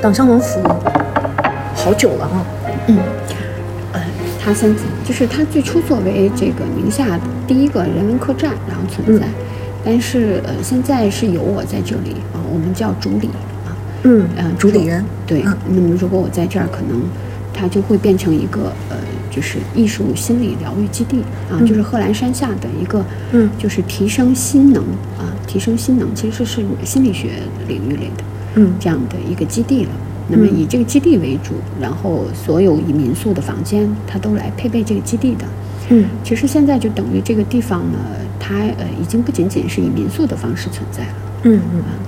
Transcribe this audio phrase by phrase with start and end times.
[0.00, 0.62] 这个党项王府
[1.74, 2.46] 好久了啊。
[2.86, 2.96] 嗯，
[3.92, 4.00] 呃，
[4.42, 9.26] 它现在就是它最初作为这个宁夏第一个人文客栈，然后存在，
[9.84, 13.28] 但是呃，现在是有我在这里啊，我们叫主理
[13.66, 14.86] 啊，嗯呃，主理。
[14.86, 15.04] 人。
[15.26, 15.54] 对，嗯。
[15.68, 17.02] 那么如果我在这儿，可能
[17.52, 18.96] 它就会变成一个呃，
[19.30, 23.50] 就是艺术心理疗愈基地啊，就是贺兰山下的一个，嗯。
[23.58, 24.82] 就是提升心能
[25.18, 27.32] 啊，提升心能其实是心理学
[27.68, 28.72] 领域类的，嗯。
[28.78, 29.90] 这样的一个基地了。
[30.28, 35.44] 那么以这个基地为主，然后所有以民宿的房间，它都来配备这个基地的。
[35.88, 36.04] 嗯。
[36.22, 37.98] 其实现在就等于这个地方呢，
[38.38, 41.14] 它呃已经不仅仅是以民宿的方式存在了。
[41.42, 41.60] 嗯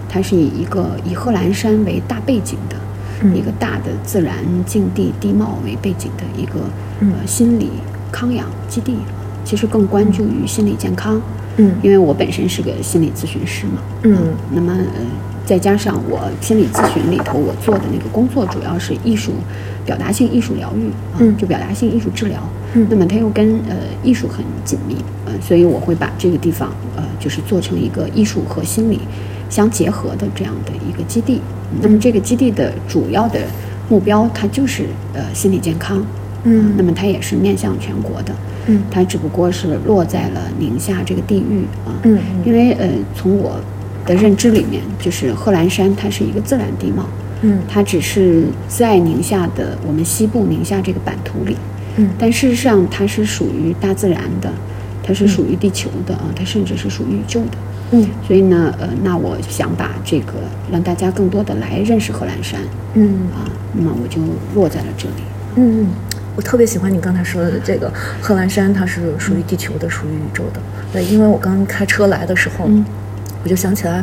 [0.09, 2.77] 它是以一个以贺兰山为大背景的、
[3.23, 3.37] 嗯。
[3.37, 6.61] 一个大的自然境地地貌为背景的一个、
[7.01, 7.13] 嗯。
[7.19, 7.71] 呃心理
[8.13, 8.97] 康养基地。
[9.45, 11.21] 其实更关注于心理健康，
[11.57, 11.73] 嗯。
[11.83, 14.15] 因为我本身是个心理咨询师嘛，嗯。
[14.15, 14.21] 啊
[14.55, 15.01] 那么呃
[15.53, 19.33] 再加上我心理咨询里头我做的那个工作主要是艺术
[19.85, 21.37] 表达性艺术疗愈啊，嗯。
[21.37, 22.41] 就表达性艺术治疗，
[22.73, 22.87] 嗯。
[22.89, 29.01] 那么它又跟呃艺术很紧密，呃，所以我会把这个地方呃就是做成一个艺术和心理
[29.51, 31.39] 相结合的这样的一个基地。
[31.83, 33.39] 那么这个基地的主要的
[33.91, 36.03] 目标，它就是呃心理健康，
[36.45, 36.73] 嗯。
[36.79, 38.33] 那么它也是面向全国的，
[38.69, 38.83] 嗯。
[38.91, 42.19] 它只不过是落在了宁夏这个地域啊，嗯。
[42.43, 43.61] 因为呃从我
[44.07, 47.07] 的认知里面，就是贺兰山它是一个自然地貌，
[47.43, 51.57] 嗯它只是在宁夏的我们西部宁夏这个版图里，
[51.97, 54.53] 嗯但事实上它是属于大自然的，
[55.03, 57.59] 它是属于地球的啊，它甚至是属于宇宙的。
[57.95, 60.33] 嗯所以呢，呃，那我想把这个
[60.71, 62.59] 让大家更多的来认识贺兰山
[62.95, 64.19] 嗯啊，那么我就
[64.55, 65.15] 落在了这里。
[65.57, 65.89] 嗯，
[66.35, 70.61] 我特别喜欢你刚才说的这个贺兰山，它是属于地球的，属于宇宙的。
[70.91, 72.83] 对，因为我刚开车来的时候，嗯
[73.43, 74.03] 我就想起来，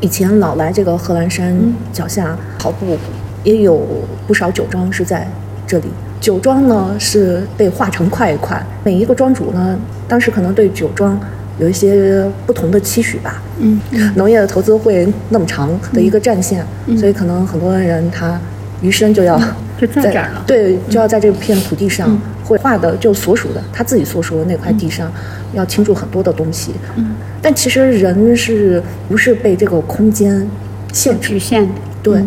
[0.00, 1.74] 以前老来这个贺兰山嗯。
[1.92, 2.96] 脚下跑步，
[3.42, 3.80] 也有
[4.26, 5.28] 不少酒庄是在
[5.66, 5.86] 这里。
[6.20, 11.18] 酒庄呢是被划成块一块，每一个庄主呢，当时可能对酒庄
[11.58, 13.42] 有一些不同的期许吧。
[13.58, 13.80] 嗯。
[14.16, 16.64] 农业的投资会那么长的一个战线，
[16.96, 18.40] 所以可能很多人他
[18.80, 19.36] 余生就要
[19.78, 20.42] 在这儿了。
[20.46, 22.16] 对，就要在这片土地上，
[22.48, 25.12] 嗯会画的就所属的他自己所属的那块地上，
[25.52, 26.72] 要倾注很多的东西。
[26.96, 30.48] 嗯，但其实人是不是被这个空间
[30.92, 31.28] 限制？
[31.28, 31.74] 局限的。
[32.02, 32.24] 对，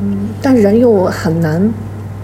[0.00, 1.62] 嗯但人又很难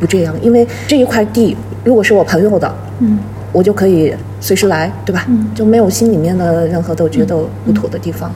[0.01, 3.19] 不这样，因为这一块地如果是我朋友的，嗯
[3.53, 5.25] 我就可以随时来，对吧？
[5.29, 8.33] 嗯就没有心里面的任何的觉得不妥的地方。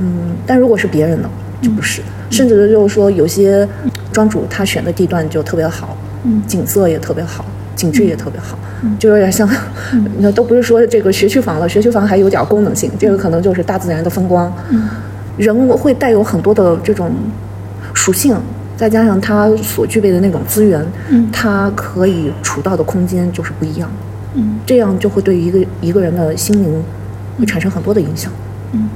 [0.00, 1.30] 嗯，但如果是别人呢，
[1.62, 2.02] 就不是。
[2.28, 3.66] 甚至就是说，有些
[4.12, 7.44] 庄主他选的地段就特别好，嗯景色也特别好，
[7.76, 8.58] 景致也特别好，
[8.98, 9.48] 就有点像，
[10.18, 14.52] 那都不是说这个学区房了，学区房还有点功能性，这个可能就是大自然的风光。
[14.70, 14.88] 嗯
[15.36, 17.10] 人会带有很多的这种
[17.92, 18.34] 属性，
[18.74, 23.86] 再加上他所具备的那种资源，嗯他可以处到的空间就是不一样。
[24.34, 26.82] 嗯这样就会对一个一个人的心灵
[27.38, 28.32] 会产生很多的影响。
[28.72, 28.88] 嗯。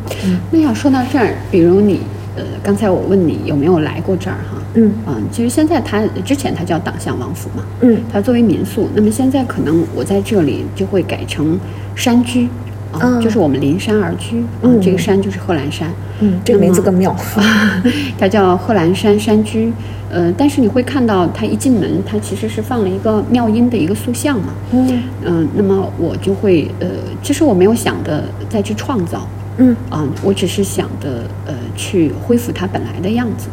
[0.50, 2.00] 那要说到这儿，比如你
[2.36, 4.62] 呃，刚才我问你有没有来过这儿哈？
[4.74, 4.92] 嗯。
[5.06, 7.98] 嗯，其实现在它之前它叫党项王府嘛，嗯。
[8.12, 11.58] 它作为民宿，那么现在可能我在这里就会改成
[11.94, 12.46] 山居，
[12.92, 13.20] 啊，嗯。
[13.20, 14.80] 就是我们临山而居，啊，嗯。
[14.80, 15.90] 这个山就是贺兰山，
[16.20, 17.14] 嗯，这个名字更妙。
[18.18, 19.72] 它叫贺兰山山居，
[20.10, 25.02] 呃，但是你会看到它一进门，它其实是放了一个妙音的一个塑像嘛，嗯。
[25.24, 26.86] 嗯、那么我就会呃，
[27.22, 29.26] 其实我没有想的再去创造，
[29.60, 33.48] 嗯啊、我只是想的呃去恢复它本来的样子，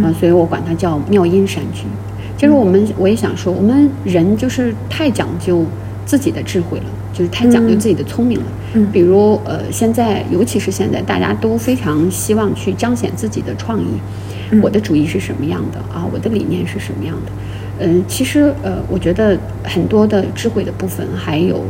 [0.00, 1.84] 啊、嗯所以我管它叫妙音山居。
[2.36, 5.64] 其实我们我也想说，我们人就是太讲究
[6.06, 8.46] 自己的智慧了，就是太讲究自己的聪明了。
[8.72, 13.86] 嗯比如呃，现在尤其是现在，大家都非常希望去彰显自己的创意。
[14.52, 16.04] 嗯我的主意是什么样的啊？
[16.12, 17.32] 我的理念是什么样的？
[17.82, 21.64] 嗯，其实呃，我觉得很多的智慧的部分，还有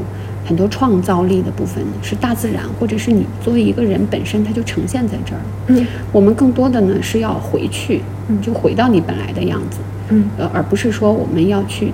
[0.50, 5.41] 很多创造力的部分，是大自然或者是你作为一个人本身，它就呈现在这儿。
[5.69, 8.02] 嗯我们更多的呢是要回去，
[8.43, 11.93] 就回到你本来的样子，嗯呃，而不是说我们要去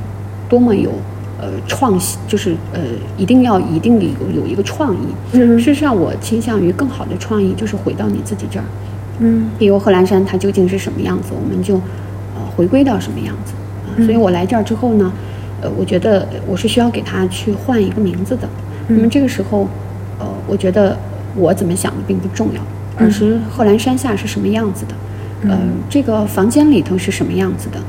[0.49, 0.91] 多么有
[1.39, 2.81] 呃创新，就是呃
[3.19, 5.07] 一定要一定有有一个创意。
[5.33, 8.65] 嗯事实上，我倾向于更好的创意就是回到你自己这儿。
[9.19, 13.53] 嗯比如贺兰山它究竟是什么样子，我们就呃回归到什么样子
[13.87, 14.01] 啊。
[14.07, 15.13] 所以我来这儿之后呢，
[15.67, 18.49] 呃，我觉得我是需要给它去换一个名字的。
[18.89, 19.69] 那么这个时候，
[20.19, 20.97] 呃，我觉得
[21.35, 22.63] 我怎么想的并不重要，
[22.97, 25.59] 而是贺兰山下是什么样子的，呃，
[25.91, 27.81] 这个房间里头是什么样子的，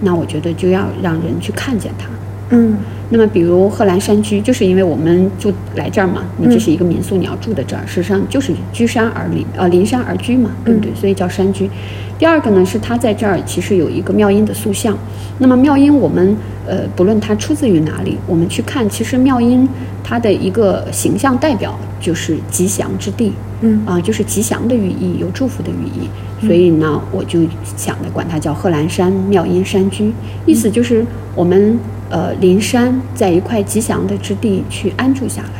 [0.00, 2.08] 那我觉得就要让人去看见它。
[2.50, 2.76] 嗯
[3.10, 10.94] 那么，比如贺兰山居，就是因为我们住来这儿嘛，你这是一个民宿，你要住在这儿，事实上就是居山而临，呃，临山而居嘛，对不对？
[10.94, 11.70] 所以叫山居。
[12.18, 14.96] 第二个呢，是它在这儿其实有一个妙音的塑像。
[15.38, 16.36] 那么妙音，我们
[16.66, 19.66] 呃，不论它出自于哪里，我们去看，其实妙音
[20.04, 26.08] 它的一个形象代表就是吉祥之地，嗯啊、就是吉祥的寓意，有祝福的寓意。
[26.46, 27.40] 所以呢，我就
[27.76, 30.12] 想着管它叫贺兰山妙音山居，
[30.44, 31.78] 意思就是我们
[32.10, 35.50] 呃灵山在一块吉祥的之地去安住下来。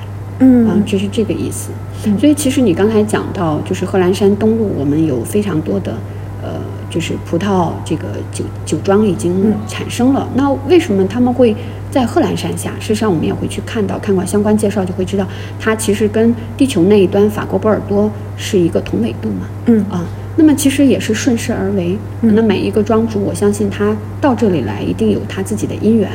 [0.40, 1.70] 嗯啊，就是这个意思。
[2.06, 5.92] 嗯所以其实你刚才讲到，就是贺兰山东路，我们有非常多的，
[6.40, 10.28] 呃，就是葡萄这个酒酒庄已经嗯产生了。
[10.36, 11.56] 那为什么他们会
[11.90, 12.70] 在贺兰山下？
[12.78, 15.26] 事实上，我们也会去看到，看过相关介绍就会知道，
[15.58, 19.48] 它其实跟地球那一端法国波尔多是一个同纬度嘛。
[19.66, 20.06] 嗯啊，
[20.36, 21.98] 那么其实也是顺势而为。
[22.22, 26.08] 嗯那每一个庄主，我相信他到这里来一定有他自己的因缘。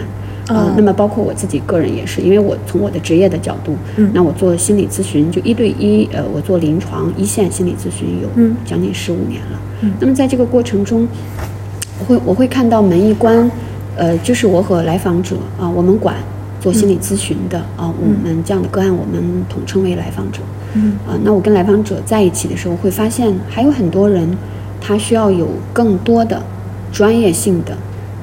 [0.47, 0.73] 啊、嗯。
[0.75, 4.11] 那么包括我自己个人也是，因为我从我的职业的角度，嗯。
[4.13, 8.55] 那我做心理咨询就一对一，呃，我做临床一线心理咨询有嗯。
[8.65, 9.59] 将近十五年了。
[9.81, 9.93] 嗯。
[9.99, 11.07] 那么在这个过程中，
[11.99, 13.49] 我会我会看到门一关，
[13.95, 16.15] 呃，就是我和来访者啊、我们管
[16.59, 20.41] 做心理咨询的啊、我们这样的个案我们统称为来访者。
[20.73, 20.93] 嗯。
[21.07, 24.27] 啊，那我跟来访者在一起的时候，会发现还有很多人，
[24.81, 26.41] 他需要有更多的
[26.91, 27.77] 专业性的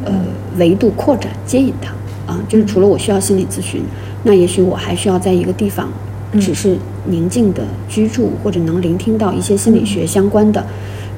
[0.04, 0.12] 呃
[0.58, 1.92] 维度扩展接引他
[2.30, 3.82] 啊，就是除了我需要心理咨询，
[4.22, 5.88] 那也许我还需要在一个地方
[6.30, 10.64] 嗯只是宁静的居住，或者能聆听到一些心理学相关的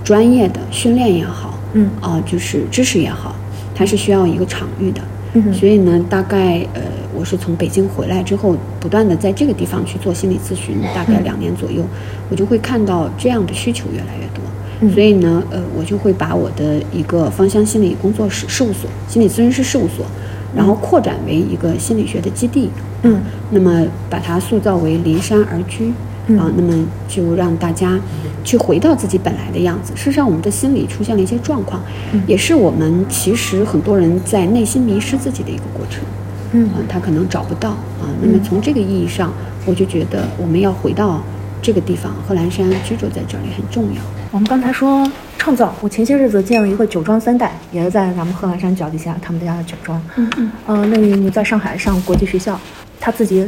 [0.03, 3.37] 专业的训练也好，嗯啊，就是知识也好，
[3.75, 5.03] 它是需要一个场域的。
[5.35, 6.83] 嗯所以呢，大概呃，
[7.15, 11.83] 我是从北京回来之后，不断的在这个地方去做心理咨询，大概两年左右，
[12.31, 14.43] 我就会看到这样的需求越来越多。
[14.81, 20.05] 嗯所以呢，呃，我就会把我的一个芳香心理工作室事务所、心理咨询师事务所，
[20.55, 22.71] 然后扩展为一个心理学的基地。
[23.05, 23.21] 嗯
[23.51, 25.93] 那么把它塑造为离山而居，
[26.29, 26.73] 嗯啊，那么
[27.09, 27.99] 就让大家
[28.45, 29.93] 去回到自己本来的样子。
[29.97, 31.83] 事实上，我们的心理出现了一些状况，
[32.13, 36.05] 嗯也是我们其实很多人在内心迷失自己的一个过程。
[36.53, 38.07] 嗯啊，他可能找不到啊。
[38.23, 39.33] 那么从这个意义上，
[39.67, 41.21] 我就觉得我们要回到
[41.63, 44.03] 这个地方，贺兰山居住在这里很重要。
[44.33, 50.03] 我们刚才说创造，我前些日子见了一个酒庄三代，也是在咱们贺兰山脚底下他们家的酒庄。
[50.17, 52.59] 嗯嗯呃，那你在上海上国际学校，
[52.99, 53.47] 他自己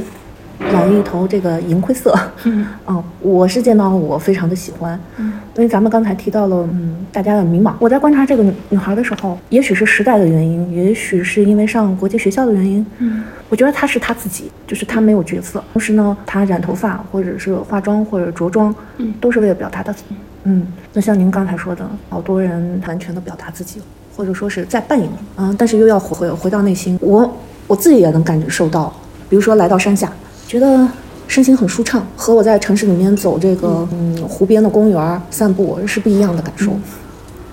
[0.72, 2.14] 养了一头这个银灰色。
[2.44, 4.98] 嗯啊， 我是见到我非常的喜欢。
[5.18, 7.72] 嗯因为咱们刚才提到了，嗯，大家的迷茫。
[7.78, 15.62] 我在观察这个女女孩的时候，也许是时代的原因，也许是因为上国际学校的原因，嗯我觉得她是她自己，就是她没有角色。
[15.72, 20.16] 同时呢，她染头发或者是化妆或者着装，嗯都是为了表达她自己。
[20.42, 23.80] 嗯，那像您刚才说的，好多人完全的表达自己，
[24.16, 26.98] 或者说是在扮演，嗯，但是又要回回到内心。
[27.00, 27.32] 我
[27.68, 28.92] 我自己也能感受到，
[29.28, 30.10] 比如说来到山下，
[30.54, 30.88] 觉得
[31.26, 36.70] 身心很舒畅，和我在城市里面走这个嗯湖边的公园散步是不一样的感受。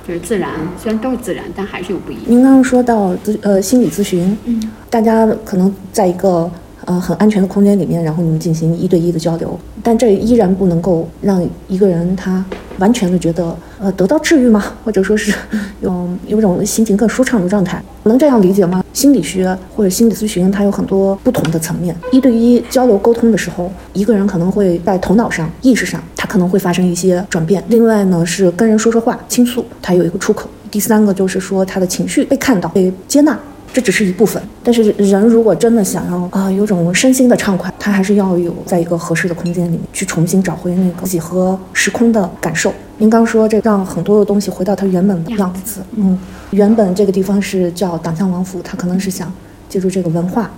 [0.08, 2.24] 就是自然，虽然都是自然，但还是有不一样。
[2.28, 6.48] 您刚刚说到咨呃心理咨询，嗯大家可能在一个
[6.86, 12.46] 呃很安全的空间里面，然后你们进行一对一的交流，但这依然不能够让一个人他
[12.78, 14.64] 完全的觉得呃得到治愈吗？
[14.86, 15.34] 或者说是
[15.82, 18.84] 有有种心情更舒畅的状态，能这样理解吗？
[18.94, 21.96] 心理学或者心理咨询，它有很多不同的层面。
[22.12, 27.64] 一对一交流沟通的时候，一个人可能会在头脑上、意识上，他可能会发生一些转变。
[27.68, 30.50] 另外呢，是跟人说说话、倾诉，他有一个出口。
[30.70, 33.38] 第三个就是说他的情绪被看到、被接纳。
[33.74, 42.74] 这只是一部分，但是人如果真的想要啊、有种身心的畅快，他还是要有在一个合适的空间里面去重新找回那个自己和时空的感受。
[42.98, 46.20] 您刚说这让很多的东西回到它原本的样子，嗯，
[46.52, 49.32] 原本这个地方是叫党项王府，他可能是想
[49.70, 50.52] 借助这个文化、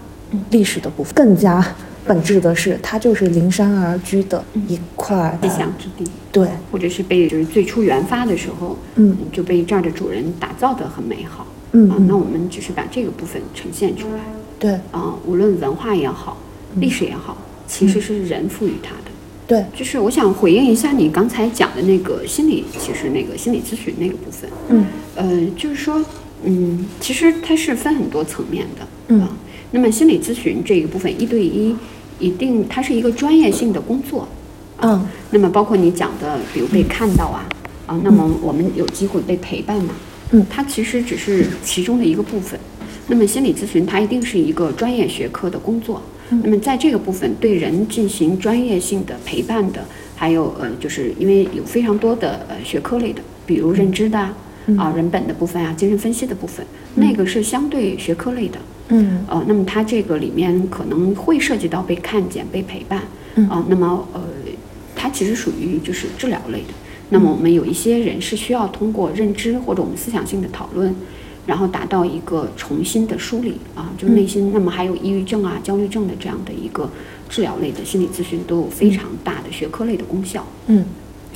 [0.49, 1.65] 历史的部分，更加
[2.05, 11.45] 本质的是，它就是临山而居的一块理想之地，对，或者是被就是最初原发的时候，嗯就被这儿的主人打造的很美好。
[11.73, 14.23] 啊，嗯啊那我们只是把这个部分呈现出来。
[14.59, 14.71] 对。
[14.91, 16.37] 啊，无论文化也好，
[16.75, 17.37] 历史也好，
[17.67, 19.11] 其实是人赋予它的。
[19.45, 24.85] 对，就是我想回应一下你刚才讲的那个心理，其实那个心理咨询那个部分，嗯。
[25.15, 26.03] 呃，就是说，
[26.43, 29.21] 嗯，其实它是分很多层面的，嗯。
[29.21, 29.29] 啊，
[29.71, 31.75] 那么心理咨询这一部分一对一，
[32.19, 34.27] 一定它是一个专业性的工作，
[34.81, 35.05] 嗯。
[35.31, 37.43] 那么包括你讲的，比如被看到啊，
[37.85, 39.93] 啊，那么我们有机会被陪伴嘛，
[40.33, 40.45] 嗯。
[40.49, 42.59] 它其实只是其中的一个部分。
[43.07, 46.01] 那么心理咨询它一定是一个专业学科的工作。
[46.29, 49.85] 那么在这个部分对人进行专业性的陪伴的，
[50.15, 54.33] 还有呃，就是因为有非常多的呃学科类的，比如认知的啊、
[54.77, 58.57] 啊人本的部分啊、精神分析的部分，那个是相对学科类的。
[58.87, 59.23] 嗯。
[59.27, 63.01] 呃，那么它这个里面可能会涉及到被看见、被陪伴，
[63.35, 63.47] 嗯。
[63.49, 64.21] 啊、那么呃，
[64.95, 66.73] 它其实属于就是治疗类的。
[67.13, 70.93] 那么我们有一些人是需要通过认知或者我们思想性的讨论，
[71.45, 74.51] 然后达到一个重新的梳理啊，就是内心。
[74.51, 76.89] 那么还有抑郁症啊、焦虑症的这样的一个
[77.29, 80.45] 治疗类的心理咨询都有非常大的学科类的功效。
[80.67, 80.83] 嗯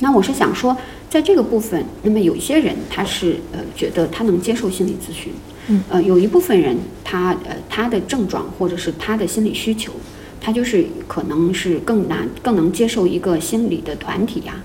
[0.00, 0.76] 那我是想说，
[1.10, 5.32] 在这个部分，那么有一些人他是呃觉得他能接受心理咨询，
[5.66, 9.92] 嗯，呃，有一部分人他呃他的症状或者是他的心理需求，
[10.40, 14.62] 他就是可能是更难更能接受一个心理的团体呀、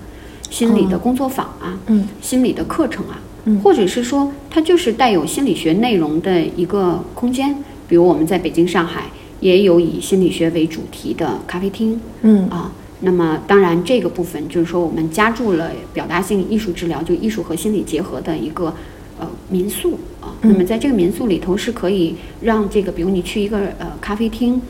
[0.54, 2.06] 心理的工作坊啊，嗯。
[2.20, 3.58] 心理的课程啊，嗯。
[3.58, 7.52] 或者是说它就是带有心理学内容的一个空间，
[7.88, 9.06] 比如我们在北京、上海
[9.40, 12.48] 也有以心理学为主题的咖啡厅，嗯。
[12.50, 12.70] 啊，
[13.00, 18.72] 那么当然这个部分就是说我们加入了表达性艺术治疗，就艺术和心理结合的一个
[19.18, 20.38] 呃民宿啊。
[20.42, 20.52] 嗯。
[20.52, 24.62] 那么在这个民宿里头是可以让这个，比如你去一个呃咖啡厅，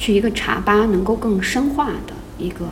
[0.00, 2.66] 去一个茶吧，能够更深化的一个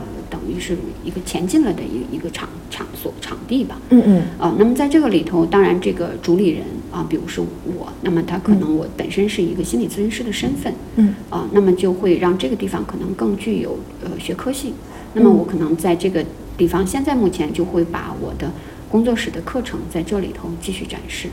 [0.47, 3.81] 等于是一个前进了的一一个场场所场地吧。
[3.91, 6.63] 嗯嗯啊，那么在这个里头，当然这个主理人
[6.93, 14.73] 啊，比如是我，那么他可能我本身是一个心理咨询师的身份，嗯啊，那么就会让这个地方可能更具有呃学科性。
[15.15, 16.25] 那么我可能在这个
[16.57, 18.53] 地方，现在目前就会把我的
[18.89, 21.29] 工作室的课程在这里头继续展示。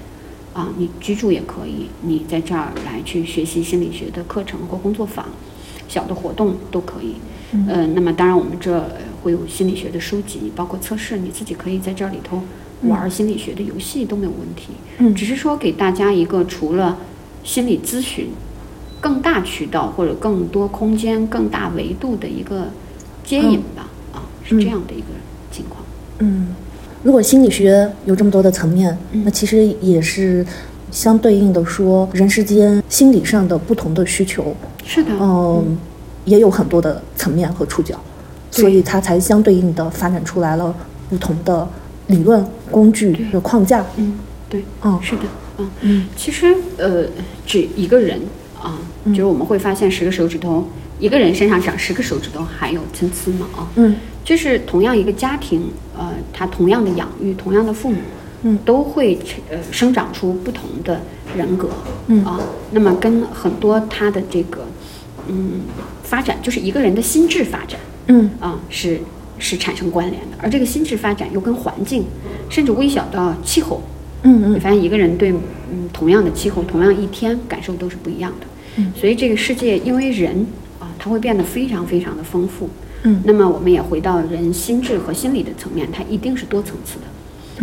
[0.54, 5.26] 啊，你居住也可以，你在这儿来去学习心理学的课程或工作坊，
[5.94, 7.16] 小的活动都可以。
[7.70, 12.42] 呃，那么当然我们这呃会有心理学的书籍，包括测试，你自己可以在这里头
[12.90, 14.70] 玩心理学的游戏都没有问题。
[14.98, 16.98] 嗯只是说给大家一个除了
[17.44, 18.30] 心理咨询
[19.00, 22.70] 更大渠道或者更多空间、更大维度的一个
[23.24, 23.88] 接引吧。
[24.14, 25.08] 啊，是这样的一个
[25.52, 25.86] 情况。
[26.20, 26.56] 嗯，
[27.04, 30.44] 如果心理学有这么多的层面，嗯那其实也是
[30.94, 35.76] 相对应的说，人世间心理上的不同的需求，是的，嗯，
[36.24, 38.00] 也有很多的层面和触角，
[38.52, 40.74] 所以它才相对应的发展出来了
[41.10, 41.68] 不同的
[42.08, 43.32] 理论、工具对。
[43.32, 43.84] 的框架。
[43.98, 45.00] 嗯，对，嗯。
[45.02, 45.24] 是的，
[45.58, 45.70] 嗯。
[45.82, 46.06] 嗯。
[46.16, 47.06] 其实，呃，
[47.44, 48.22] 指一个人
[48.62, 50.64] 啊，就是我们会发现十个手指头，
[51.00, 53.68] 一个人身上长十个手指头，还有参差嘛啊。
[53.76, 53.96] 嗯。
[54.24, 58.23] 就是同样一个家庭，呃，他同样的养育，同样的父母，嗯
[58.66, 59.18] 都会
[59.50, 61.02] 呃生长出不同的
[61.36, 61.70] 人格，
[62.08, 62.24] 嗯。
[62.26, 62.40] 啊，
[62.72, 64.66] 那么跟很多他的这个
[65.28, 65.62] 嗯
[66.04, 68.30] 发展，就是一个人的心智发展嗯。
[68.40, 69.00] 啊是
[69.40, 72.06] 是产生关联的，而这个心智发展又跟环境，
[72.50, 73.82] 甚至微小到气候，
[74.24, 74.56] 嗯嗯。
[74.56, 78.48] 你发现一个人对嗯同样的气候，同样一天感受都是不一样的。
[78.78, 78.94] 嗯。
[78.96, 80.46] 所以这个世界因为人
[80.80, 82.70] 啊，它会变得非常非常的丰富。
[83.04, 83.22] 嗯。
[83.26, 87.06] 那么我们也回到人心智和心理的层面，它一定是多层次的，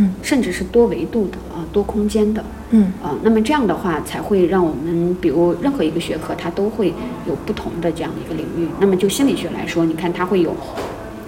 [0.01, 2.43] 嗯甚至是多维度的啊，多空间的。
[2.71, 6.95] 嗯啊，那么这样的话才会让我们，比如任何一个学科，它都会
[7.29, 8.69] 有不同的这样的一个领域。
[8.81, 10.55] 那么就心理学来说，你看它会有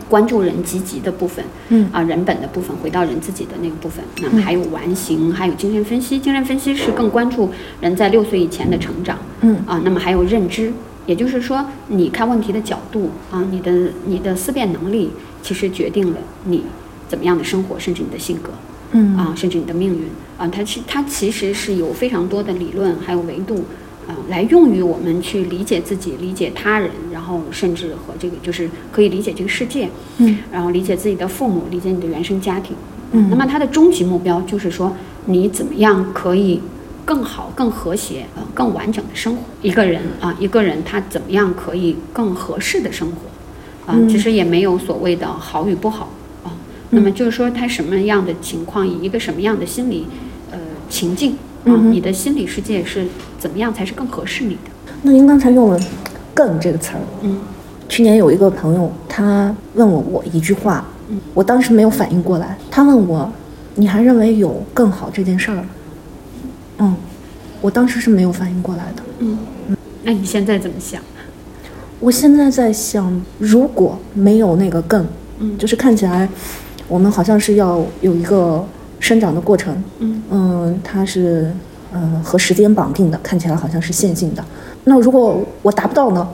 [0.09, 4.05] 关注人积极的部分，嗯啊，人本的部分，回到人自己的那个部分。
[4.21, 6.19] 那么还有完形，还有精神分析。
[6.19, 7.50] 精神分析是更关注
[7.81, 10.73] 人在六岁以前的成长，嗯啊，那么还有认知，
[11.07, 13.73] 也就是说，你看问题的角度啊，你的
[14.07, 15.11] 你的思辨能力，
[15.43, 16.62] 其实决定了你
[17.12, 18.50] 怎么样的生活，甚至你的性格。
[18.92, 20.04] 嗯啊，甚至你的命运
[20.38, 23.64] 啊，它是它其实是有非常多的理论还有维度
[24.09, 32.75] 啊，来用于我们去理解自己、理解他人，然后甚至和这个就是可以理解这个世界，嗯，然后理解自己的父母，理解你的原生家庭。
[33.12, 36.61] 嗯那么它的终极目标就是说，你怎么样可以
[37.04, 39.42] 更好、更和谐、呃更完整的生活。
[39.61, 43.95] 一个人啊，一个人他怎么样可以更合适的生活啊？
[43.97, 46.22] 嗯其实也没有所谓的好与不好啊。
[46.95, 50.07] 那么就是说，他什么样的情况，以一个什么样的心理
[50.51, 50.59] 呃
[50.91, 53.07] 情境啊，嗯你的心理世界是
[53.39, 54.71] 怎么样才是更合适你的？
[55.03, 55.81] 那您刚才用了
[56.35, 57.41] “更”这个词儿，嗯
[57.89, 62.57] 去年有一个朋友，他问了我一句话，嗯我当时没有反应过来。
[62.71, 63.31] 他问我
[63.75, 65.65] ：“你还认为有更好这件事儿？”
[66.79, 66.95] 嗯，
[67.61, 69.03] 我当时是没有反应过来的。
[69.21, 69.39] 嗯，
[70.05, 71.01] 那你现在怎么想？
[72.01, 75.07] 我现在在想，如果没有那个更，
[75.39, 76.29] 嗯就是看起来
[76.89, 78.65] 我们好像是要有一个
[79.01, 81.51] 生长的过程，嗯嗯，它是
[81.93, 84.45] 嗯和时间绑定的，看起来好像是线性的。
[84.85, 86.29] 那如果我达不到呢？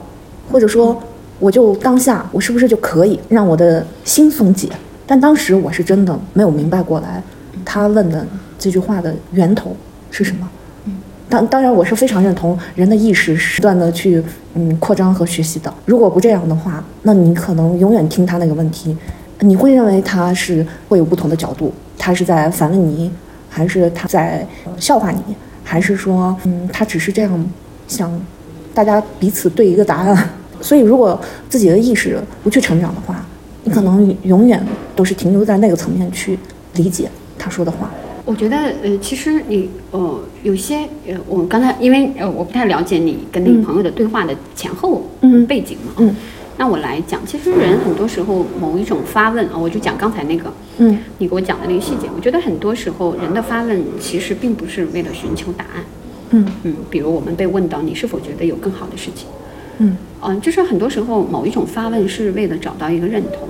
[0.51, 0.99] 或者说，
[1.39, 4.67] 我就当下，我是不是就可以让我的心松解？
[5.05, 7.21] 但当时我是真的没有明白过来，
[7.63, 8.25] 他问的
[8.57, 9.75] 这句话的源头
[10.09, 10.49] 是什么。
[11.29, 14.23] 当当然，我是非常认同人的意识是不断的去
[14.55, 15.71] 嗯扩张和学习的。
[15.85, 18.97] 如果不这样的话，那你可能永远听他那个问题，
[19.41, 23.11] 你会认为他是会有不同的角度，他是在反问你，
[23.49, 25.21] 还是他在呃笑话你，
[25.63, 27.49] 还是说嗯他只是这样
[27.87, 28.11] 想
[28.73, 30.29] 大家彼此对一个答案。
[30.61, 31.17] 所以，如果
[31.47, 33.25] 自己的意识不去成长的话，
[33.63, 34.61] 你可能永远
[34.93, 36.37] 都是停留在那个层面去
[36.75, 37.89] 理解他说的话。
[38.25, 45.01] 我觉得，呃，其实你，呃，有些，呃，我刚才因为，呃，我不太了解你跟那个朋友的对话的前后
[45.47, 46.13] 背景嘛，嗯，
[46.59, 55.85] 那我来讲，其实人很多时候某一种发问啊，我就讲刚才那个，嗯，你给我讲的那个细节，我觉得很多时候人的发问其实并不是为了寻求答案，
[56.31, 56.45] 嗯。
[56.63, 59.29] 嗯，比如我们被问到你是否觉得有更好的事情，
[59.77, 63.47] 嗯，嗯，就是很多时候某一种发问是为了找到一个认同，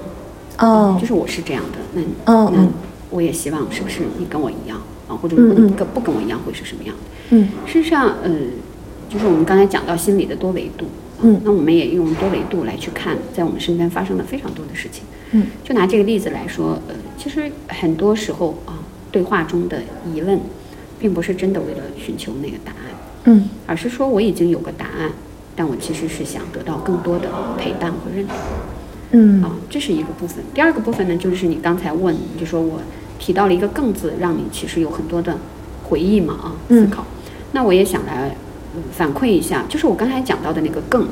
[0.60, 1.80] 哦，就是我是这样的，
[2.25, 2.68] 那哦那
[3.10, 7.01] 我也希望是不是你跟我一样啊，或者如果你跟不跟我一样会是什么样的？
[7.32, 8.30] 嗯，事实上，呃，
[9.10, 10.86] 就是我们刚才讲到心理的多维度，
[11.22, 18.80] 嗯，那我们也用多维度来去看，在我们身边发生了非常多的事情，嗯，就拿这个例子来说，呃，其实很多时候啊，
[19.12, 19.82] 对话中的
[20.14, 20.40] 疑问，
[21.00, 22.80] 并不是真的为了寻求那个答案，
[23.26, 25.12] 嗯，而是说我已经有个答案，
[25.56, 28.36] 但我其实是想得到更多的陪伴和认同。
[29.12, 30.44] 嗯啊，这是一个部分。
[30.54, 32.80] 第二个部分呢，就是你刚才问，就说我
[33.18, 35.36] 提到了一个“更”字，让你其实有很多的
[35.84, 37.04] 回忆嘛，啊，思考。
[37.52, 38.36] 那我也想来、嗯、
[38.91, 41.07] 反馈一下，就是我刚才讲到的那个“更”，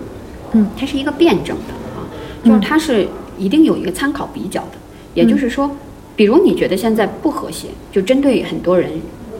[0.53, 2.05] 嗯，它是一个辩证的啊，
[2.43, 3.07] 就是它是
[3.37, 4.77] 一定有一个参考比较的。
[5.13, 5.69] 也就是说，
[6.15, 8.91] 比如你觉得现在不和谐，就针对很多人，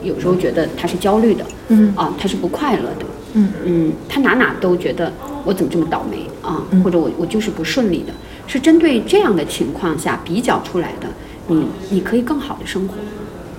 [0.03, 1.93] 有时候觉得他是焦虑的，嗯。
[1.95, 3.49] 啊，他是不快乐的，嗯。
[3.63, 5.13] 嗯，他哪哪都觉得
[5.45, 6.83] 我怎么这么倒霉啊，嗯。
[6.83, 8.13] 或者我我就是不顺利的，
[8.47, 11.07] 是针对这样的情况下比较出来的，
[11.47, 12.95] 你你可以更好的生活，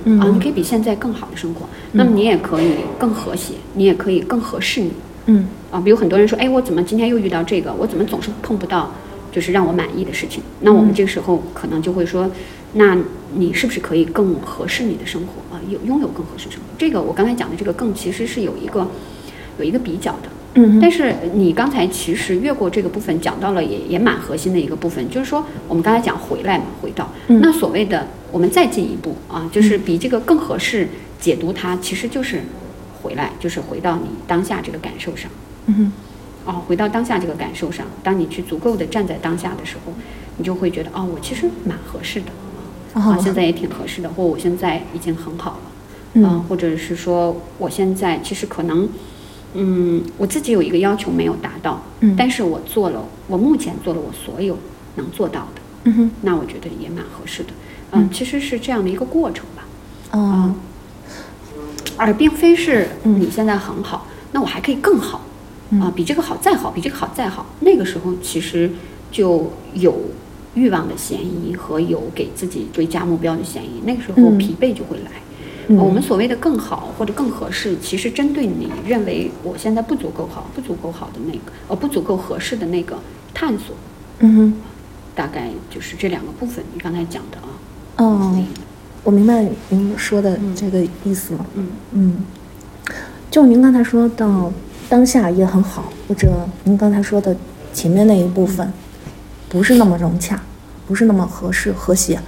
[0.09, 4.93] 嗯啊，你可以比现在更好的生活，那么你也可以更和谐，你也可以更合适你，
[5.27, 8.91] 嗯啊，比如很多人说，哎，我怎么今天又遇到这个，我怎么总是碰不到
[9.31, 10.42] 就是让我满意的事情？
[10.62, 12.31] 那我们这个时候可能就会说，
[12.73, 12.97] 那
[13.35, 15.61] 你是不是可以更合适你的生活啊？
[15.68, 16.64] 有拥有更合适生活？
[16.79, 18.88] 这个我刚才讲的这个更其实是有一个
[19.59, 20.29] 有一个比较的。
[20.55, 30.88] 嗯但是你刚才其实越过这个部分，讲到了也也蛮核心的一个部分，就是说我们刚才讲回来嘛，回到、嗯那所谓的我们再进一步啊，就是比这个更合适
[31.21, 32.43] 解读它，其实就是
[33.03, 35.31] 回来，就是回到你当下这个感受上。
[35.67, 35.93] 嗯
[36.45, 39.93] 哦，回到当下这个感受上，当你去足够的站在当下的时候，
[40.38, 42.27] 你就会觉得哦，我其实蛮合适的，
[42.95, 45.61] 啊，哦现在也挺合适的，或我现在已经很好了，
[46.14, 46.25] 嗯。
[46.25, 48.88] 啊或者是说我现在其实可能，
[49.53, 52.14] 嗯，我自己有一个要求没有达到，嗯。
[52.17, 54.57] 但是我做了，我目前做了我所有
[54.97, 56.11] 能做到的，嗯哼。
[56.23, 57.51] 那我觉得也蛮合适的，
[57.92, 60.55] 嗯，其实是这样的一个过程吧，啊
[61.96, 63.20] 而并非是嗯。
[63.20, 65.22] 你现在很好，那我还可以更好，
[65.81, 67.46] 啊，比这个好再好，比这个好再好。
[67.61, 68.70] 那个时候其实
[69.11, 69.96] 就有
[70.55, 74.38] 欲望的嫌疑和有给自己追加目标的嫌疑，那个时候嗯。
[74.38, 75.11] 疲惫就会来。
[75.68, 75.77] 嗯。
[75.79, 82.98] 我们所谓的更好或者更合适，其实针对你认为我现在不足够好、不足够好的那个，呃，不足够合适的那个
[83.33, 83.74] 探索，
[84.20, 84.55] 嗯哼。
[85.14, 86.64] 大概就是这两个部分。
[86.72, 87.51] 你刚才讲的啊，
[87.98, 88.37] 哦，
[89.04, 91.46] 我明白您说的这个意思了。
[91.54, 91.68] 嗯。
[91.92, 92.16] 嗯，
[93.30, 94.52] 就您刚才说到
[94.88, 96.32] 当下也很好，或者
[96.64, 97.37] 您刚才说的
[97.72, 98.72] 前面那一部分
[99.48, 100.40] 不是那么融洽，
[100.87, 102.18] 不是那么合适和谐。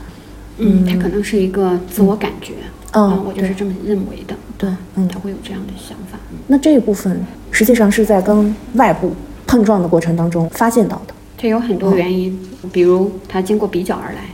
[0.58, 2.54] 嗯，它可能是一个自我感觉，
[2.92, 3.02] 嗯。
[3.04, 6.18] 啊，我就是这么认为的，对，嗯，他会有这样的想法。
[6.30, 6.38] 嗯。
[6.48, 9.12] 那这一部分实际上是在跟外部
[9.46, 11.14] 碰撞的过程当中发现到的。
[11.38, 12.38] 这有很多原因，
[12.72, 14.28] 比如他经过比较而来，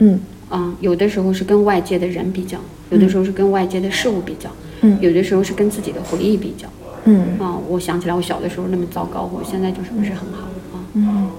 [0.00, 0.20] 嗯
[0.50, 2.58] 啊，有的时候是跟外界的人比较，
[2.90, 4.50] 有的时候是跟外界的事物比较，
[4.82, 6.68] 嗯有的时候是跟自己的回忆比较。
[7.04, 10.42] 嗯啊，我想起来我小的时候那么糟糕，我现在就是不是很好
[10.74, 10.84] 啊。
[10.92, 11.30] 嗯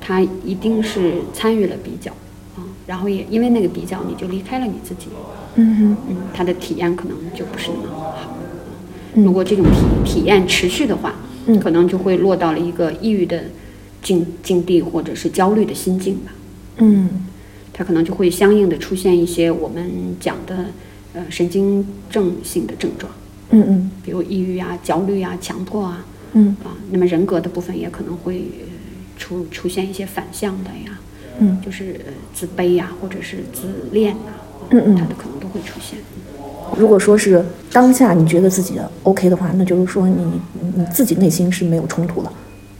[0.00, 2.10] 他一定是参与了比较
[2.56, 5.08] 啊，然后也因为那个比较，你就离开了你自己，
[5.56, 8.36] 嗯哼嗯，他的体验可能就不是那么好。
[9.14, 9.64] 嗯如果这种
[10.04, 11.14] 体体验持续的话，
[11.46, 13.44] 嗯可能就会落到了一个抑郁的
[14.02, 16.32] 境境地，或者是焦虑的心境吧。
[16.78, 17.08] 嗯
[17.78, 20.64] 它可能就会相应的出现一些我们讲的
[21.12, 23.12] 呃神经症性的症状，
[23.50, 26.72] 嗯嗯比如抑郁啊、焦虑啊、强迫啊嗯啊。
[26.90, 28.66] 那么人格的部分也可能会呃
[29.18, 30.98] 出出现一些反向的呀，
[31.38, 34.32] 嗯就是呃自卑呀、或者是自恋啊，
[34.70, 35.98] 嗯嗯它的可能都会出现。
[36.78, 40.40] 如果说是当下你觉得自己 OK 的话，那就是说你
[40.74, 42.32] 你自己内心是没有冲突的，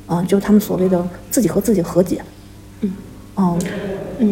[0.07, 2.25] 啊，就是他们所谓的自己和自己和解。
[2.81, 2.93] 嗯。
[3.37, 3.71] 哦，嗯，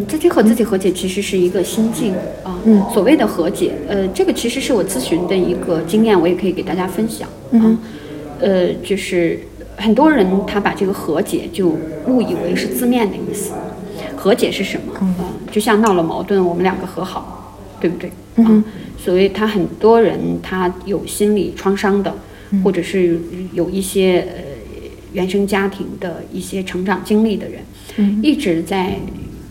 [0.09, 2.59] 自己和自己和解其实是一个心境啊。
[2.65, 7.53] 嗯所谓的和解，呃，这个其实是我咨询的一个经验，我也可以给大家分享啊。
[7.53, 7.79] 嗯
[8.41, 9.41] 呃，就是
[9.77, 11.69] 很多人他把这个和解就
[12.09, 13.53] 误以为是字面的意思。
[14.17, 14.93] 和解是什么？
[15.03, 18.11] 嗯呃，就像闹了矛盾，我们两个和好，对不对？
[18.37, 18.65] 嗯
[18.97, 22.15] 所以他很多人他有心理创伤的，
[22.65, 23.19] 或者是
[23.53, 24.43] 有一些呃
[25.13, 27.61] 原生家庭的一些成长经历的人，
[27.97, 28.97] 嗯一直在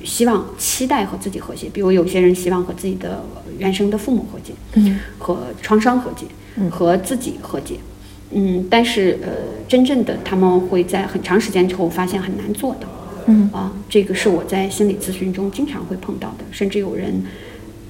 [0.03, 1.69] 希望、期待和自己和解。
[1.73, 3.23] 比如有些人希望和自己的
[3.57, 6.25] 原生的父母和解，嗯和创伤和解，
[6.57, 7.75] 嗯和自己和解。
[8.31, 9.29] 嗯，但是呃，
[9.67, 12.87] 真正的他们会在很长时间之后发现很难做到。
[13.27, 17.23] 嗯啊，这个是我在心理咨询中经常会碰到的，甚至有人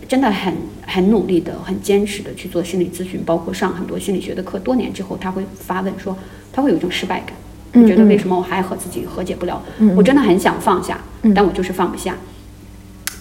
[0.07, 0.53] 真的很
[0.85, 6.15] 很努力的、很坚持的去做心理咨询，包括上很多心理学的课，多年之后他会发问说，
[6.51, 7.33] 他会有一种失败感，
[7.73, 9.61] 嗯就觉得为什么我还和自己和解不了？
[9.79, 12.15] 嗯我真的很想放下，嗯但我就是放不下。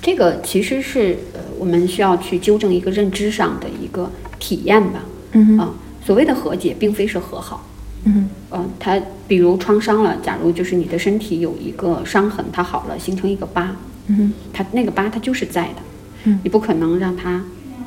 [0.00, 5.00] 这个其实是呃，我们需要去纠正一个认知上的一个体验吧。
[5.32, 5.70] 嗯啊，
[6.04, 7.66] 所谓的和解，并非是和好。
[8.04, 13.76] 嗯嗯，它比如创伤了，假如就是你的身体有一个伤痕，它好了，形成一个疤，
[14.08, 15.82] 嗯它那个疤它就是在的，
[16.24, 17.44] 嗯你不可能让它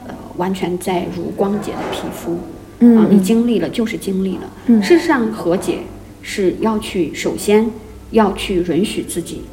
[0.07, 2.39] 呃完全在如光洁的皮肤，
[2.79, 4.49] 嗯啊，你经历了就是经历了。
[4.67, 5.79] 嗯事实上，和解
[6.27, 7.69] 是要去首先
[8.09, 9.43] 要去允许自己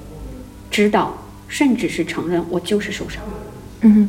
[0.71, 1.15] 知道，
[1.47, 3.23] 甚至是承认我就是受伤，
[3.83, 4.09] 嗯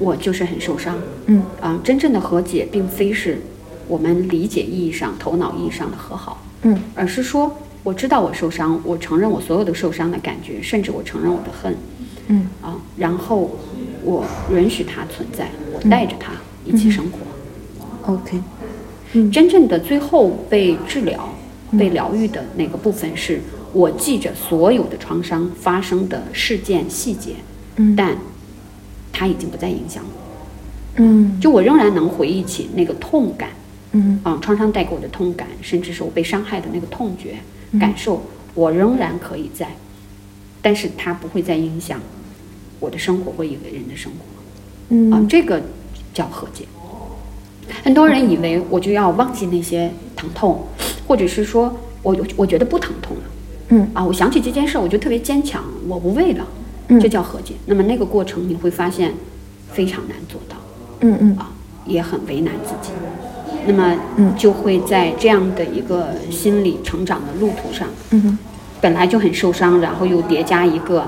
[0.00, 1.40] 我就是很受伤，嗯。
[1.60, 3.40] 啊，真正的和解并非是
[3.86, 6.82] 我们理解意义上、头脑意义上的和好，嗯。
[6.96, 11.76] 而是说我知道我受伤，我承认我所有的受伤的感觉，甚至我承认我的恨，
[12.26, 12.48] 嗯。
[12.60, 13.56] 啊，然后
[14.02, 16.32] 我允许它存在，我带着它
[16.64, 18.12] 一起生活。
[18.14, 18.40] ，OK，
[19.12, 19.30] 嗯。
[19.30, 21.32] 真正的最后被治疗、
[21.78, 23.40] 被疗愈的那个部分，是
[23.72, 27.34] 我记着所有的创伤发生的事件细节，
[27.76, 28.16] 嗯但
[29.12, 33.50] 它已经不再影响我，嗯就我仍然能回忆起那个痛感。
[33.92, 37.34] 嗯啊，创伤带给我的痛感，甚至是我被伤害的那个痛觉、
[37.76, 38.22] 感受，
[38.54, 39.74] 我仍然可以在，
[40.62, 42.00] 但是它不会再影响
[42.78, 44.18] 我的生活或一个人的生活。
[44.90, 45.60] 嗯啊嗯，这个
[46.14, 46.64] 叫和解。
[47.82, 50.64] 很多人以为我就要忘记那些疼痛，
[51.10, 53.22] 或者是说我我觉得不疼痛了，
[53.70, 53.90] 嗯。
[53.92, 56.46] 啊，我想起这件事，我就特别坚强，我无畏了，
[56.86, 57.00] 嗯。
[57.00, 57.54] 这叫和解。
[57.66, 59.12] 那么那个过程你会发现
[59.72, 60.54] 非常难做到。
[61.00, 61.36] 嗯嗯。
[61.36, 61.50] 啊，
[61.84, 62.92] 也很为难自己，
[63.66, 64.32] 那么嗯。
[64.36, 68.38] 就会在这样的一个心理成长的路途上，嗯
[68.80, 71.02] 本来就很受伤，然后又叠加一个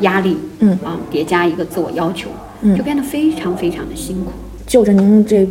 [0.00, 0.76] 压力，嗯。
[0.82, 2.28] 啊，叠加一个自我要求，
[2.62, 2.76] 嗯。
[2.76, 4.32] 就变得非常非常的辛苦。
[4.66, 5.48] 就着您这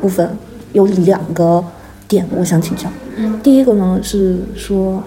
[0.00, 0.36] 部分
[0.72, 1.64] 有两个
[2.08, 2.88] 点，我想请教。
[3.16, 5.02] 嗯第一个呢是说，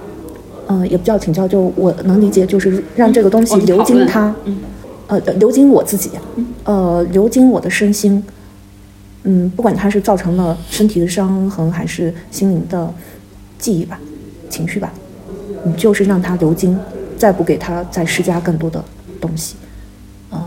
[0.67, 4.57] 呃，也不叫请教，就我能理解，就是让这个东西流经它，嗯
[5.07, 6.11] 呃，流经我自己，
[6.63, 8.23] 呃，流经我的身心。
[9.23, 12.93] 嗯，不管它是造成了身体的伤痕，还是心灵的
[13.57, 13.99] 记忆吧、
[14.49, 14.93] 情绪吧，
[15.65, 16.79] 你就是让它流经，
[17.17, 18.81] 再不给它再施加更多的
[19.19, 19.55] 东西。
[20.29, 20.41] 呃，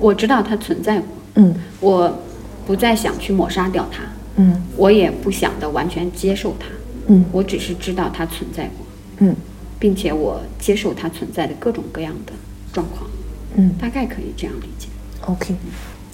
[0.00, 2.18] 我知道它存在过，嗯我
[2.66, 4.02] 不再想去抹杀掉它，
[4.36, 6.66] 嗯我也不想的完全接受它，
[7.08, 8.86] 嗯我只是知道它存在过，
[9.18, 9.36] 嗯
[9.78, 12.32] 并且我接受它存在的各种各样的
[12.72, 13.10] 状况，
[13.56, 14.88] 嗯大概可以这样理解。
[15.26, 15.54] ，OK。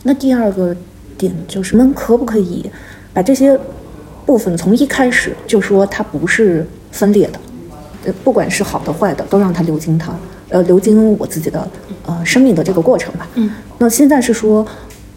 [0.02, 0.74] 那第二个
[1.16, 2.70] 点就是，我们可不可以
[3.12, 3.59] 把这些
[4.24, 7.40] 部分从一开始就说它不是分裂的，
[8.04, 10.14] 呃，不管是好的坏的，都让它流经它，
[10.48, 11.68] 呃，流经我自己的
[12.07, 13.28] 呃生命的这个过程吧。
[13.35, 13.50] 嗯。
[13.78, 14.66] 那现在是说，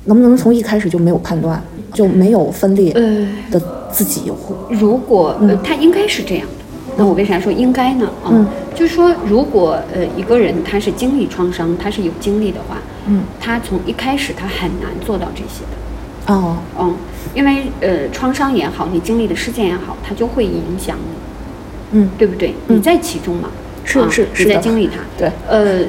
[0.05, 1.61] 能不能从一开始就没有判断，
[1.93, 6.65] 就没有分裂呃，的自己或如果呃，他应该是这样的。
[6.97, 8.05] 那我为啥说应该呢？
[8.23, 12.77] 啊、嗯就是说，如果呃一个人他是经历创伤，他是有经历的话，
[13.07, 16.33] 嗯他从一开始他很难做到这些的。
[16.33, 16.95] 哦嗯，
[17.33, 22.53] 因为呃创伤也好，你经历的事件也好，它就会影响你，嗯对不对？
[22.67, 23.49] 嗯你在其中嘛，
[23.83, 24.99] 是啊是在是是在经历它。
[25.17, 25.85] 对呃，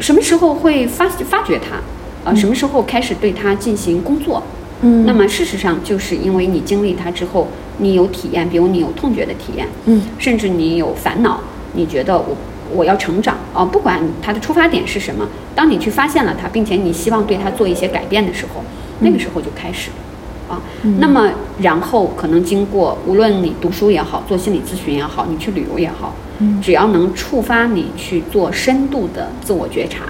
[0.00, 2.30] 什么时候会发发觉它？
[2.30, 4.42] 啊，什么时候开始对它进行工作？
[4.86, 5.04] 嗯。
[5.04, 10.02] 那么事实上，就是因为你经历它之后，你有体验，比如你有痛觉的体验，嗯。
[10.18, 11.40] 甚至你有烦恼，
[11.74, 12.36] 你觉得我
[12.72, 13.36] 我要成长。
[13.52, 18.62] 啊，不管它的出发点是什么，当你去发现了它，并且你希望对它做一些改变的时候，
[19.00, 20.54] 那个时候就开始了。
[20.54, 20.62] 啊。
[20.98, 21.28] 那么
[21.60, 26.60] 然后可能经过，无论你读书也好，做心理咨询也好，你去旅游也好，嗯。
[26.60, 30.04] 只要能触发你去做深度的自我觉察。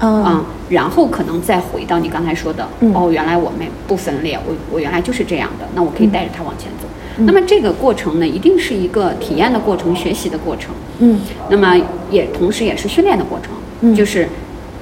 [0.00, 2.92] 啊啊，然后可能再回到你刚才说的，嗯。
[2.94, 6.88] 哦，原来我们不分裂，我我原来就是这样的，那我可以带着他往前走。
[7.18, 7.26] 嗯。
[7.26, 11.20] 那么这个过程呢，一定是一个体验的过程、学习的过程，嗯。
[11.50, 11.76] 那么
[12.10, 13.94] 也同时也是训练的过程，嗯。
[13.94, 14.26] 就是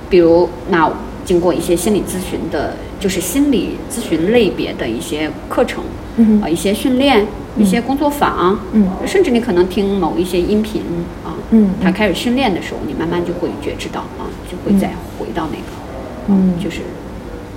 [0.09, 0.91] 比如那
[1.25, 5.83] 经过一些心理咨询的，就是心理咨询类别的一些课程，
[6.17, 7.27] 嗯啊，一些训练，
[7.59, 8.89] 一些工作坊，嗯。
[9.05, 10.83] 甚至你可能听某一些音频
[11.25, 15.65] 啊，嗯他开始训练的时候，你慢慢就会觉知到啊，就会再回到那个，
[16.29, 16.81] 嗯就是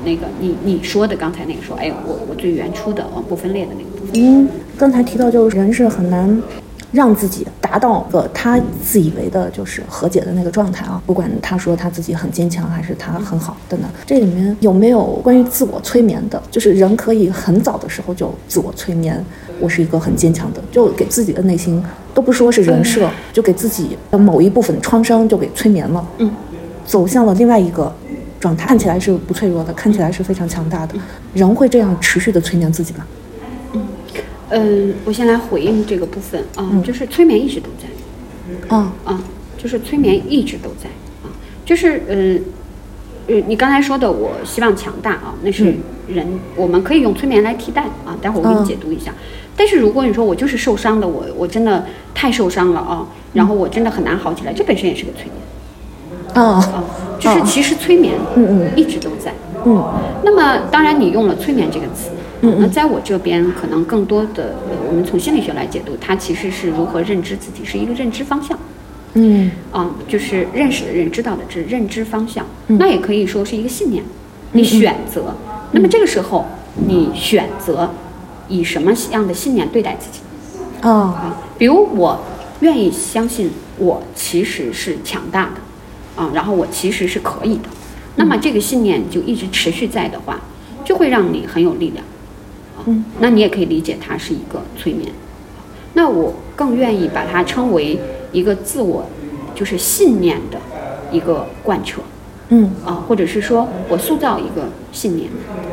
[0.03, 6.41] 那个你你说的刚才那个说，哎，我我最原初的啊不分裂的那个部分，您刚才提到，就是人是很难
[6.91, 11.01] 让自己达到个他自以为的就是和解的那个状态啊。
[11.05, 16.41] 不管他说他自己很坚强，还是他很好等等，这里面有没有关于自我催眠的？
[16.49, 19.23] 就是人可以很早的时候就自我催眠，
[19.61, 21.81] 我是一个很坚强的，就给自己的内心
[22.13, 26.29] 都不说是人设，就给自己的某一部分创伤就给催眠了，嗯，
[26.85, 27.93] 走向了另外一个
[28.39, 30.95] 状态，看起来是不脆弱的，看起来是非常强大的。
[31.33, 33.05] 人会这样持续的催眠自己吗？
[34.49, 39.23] 嗯，我先来回应这个部分啊，就是催眠一直都在，啊啊，
[39.57, 40.89] 就是催眠一直都在
[41.23, 41.31] 啊，
[41.63, 42.43] 就是嗯
[43.27, 45.73] 呃，你刚才说的，我希望强大啊，那是
[46.09, 49.13] 人，我们可以用催眠来替代啊，待会儿我给你解读一下。
[49.61, 55.35] 但是如果你说我就是受伤的，我我真的太受伤了啊，然后我真的很难好起来，这本身也是个催眠。
[56.33, 56.83] 啊啊，
[57.19, 58.71] 就是其实催眠嗯嗯。
[58.75, 59.31] 一直都在，
[59.63, 59.85] 嗯。
[60.23, 62.09] 那么当然你用了催眠这个词。
[62.41, 68.57] 嗯那在我这边，可能更多的，呃我们从心理学来解读，它其实是如何认知自己，是一个认知方向。
[69.13, 69.51] 嗯。
[69.71, 72.43] 啊，就是认识的认，知道的知，认知方向。
[72.69, 72.79] 嗯。
[72.79, 74.03] 那也可以说是一个信念，
[74.53, 75.35] 你选择。
[75.71, 76.47] 那么这个时候，
[76.87, 77.91] 你选择
[78.51, 80.19] 以什么样的信念对待自己
[80.81, 81.37] 啊啊？
[81.57, 82.19] 比如我
[82.59, 87.69] 愿意相信我其实是强大的，啊，然后我其实是可以的。
[88.17, 90.41] 那么这个信念就一直持续在的话，
[90.83, 92.03] 就会让你很有力量。
[92.77, 95.09] 啊嗯，那你也可以理解它是一个催眠。
[95.93, 97.99] 那我更愿意把它称为
[98.31, 99.05] 一个自我，
[99.55, 100.57] 就是信念的
[101.11, 102.01] 一个贯彻
[102.49, 105.29] 嗯啊，或者是说我塑造一个信念，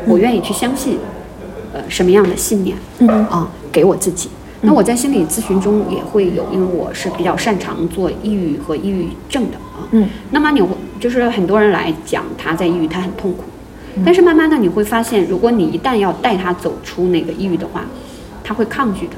[0.07, 0.97] 我愿意去相信，
[1.73, 4.29] 呃，什么样的信念嗯啊，给我自己。
[4.61, 9.87] 那我在心理咨询中也会有，因为我是比较擅长做抑郁和抑郁症的啊。
[9.91, 13.43] 嗯那么你会就是很多人来讲他在抑郁，他很痛苦，
[14.05, 17.85] 但是慢慢的你会发现，如果你一旦要带他走出那个抑郁的话，
[18.43, 19.13] 他会抗拒的，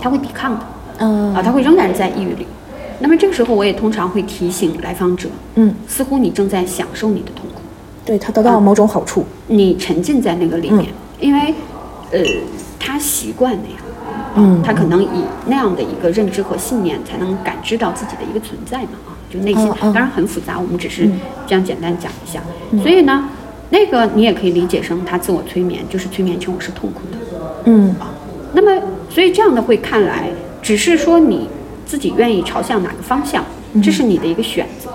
[0.00, 0.60] 他会抵抗的
[0.98, 2.46] 啊，嗯他会仍然在抑郁里。
[3.00, 7.60] 那么这个时候，我也通常会提醒来访者，嗯，似乎你正在享受你的痛苦，
[8.04, 9.24] 对他得到某种好处。
[9.48, 10.86] 你沉浸在那个里面，
[11.24, 11.54] 因为
[12.12, 12.20] 呃，
[12.78, 13.78] 他习惯那样。
[14.36, 22.40] 嗯他可能以那样的一个认知和信念，才能感知到自己的一个存在嘛啊，就内心当然很复杂，我们只是嗯这样简单讲一下。
[22.82, 23.28] 所以呢，
[23.70, 27.18] 那个你也可以理解成他自我催眠，就是催眠成我是痛苦的。
[27.66, 28.10] 嗯啊
[28.52, 30.28] 那么，所以这样的会看来，
[30.60, 31.48] 只是说你
[31.86, 33.44] 自己愿意朝向哪个方向，
[33.82, 34.90] 这是你的一个选择。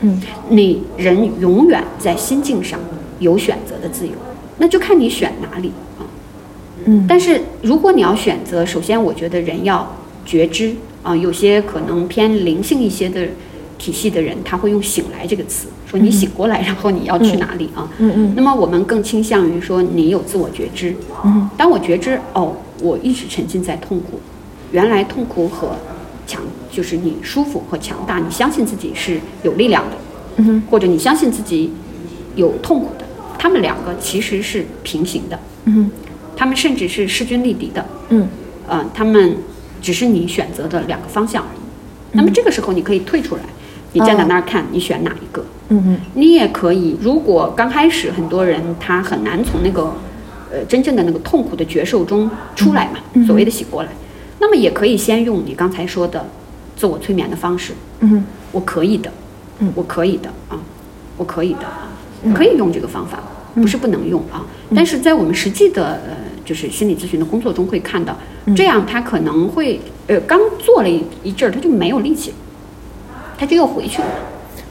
[0.00, 2.80] 嗯你人永远在心境上
[3.18, 4.12] 有选择的自由，
[4.58, 6.04] 那就看你选哪里啊。
[6.84, 13.26] 嗯但是如果你要选择，首先我觉得人要觉知啊，有些可能偏灵性一些的
[13.78, 17.88] 体系的人，他会用“醒来”这个词，说你醒过来，然后你要去哪里啊？
[17.98, 20.94] 嗯嗯那么我们更倾向于说你有自我觉知。
[21.24, 24.20] 嗯当我觉知哦，我一直沉浸在痛苦，
[24.72, 25.76] 原来痛苦和
[26.26, 29.96] 强就是你舒服和强大，你相信自己是有力量的，
[30.36, 31.72] 嗯哼或者你相信自己
[32.34, 33.04] 有痛苦的，
[33.38, 35.74] 他们两个其实是平行的，嗯。
[35.74, 35.90] 哼
[36.36, 38.28] 他们甚至是势均力敌的，嗯。
[38.68, 39.36] 呃，他们
[39.80, 41.58] 只是你选择的两个方向而已。
[42.12, 43.42] 那么这个时候你可以退出来，
[43.92, 45.44] 你站在那儿看，你选哪一个？
[45.68, 45.82] 嗯。
[45.86, 46.00] 嗯。
[46.14, 49.94] 你也可以，如果刚开始很多人他很难从那个
[50.52, 53.88] 呃真正的那个痛苦的觉受中出来嘛，所谓的醒过来，
[54.38, 56.26] 那么也可以先用你刚才说的
[56.76, 58.10] 自我催眠的方式，嗯。
[58.10, 59.10] 哼我可以的，
[59.58, 59.72] 嗯。
[59.74, 60.60] 我可以的啊，
[61.16, 61.88] 我可以的啊，
[62.34, 63.18] 可以用这个方法，
[63.60, 64.44] 不是不能用啊，
[64.74, 68.16] 但是在我们实际的呃就是心理咨询的工作中会看到，
[68.56, 72.32] 这样他可能会呃刚做了一一阵儿他就没有力气，
[73.36, 74.08] 他就又回去了，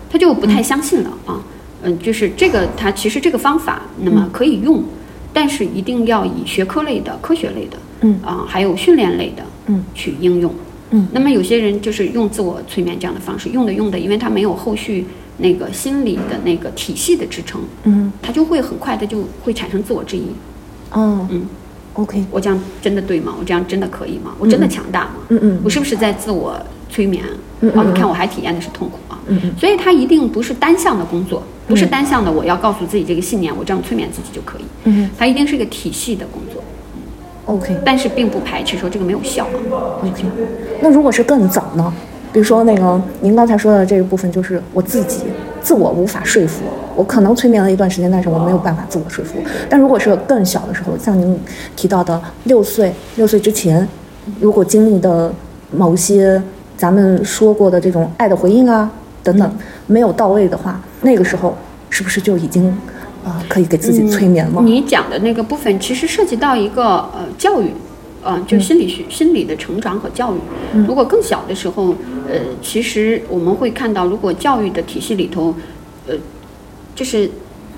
[0.10, 1.41] 他就不太相信了啊，
[1.84, 4.84] 嗯，就是这个他其实这个方法那么可以用，
[5.32, 10.54] 但是一定要以学科类的、科学类的，嗯啊，还有训练类的，嗯去应用。
[10.91, 11.08] 嗯。
[11.12, 15.06] 那么有些人就是用自我催眠这样的方式，用的用的，因为他没有后续
[15.38, 20.28] 那个心理的那个体系的支撑，嗯他就会很快的就会产生自我质疑。
[20.91, 21.45] 哦嗯
[21.93, 23.36] ，OK 我这样真的对吗？
[23.39, 24.34] 我这样真的可以吗？
[24.39, 25.15] 我真的强大吗？
[25.30, 27.23] 嗯嗯我是不是在自我催眠？
[27.62, 29.19] 嗯嗯啊，你看我还体验的是痛苦啊。
[29.28, 34.63] 嗯嗯所以它一定不是单向的工作，不是单向的，我要告诉自己这个信念，我这样催眠自己就可以。
[34.86, 36.63] 嗯它一定是一个体系的工作
[37.45, 40.00] ，OK 但是并不排斥说这个没有效啊。
[40.02, 40.23] OK，
[40.82, 41.93] 那如果是更早呢？
[42.38, 45.21] 比如说那个您刚才说的这个部分，就是我自己
[45.60, 46.62] 自我无法说服，
[46.95, 49.39] 我可能催眠了一段时间，但是我没有办法自我说服。
[49.67, 51.36] 但如果是更小的时候，像您
[51.76, 53.89] 提到的六岁，六岁之前，
[54.39, 55.34] 如果经历的
[55.71, 56.39] 某些
[56.78, 58.88] 咱们说过的这种爱的回应啊
[59.23, 59.52] 等等
[59.88, 61.58] 没有到位的话，那个时候
[61.89, 62.71] 是不是就已经
[63.26, 64.62] 啊、可以给自己催眠了？
[64.62, 67.71] 你讲的那个部分其实涉及到一个呃教育，
[68.27, 70.37] 啊，就心理学、心理的成长和教育。
[70.85, 71.95] 如果更小的时候，
[72.29, 75.55] 呃，其实我们会看到，如果教育的体系里头，
[76.07, 76.13] 呃，
[76.93, 77.31] 就是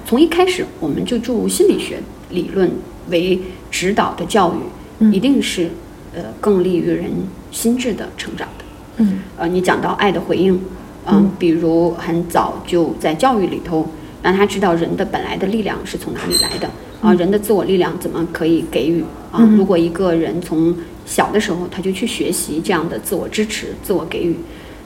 [0.08, 2.00] 从一开始我们就注入心理学
[2.32, 2.72] 理论
[3.12, 4.52] 为指导的教
[5.00, 5.70] 育，一定是
[6.16, 7.12] 呃更利于人
[7.52, 8.66] 心智的成长的。
[8.98, 10.60] 嗯，呃，你讲到爱的回应，
[11.06, 13.88] 嗯，比如很早就在教育里头
[14.24, 16.68] 让他知道人的本来的力量是从哪里来的
[17.02, 19.40] 啊，人的自我力量怎么可以给予啊？
[19.58, 24.36] 如果一个人从小的时候他就去学习这样的自我支持、自我给予，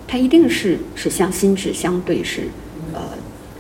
[0.08, 2.44] 他一定是是向心智相对是
[2.94, 3.02] 呃，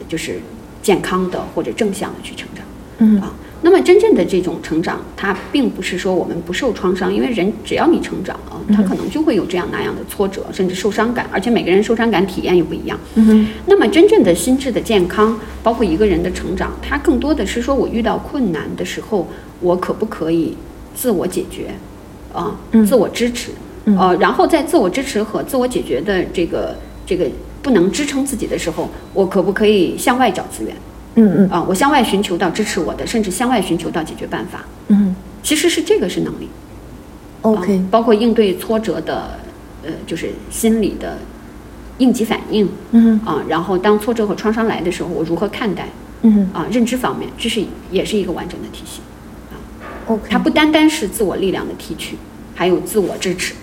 [0.08, 0.40] 就是
[0.82, 2.66] 健康的或者正向的去成长。
[3.00, 3.34] 嗯啊，
[3.66, 13.00] 那么真正的这种成长，它并不是说我们不受创伤，因为人只要你成长啊，他可能就会有这样那样的挫折，甚至受伤感，而且每个人受伤感体验也不一样。
[13.66, 19.28] 那么真正的心智的健康，包括一个人的成长，它更多的是说我遇到困难的时候，
[19.62, 20.58] 我可不可以
[20.94, 21.74] 自我解决，
[22.34, 23.52] 啊，嗯自我支持，
[23.86, 27.26] 嗯呃，然后在自我支持和自我解决的这个这个
[27.62, 30.76] 不能支撑自己的时候，我可不可以向外找资源？
[31.16, 34.64] 嗯嗯啊，我向外寻求到支持我的，甚至向外寻求到解决办法。
[34.88, 36.48] 嗯其实是这个是能力。
[37.42, 39.40] ，OK，啊，包括应对挫折的，
[39.84, 41.18] 呃，就是心理的
[41.98, 43.44] 应急反应嗯啊。
[43.48, 45.90] 然后当挫折和创伤来的时候，我如何看待
[46.22, 46.66] 嗯啊？
[46.72, 49.02] 认知方面，这是也是一个完整的体系。
[49.52, 49.60] 啊
[50.08, 52.18] ，OK，它不单单是自我力量的提取，
[52.56, 53.54] 还有自我支持。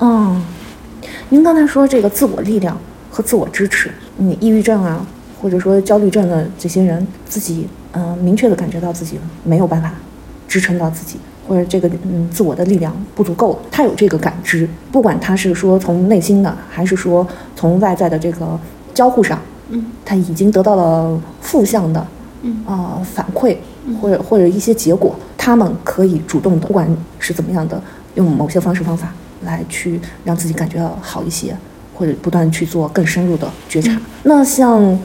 [0.00, 0.44] 嗯，
[1.30, 2.78] 您刚才说这个自我力量
[3.10, 5.06] 和自我支持，你抑郁症啊，
[5.46, 9.92] 或者说焦虑症的这些人，自己嗯、呃明确的感觉到自己没有办法
[10.48, 18.58] 支撑到自己，或者这个嗯自我的力量不足够，他有这个感知，不管他是说从内心的，还是说从外在的这个
[18.92, 19.86] 交互上，嗯。
[20.04, 22.04] 他已经得到了负向的
[22.42, 22.64] 嗯。
[22.66, 23.56] 啊、反馈，
[24.02, 26.88] 或者或者一些结果，他们可以主动的，不管
[27.20, 27.80] 是怎么样的，
[28.16, 31.56] 用某些方式方法来去让自己感觉到好一些，
[31.94, 33.96] 或者不断去做更深入的觉察。
[34.24, 34.98] 那像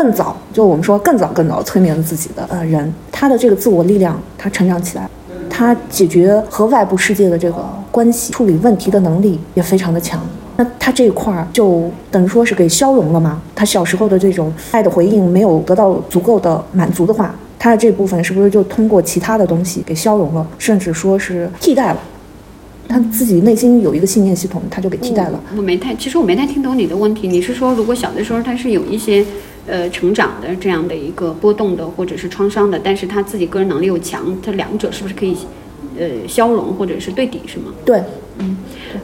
[0.00, 5.06] 更早，就我们说更早更早催眠自己的呃人，他的这个自我力量，他成长起来，
[5.50, 10.18] 他解决和外部世界的这个关系、处理问题的能力也非常的强。
[10.56, 13.42] 那他这一块儿就等于说是给消融了吗？
[13.54, 21.98] 他小时候的这种爱的回应没有得到足够的满足的话，他的这部分是不是就通过其他的东西给消融了，甚至说是替代了？
[22.88, 25.38] 他自己内心有一个信念系统，他就给替代了。
[25.56, 27.28] 我没太，其实我没太听懂你的问题。
[27.28, 29.24] 你是说，如果小的时候他是有一些
[29.70, 35.36] 呃成长的这样的一个波动的，或者是创伤的，但是他自己个人能力又强，他两者是不是可以
[35.98, 37.72] 呃消融或者是对抵，是吗？
[37.84, 38.02] 对，
[38.38, 38.56] 嗯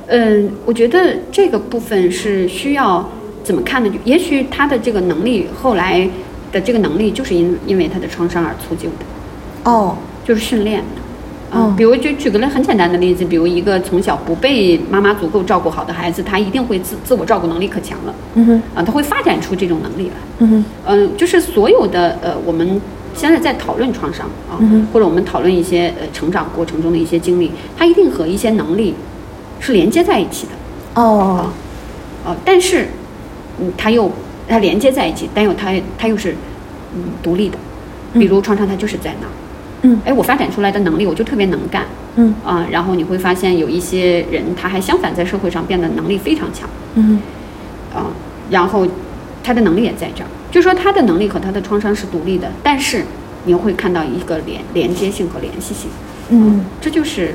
[0.09, 3.09] 嗯，我觉得这个部分是需要
[3.45, 3.91] 怎么看呢？
[4.05, 6.09] 也许他的这个能力后来
[6.51, 11.06] 的这个能力就是因因为他的创伤而促就的，哦，就是训练的。
[11.53, 20.15] 哦比如就举个很简单的例子，比如一个从小不被妈妈足够照顾好的孩子，他一定会自自我照顾能力可强了嗯哼，啊，他会发展出这种能力来。
[20.39, 22.81] 嗯哼，嗯、就是所有的呃，我们
[23.15, 28.95] 现在在讨论创伤啊，嗯或者我们讨论一些呃成长过程中的一些经历，它一定和一些能力
[29.61, 31.01] 是连接在一起的。
[31.01, 31.47] 哦，
[32.25, 32.89] 啊，但是，
[33.61, 34.11] 嗯，它又
[34.49, 36.35] 它连接在一起，但又它它又是
[36.95, 37.57] 嗯独立的，
[38.15, 39.31] 比如创伤它就是在那儿，
[39.83, 40.01] 嗯。
[40.05, 41.85] 哎，我发展出来的能力我就特别能干。
[42.17, 42.35] 嗯。
[42.45, 46.69] 啊，然后你会发现有一些人他还相反在社会上变得能力非常强。
[46.95, 47.21] 嗯。
[47.95, 48.07] 啊，
[48.51, 48.87] 然后
[49.43, 53.05] 他的能力也在这儿，就说他的能力和他的创伤是独立的，但是
[53.45, 55.89] 你会看到一个连连接性和联系性，
[56.31, 56.65] 嗯。
[56.81, 57.35] 这就是，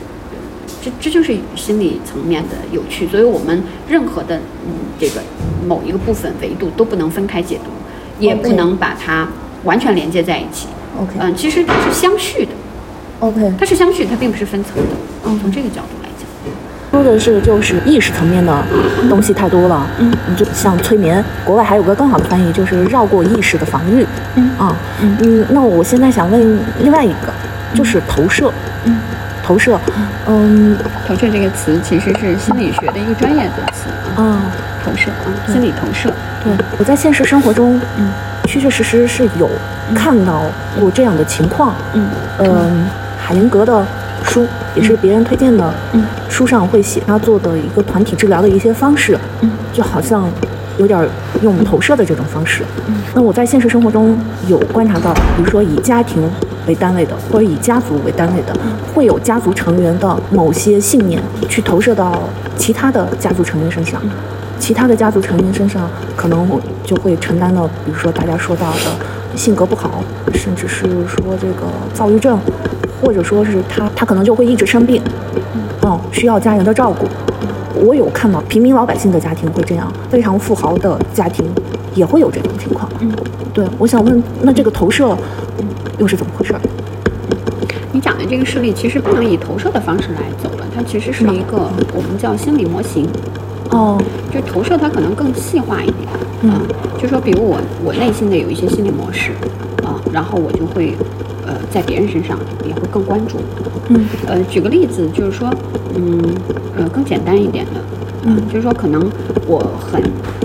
[0.83, 3.07] 这这就是心理层面的有趣。
[3.07, 5.21] 所以我们任何的嗯这个
[5.67, 7.71] 某一个部分维度都不能分开解读，
[8.19, 9.27] 也不能把它
[9.63, 10.67] 完全连接在一起。
[11.01, 11.13] ，OK。
[11.19, 12.51] 嗯，其实它是相续的
[13.19, 14.89] ，OK，它是相续，它并不是分层的。
[15.25, 16.27] 嗯，从这个角度来讲，
[16.91, 18.63] 说的是就是意识层面的
[19.09, 24.49] 东西太多了，嗯，你就像催眠，国外还有个更好的翻译，就是绕过意识的防御，嗯。
[24.57, 27.33] 啊，嗯，那我现在想问另外一个，
[27.73, 28.51] 就是投射，
[28.85, 28.97] 嗯，
[29.43, 29.79] 投射，
[30.27, 30.77] 嗯。
[31.07, 33.89] 投射这个词其实是心理学的一个专业的词。
[34.15, 34.51] 啊，啊，
[34.83, 36.11] 投射啊，心理投射。
[36.43, 38.09] 对，我在现实生活中，嗯。
[38.47, 39.47] 确确实实是有
[39.95, 40.41] 看到
[40.77, 42.09] 过这样的情况，嗯
[42.39, 42.85] 嗯，
[43.17, 43.85] 海灵格的
[44.23, 46.03] 书也是别人推荐的，嗯。
[46.27, 49.49] 书上会写他做的一个团体治疗的一些方式，嗯。
[49.71, 50.29] 就好像
[50.77, 51.07] 有点儿
[51.41, 52.63] 用投射的这种方式。
[52.87, 52.95] 嗯。
[53.13, 54.17] 那我在现实生活中
[54.47, 56.29] 有观察到，比如说以家庭
[56.67, 58.53] 为单位的，或者以家族为单位的，
[58.93, 62.23] 会有家族成员的某些信念去投射到
[62.57, 64.01] 其他的家族成员身上。
[64.61, 70.03] 其他的家族成员身上，可能我就会承担了，比如说大家说到的性格不好，
[70.35, 72.37] 甚至是说这个躁郁症，
[73.01, 75.01] 或者说是他他可能就会一直生病，
[75.83, 77.07] 嗯，需要家人的照顾。
[77.83, 81.43] 我有看到平民老百姓的家庭会这样，非常富豪的家庭
[81.95, 82.87] 也会有这种情况。
[82.99, 83.11] 嗯，
[83.51, 85.17] 对，我想问，那这个投射
[85.97, 86.53] 又是怎么回事？
[87.91, 93.07] 你讲的这个事例其实不能以投射的方式来走了，它其实是一个我们叫心理模型。
[93.71, 93.97] 哦，
[94.33, 96.07] 就投射它可能更细化一点。
[96.43, 96.59] 嗯，
[96.99, 99.31] 就说比如我我内心的有一些心理模式，
[99.83, 100.95] 啊，然后我就会
[101.45, 103.37] 呃在别人身上也会更关注。
[103.89, 105.53] 嗯，呃，举个例子，就是说，
[105.95, 106.19] 嗯，
[106.77, 107.81] 呃，更简单一点的，
[108.23, 109.09] 嗯就是说可能
[109.45, 110.01] 我很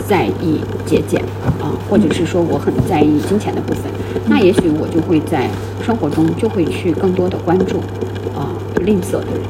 [0.06, 1.22] 在意节俭
[1.60, 3.84] 啊，或者是说我很在意金钱的部分，
[4.28, 5.48] 那也许我就会在
[5.82, 7.78] 生活中就会去更多的关注
[8.36, 8.52] 啊
[8.82, 9.40] 吝啬的人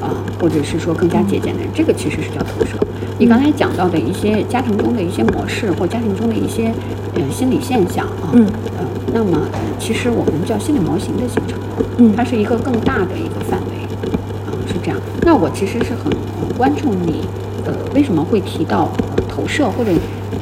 [0.00, 2.76] 啊，或者是说更加节俭的人，这个其实是叫投射。
[3.18, 6.72] 你刚才讲到的一些家庭中的一些模式，或家庭中的一些
[7.14, 8.46] 呃心理现象啊，嗯
[8.76, 11.58] 呃，那么呃其实我们叫心理模型的形成，
[11.98, 14.12] 嗯它是一个更大的一个范围，
[14.46, 15.00] 啊、是这样。
[15.22, 17.24] 那我其实是很很关注你，
[17.64, 19.90] 呃，为什么会提到、呃、投射，或者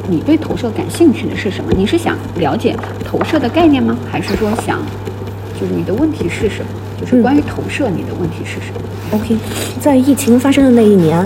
[0.08, 1.72] 你对投射感兴趣的是什么？
[1.76, 3.96] 你是想了解投射的概念吗？
[4.10, 4.80] 还是说想，
[5.60, 6.66] 就是你的问题是什么？
[7.00, 8.80] 就是嗯关于投射，你的问题是什么
[9.12, 9.36] ？OK，
[9.80, 11.24] 在疫情发生的那一年，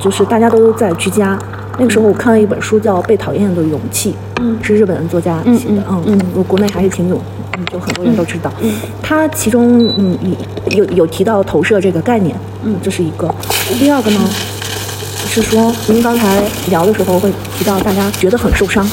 [0.00, 1.38] 就是大家都在居家。
[1.80, 7.20] 那个时候我看了一本书，叫《被讨厌的勇气》，嗯是日本的作家写的，嗯嗯，我国内还是挺有，
[7.56, 8.52] 嗯，就很多人都知道。
[8.60, 10.18] 嗯他其中嗯
[10.70, 12.34] 有有提到投射这个概念，
[12.64, 13.32] 嗯这是一个。
[13.78, 14.20] 第二个呢，
[15.26, 18.84] 是说您刚才聊的时候会提到大家觉得很受伤，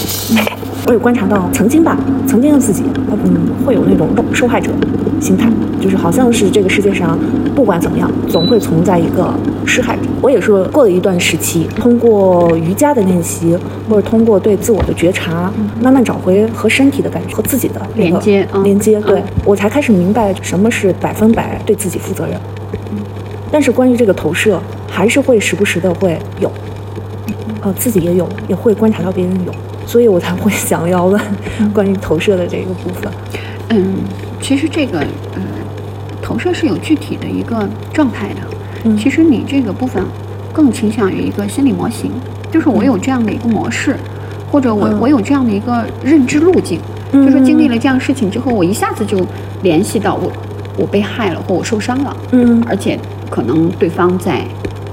[0.85, 1.97] 我有观察到曾经吧，
[2.27, 2.83] 曾经的自己，
[3.23, 4.69] 嗯，会有那种受害者
[5.25, 5.49] 心态，
[5.81, 7.17] 就是好像是这个世界上
[7.55, 9.33] 不管怎么样，总会存在一个
[9.65, 10.03] 施害者。
[10.21, 13.57] 我也是过了一段时期，通过瑜伽的练习，
[13.89, 15.51] 或者通过对自我的觉察，
[15.81, 22.39] 慢慢找回和身体的感觉和自己的连接嗯连接，对嗯我才开始明白什么是百分百对自己负责任。
[23.51, 26.51] 但是关于这个投射，还是会时不时的会有，
[27.61, 29.51] 呃，自己也有，也会观察到别人有，
[29.87, 31.19] 所以我才会想要问
[31.73, 33.11] 关于投射的这个部分。
[33.69, 33.95] 嗯，
[34.45, 35.41] 其实这个呃，
[36.21, 38.41] 投射是有具体的一个状态的。
[38.83, 40.03] 嗯其实你这个部分
[40.53, 42.11] 更倾向于一个心理模型，
[42.51, 43.97] 就是我有这样的一个模式，
[44.51, 46.79] 或者我嗯我有这样的一个认知路径，
[47.11, 49.25] 嗯就是经历了这样事情之后，我一下子就
[49.63, 50.31] 联系到我
[50.77, 52.99] 我被害了或我受伤了，嗯而且
[53.31, 54.43] 可能对方在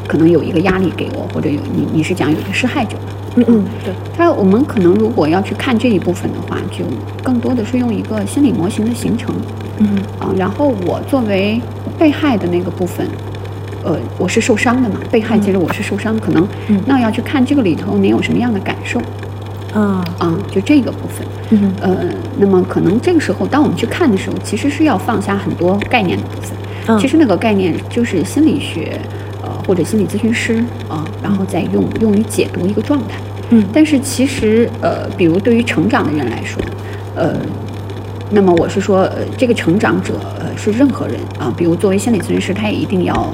[0.08, 2.96] 可能有一个压力给我，或者有你你是讲有一个施害者。
[3.36, 6.84] 嗯嗯，对，他我们可能如果要去看这一部分的话，就
[7.22, 9.34] 更多的是用一个心理模型的形成。
[9.78, 9.96] 嗯。
[10.18, 11.60] 啊，然后我作为
[11.98, 13.06] 被害的那个部分，
[13.84, 16.80] 呃，我是受伤的嘛，被害其实我是受伤，可能嗯。
[16.86, 19.00] 那要去看这个里头你有什么样的感受。
[19.72, 21.72] 啊，啊，就这个部分，嗯。
[21.80, 21.96] 呃，
[22.36, 26.50] 那么可能这个时候当我们去看的时候，其实是要放下很多概念的部分，
[26.88, 26.98] 嗯。
[26.98, 29.21] 其实那个概念就是心理学，呃，
[29.66, 33.14] 或者心理咨询师啊，然后再用用于解读一个状态。
[33.50, 36.62] 嗯但是其实，呃，比如对于成长的人来说，
[37.14, 37.34] 呃，
[38.30, 43.30] 那么我是说，呃，这个成长者，呃，是任何人啊，比如作为心理咨询师，他也一定要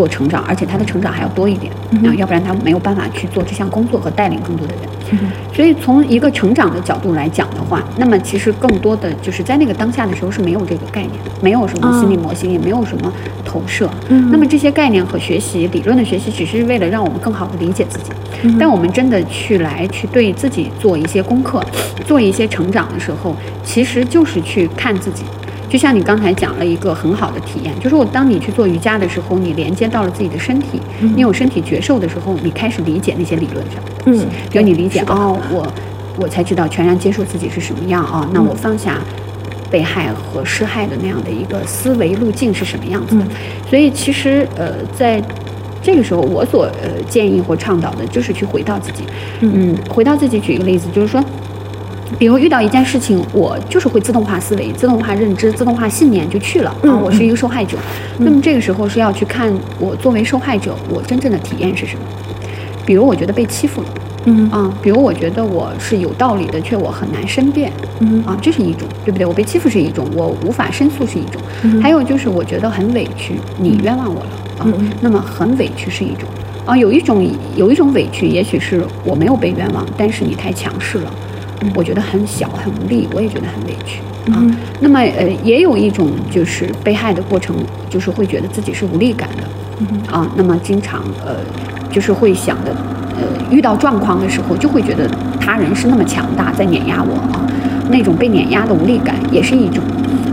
[0.00, 1.70] 做成长，而且他的成长还要多一点，
[2.06, 4.82] 啊，要不然他没有办法去做这项工作和带领更多的人。
[5.12, 5.18] 嗯
[5.52, 13.12] 所以从一个成长的角度来讲的话，那么其实更多的就是在那个当下的时候是没有这个概念，没有什么心理模型，也没有什么
[13.44, 13.90] 投射。
[14.08, 18.10] 嗯那么这些概念和学习理论的学习，只是为了让我们更好的理解自己。
[18.44, 21.62] 嗯但我们真的去来去对自己做一些功课，
[22.06, 25.24] 做一些成长的时候，其实就是去看自己。
[25.70, 30.80] 就像你刚才讲了一个很好的体验，就是我当你去做瑜伽的时候，你连接到了自己的身体，
[31.14, 34.24] 你有身体觉受的时候，你开始理解那些理论上的东西。
[34.24, 35.72] 嗯比如你理解哦，我
[36.18, 38.98] 我才知道全然接受自己是什么样啊、那我放下
[39.70, 43.24] 被害和施害的那样的一个思维路径是什么样子的。
[43.24, 43.28] 嗯
[43.70, 45.22] 所以其实呃，在
[45.80, 49.04] 这个时候，我所呃建议或倡导的就是去回到自己，
[49.38, 50.40] 嗯，回到自己。
[50.40, 51.24] 举一个例子，就是说。
[52.20, 57.78] 比如遇到一件事情，我就是会自动化思维、自动化认知、自动化信念就去了啊，嗯我是一个受害者。
[58.18, 62.02] 那么这个时候是要去看我作为受害者，我真正的体验是什么。
[62.84, 63.88] 比如我觉得被欺负了，
[64.26, 64.50] 嗯。
[64.50, 68.22] 啊，比如我觉得我是有道理的，却我很难申辩，嗯。
[68.26, 69.24] 啊，这是一种，对不对？
[69.26, 74.68] 我被欺负是一种，我无法申诉是一种，嗯还有就是我觉得很委屈，你冤枉我了啊，
[75.00, 76.28] 那么很委屈是一种，
[76.66, 81.10] 啊，有一种有一种委屈，也许是我没有被冤枉，但是你太强势了，
[81.74, 84.00] 我觉得很小很无力，我也觉得很委屈
[84.32, 84.36] 啊。
[84.38, 87.54] 嗯那么呃，也有一种就是被害的过程，
[87.88, 89.42] 就是会觉得自己是无力感的，
[89.80, 91.36] 嗯啊，那么经常呃，
[91.90, 92.74] 就是会想的，
[93.16, 95.08] 呃，遇到状况的时候，就会觉得
[95.38, 97.44] 他人是那么强大，在碾压我啊，
[97.90, 99.84] 那种被碾压的无力感也是一种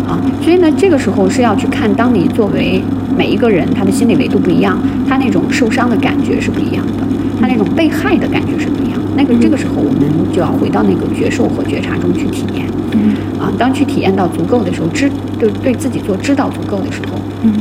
[0.07, 2.81] 啊，所以呢，这个时候是要去看，当你作为
[3.17, 4.77] 每一个人，他的心理维度不一样，
[5.09, 7.03] 他那种受伤的感觉是不一样的，
[7.41, 9.06] 他那种被害的感觉是不一样的。
[9.17, 10.01] 那个这个时候，我们
[10.31, 12.65] 就要回到那个觉受和觉察中去体验。
[12.93, 17.51] 嗯啊，当去体验到足够的时候，知对对自己做知道足够的时候，嗯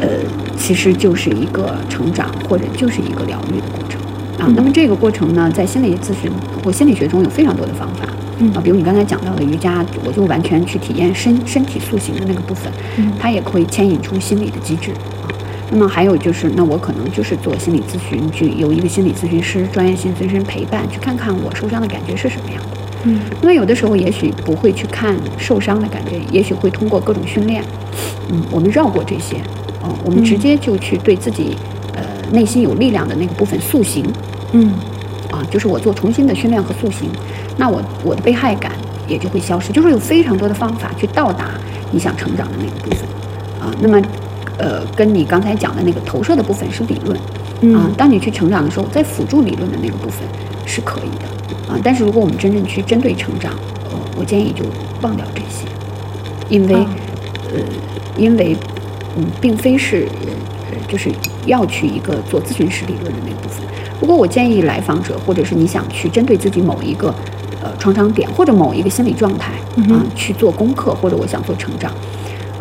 [0.00, 0.08] 呃，
[0.56, 4.00] 其实就是一个成长，或者就是一个疗愈的过程
[4.38, 4.44] 啊。
[4.48, 6.30] 嗯那么这个过程呢，在心理咨询
[6.62, 8.06] 或心理学中有非常多的方法。
[8.38, 14.90] 嗯啊，比如你刚才讲到的瑜伽，我就完全去体验身身体塑形的那个部分，嗯它也可以牵引出心理的机制
[15.21, 15.21] 啊。
[15.72, 22.68] 那么还有就是，那我可能就是做心理咨询，去由一个心理咨询师、专业心理咨询师陪伴，去看看我受伤的感觉是什么样的。
[23.04, 23.18] 嗯。
[23.40, 27.64] 那么有的时候也许不会去看受伤的感觉，也许会通过各种训练，
[28.30, 29.38] 嗯，我们绕过这些，
[29.82, 31.56] 嗯，我们直接就去对自己，
[31.94, 34.04] 呃，内心有力量的那个部分塑形，
[34.52, 34.72] 嗯。
[35.30, 37.08] 啊，就是我做重新的训练和塑形，
[37.56, 38.72] 那我我的被害感
[39.08, 41.52] 也就会消失，就是有非常多的方法去到达
[41.90, 43.08] 你想成长的那个部分，
[43.58, 43.98] 啊，那么，
[44.62, 47.18] 呃，跟你刚才讲的那个投射的部分是理论，
[47.74, 50.20] 啊嗯，当你去成长的时候，在辅助理论的那个部分
[50.64, 53.52] 是可以的，啊，但是如果我们真正去针对成长，
[53.90, 54.64] 呃，我建议就
[55.00, 55.66] 忘掉这些，
[56.48, 56.86] 因为，啊
[57.52, 57.60] 呃，
[58.16, 58.56] 因为，
[59.16, 60.06] 嗯，并非是，
[60.70, 61.10] 呃，就是
[61.46, 63.66] 要去一个做咨询师理论的那个部分。
[64.00, 67.12] 如果我建议来访者，或者是你想去针对自己某一个，
[67.60, 69.54] 呃，创伤点或者某一个心理状态
[69.90, 71.92] 啊，去做功课，或者我想做成长，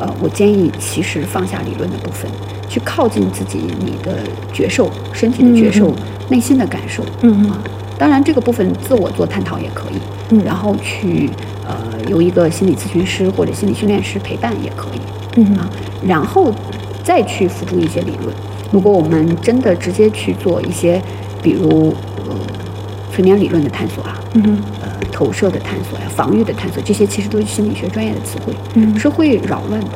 [0.01, 2.29] 呃，我建议其实放下理论的部分，
[2.67, 4.17] 去靠近自己你的
[4.51, 5.95] 觉受、身体的觉受、嗯。
[6.29, 7.03] 内心的感受。
[7.21, 7.61] 嗯啊，
[7.99, 9.99] 当然这个部分自我做探讨也可以，
[10.31, 10.43] 嗯。
[10.43, 11.29] 然后去
[11.67, 11.75] 呃
[12.09, 14.99] 由一个心理咨询师或者心理训练师陪伴也可以
[15.35, 15.55] 嗯。
[15.55, 15.69] 啊，
[16.03, 16.51] 然后
[17.03, 18.35] 再去辅助一些理论。
[18.71, 20.99] 如果我们真的直接去做一些，
[21.43, 21.93] 比如
[23.21, 29.87] 呃催眠理论的探索啊，嗯呃投射的探索呀、防御的探索，这些其实都是心理学专业的词汇，嗯是会扰乱的。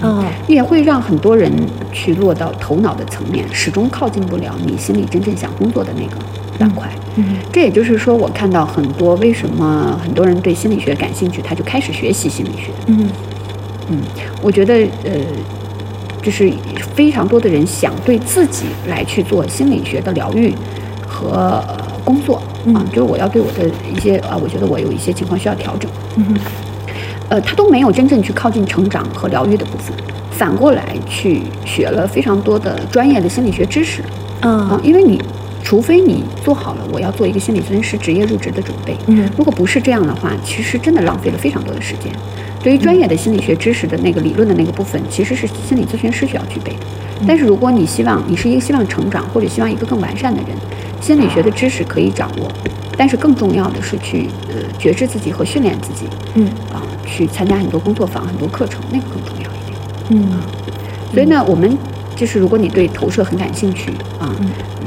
[0.00, 1.50] 啊也会让很多人
[1.92, 6.16] 去落到头脑的层面，始终靠近不了你心里真正想工作的那个
[6.58, 6.90] 板块。
[7.16, 12.72] 嗯这也就是说，我看到很多为什么很多人对心理学感兴趣，他就开始学习心理学。
[12.88, 13.08] 嗯
[13.88, 14.02] 嗯，
[14.42, 15.12] 我觉得呃，
[16.20, 16.52] 就是
[16.94, 20.52] 非常多的人想对自己来去做心理学的疗愈
[21.06, 25.90] 和、呃、工作啊，嗯就是我要对我的一些啊，我觉得我有一些情况需要调整。
[26.16, 26.36] 嗯
[27.30, 29.96] 呃，他都没有真正去靠近成长和疗愈的部分，
[30.30, 34.02] 反过来去学了非常多的专业的心理学知识
[34.42, 35.20] 啊啊，因为你
[35.62, 42.12] 除非你做好了我要做一个心理咨询师职业入职的准备，嗯如果不是这样的话，其实真的浪费了非常多的时间。
[42.62, 46.78] 对于专业的心理学知识的那个理论的那个部分，其实是心理咨询师需要具备的。
[47.26, 50.50] 但是如果你希望你是一个希望成长或者希望一个更完善的人，
[51.04, 52.50] 心理学的知识可以掌握，
[52.96, 56.08] 但是更重要的是去呃觉知自己和训练自己。
[56.34, 59.78] 嗯啊，去参加很多工作坊、很多课程，那个更重要一点。
[60.08, 60.40] 嗯
[61.12, 61.76] 所以呢，我们
[62.16, 64.34] 就是如果你对投射很感兴趣啊，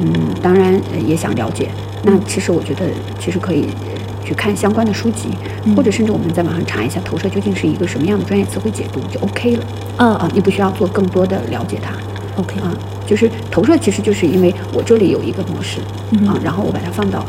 [0.01, 0.11] 嗯，
[0.41, 1.69] 当然呃也想了解，
[2.01, 2.85] 那其实我觉得
[3.19, 5.29] 其实可以呃去看相关的书籍，
[5.75, 9.63] 或者甚至我们在网上查一下投射究竟是一个什么样的专业词汇解读就 OK 了
[9.97, 11.93] 啊啊，你不需要做更多的了解它。
[12.37, 12.71] ，OK 啊，
[13.05, 15.79] 就是投射其实就是因为我这里有一个模式
[16.11, 17.19] 嗯啊，然后我把它放到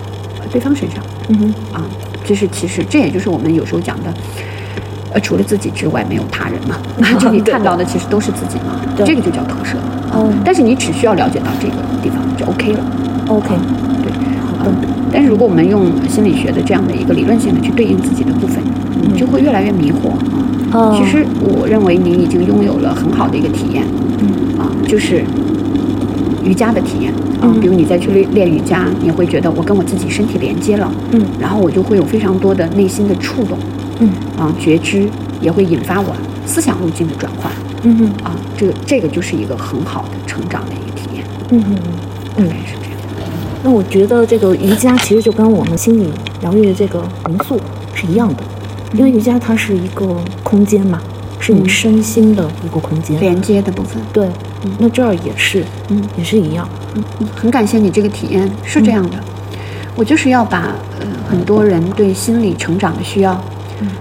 [0.41, 1.85] 呃对方身上，嗯哼啊，
[2.25, 4.13] 就是其实这也就是我们有时候讲的，
[5.13, 6.77] 呃，除了自己之外没有他人嘛，
[7.19, 9.77] 就你看到的其实都是自己嘛，对这个就叫投射。
[10.13, 12.81] 哦但是你只需要了解到这个地方就 OK 了
[13.29, 13.49] ，OK
[14.03, 14.11] 对。
[14.59, 14.73] 好的
[15.13, 18.63] 但是如果我们用心理学的这样的一个理论性的去对应自己的部分，
[19.03, 20.19] 你就会越来越迷惑啊。
[20.73, 23.85] 哦其实我认为你已经拥有了很好的一个体验，
[24.89, 25.23] 就是
[26.43, 27.13] 瑜伽的体验。
[27.41, 27.45] 啊。
[27.45, 27.61] 嗯。
[27.61, 31.25] 比如你再去练练瑜伽，你会觉得我跟我自己身体连接了，嗯。
[31.39, 33.57] 然后我就会有非常多的内心的触动
[34.01, 34.11] 嗯。
[34.37, 35.09] 啊，觉知
[35.41, 37.53] 也会引发我思想路径的转换。
[37.85, 38.07] 嗯哼。
[38.25, 38.35] 啊。
[38.57, 41.75] 这个这个就是一个很好的成长的一个体验，嗯哼。
[42.37, 42.93] 大概是这样。
[43.63, 46.09] 那我觉得这个瑜伽其实就跟我们心理
[46.41, 47.61] 疗愈的这个灵素
[47.93, 48.43] 是一样的，
[48.95, 51.01] 因为瑜伽它是一个空间嘛，
[51.49, 51.69] 是你嗯。
[51.69, 53.19] 身心的一个空间。
[53.19, 54.29] 连接的部分，对，
[54.79, 56.69] 那这儿也是，嗯，也是一样。
[56.95, 57.03] 嗯
[57.35, 59.17] 很感谢你这个体验，是这样的，
[59.97, 63.41] 我就是要把呃很多人对心理成长的需要，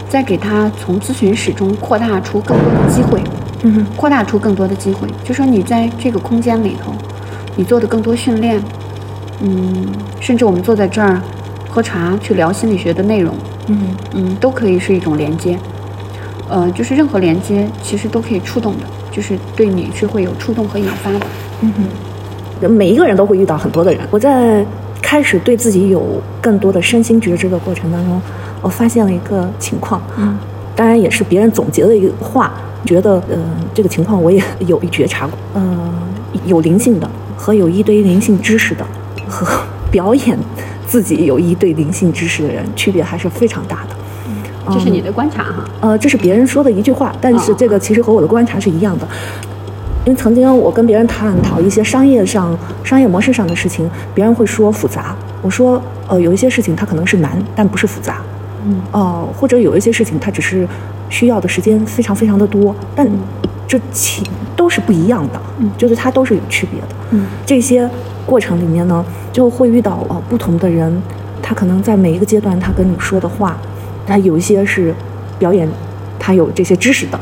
[0.10, 3.22] 再给他从咨询室中扩大出更多的机会，
[3.64, 6.92] 嗯扩大出更多的机会，就说你在这个空间里头，
[7.56, 8.62] 你做的更多训练，
[9.42, 9.86] 嗯，
[10.20, 11.22] 甚至我们坐在这儿
[11.70, 13.36] 喝茶去聊心理学的内容，
[13.68, 13.78] 嗯
[14.14, 15.58] 嗯，都可以是一种连接，
[16.50, 21.20] 呃，就是任何连接其实都可以触动的，就是对你是会有触动和引发的。
[21.62, 21.74] 嗯
[22.62, 24.02] 哼，每一个人都会遇到很多的人。
[24.12, 24.66] 我在
[25.02, 28.22] 开始对自己有更多的身心觉知的过程当中，
[28.62, 30.38] 我发现了一个情况，嗯
[30.76, 32.54] 当然也是别人总结的一个话，
[32.86, 33.38] 觉得呃
[33.74, 35.94] 这个情况我也有觉察过，呃
[36.46, 38.86] 有灵性的和有一堆灵性知识的
[39.28, 39.48] 和
[39.90, 40.38] 表演
[40.86, 43.96] 自己有一堆灵性知识的人区别还是非常大的。
[44.74, 45.66] 这是你的观察哈？
[45.82, 49.08] 呃，这是别人说的一句话，但是这个其实和我的观察是一样的。
[50.06, 55.14] 因为曾经我跟别人探讨一些商业上、商业模式上的事情，别人会说复杂。
[55.42, 58.22] 我说，呃，有一些事情它可能是难，但不是复杂。
[58.66, 58.82] 嗯。
[58.92, 60.68] 哦，或者有一些事情它只是
[61.10, 63.06] 需要的时间非常非常的多，但
[63.68, 64.24] 这其
[64.56, 65.42] 都是不一样的。
[65.58, 65.70] 嗯。
[65.78, 66.88] 就是它都是有区别的。
[67.12, 67.26] 嗯。
[67.46, 67.90] 这些
[68.26, 69.04] 过程里面呢，
[69.34, 71.02] 就会遇到呃不同的人，
[71.42, 73.58] 他可能在每一个阶段他跟你说的话，
[74.08, 74.96] 他有一些是
[75.38, 75.70] 表演，
[76.18, 77.20] 他有这些知识的，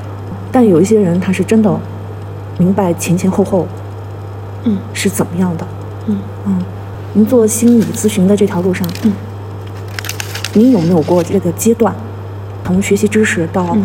[0.51, 1.77] 但有一些人他是真的。
[2.57, 3.67] 明白前前后后，
[4.63, 5.67] 嗯，是怎么样的？
[6.05, 6.17] 嗯。
[6.45, 6.63] 嗯，
[7.11, 9.11] 您做心理咨询的这条路上，嗯，
[10.53, 11.93] 您有没有过这个阶段，
[12.63, 13.75] 从学习知识到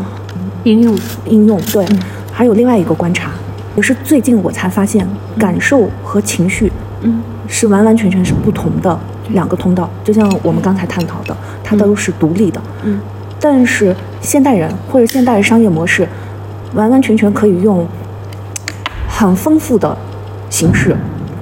[0.62, 0.96] 应用。
[1.24, 1.60] 应用？
[1.72, 1.84] 对，
[2.32, 3.32] 还有另外一个观察，
[3.74, 5.04] 也是最近我才发现，
[5.36, 6.70] 感受和情绪，
[7.00, 8.96] 嗯，是完完全全是不同的
[9.32, 9.88] 两个通道。
[10.04, 13.00] 就像我们刚才探讨的，它都是独立的，嗯，
[13.40, 16.08] 但是现代人或者现代的商业模式，
[16.74, 17.86] 完完全全可以用。
[19.08, 19.94] 很丰富的
[20.48, 20.96] 形式，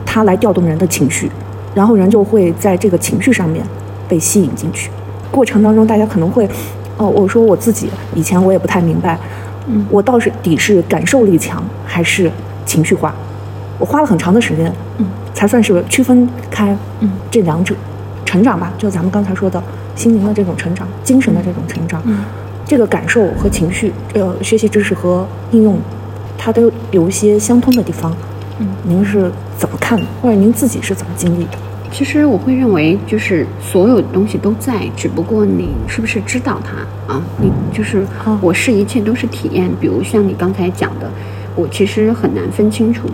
[0.04, 1.30] 它来调动人的情绪，
[1.76, 3.64] 然后人就会在这个情绪上面
[4.08, 4.90] 被吸引进去。
[5.30, 6.48] 过程当中，大家可能会，
[6.96, 9.16] 哦，我说我自己以前我也不太明白，
[9.68, 12.28] 嗯，我到底是感受力强还是
[12.66, 13.14] 情绪化？
[13.78, 15.06] 我花了很长的时间，嗯，
[15.38, 17.72] 才算是区分开，嗯，这两者，
[18.24, 19.62] 成长吧，就咱们刚才说的
[19.94, 22.24] 心灵的这种成长，精神的这种成长，嗯，
[22.66, 25.78] 这个感受和情绪，呃，学习知识和应用。
[26.36, 28.12] 它都有一些相通的地方，
[28.58, 31.52] 嗯，您是怎么看的，或者您自己是怎么经历的？
[31.92, 37.22] 其实我会认为，就是所有东西都在，只不过你是不是知道它啊？
[37.40, 38.04] 你就是
[38.40, 39.70] 我是一切都是体验。
[39.80, 41.08] 比如像你刚才讲的，
[41.54, 43.08] 我其实很难分清楚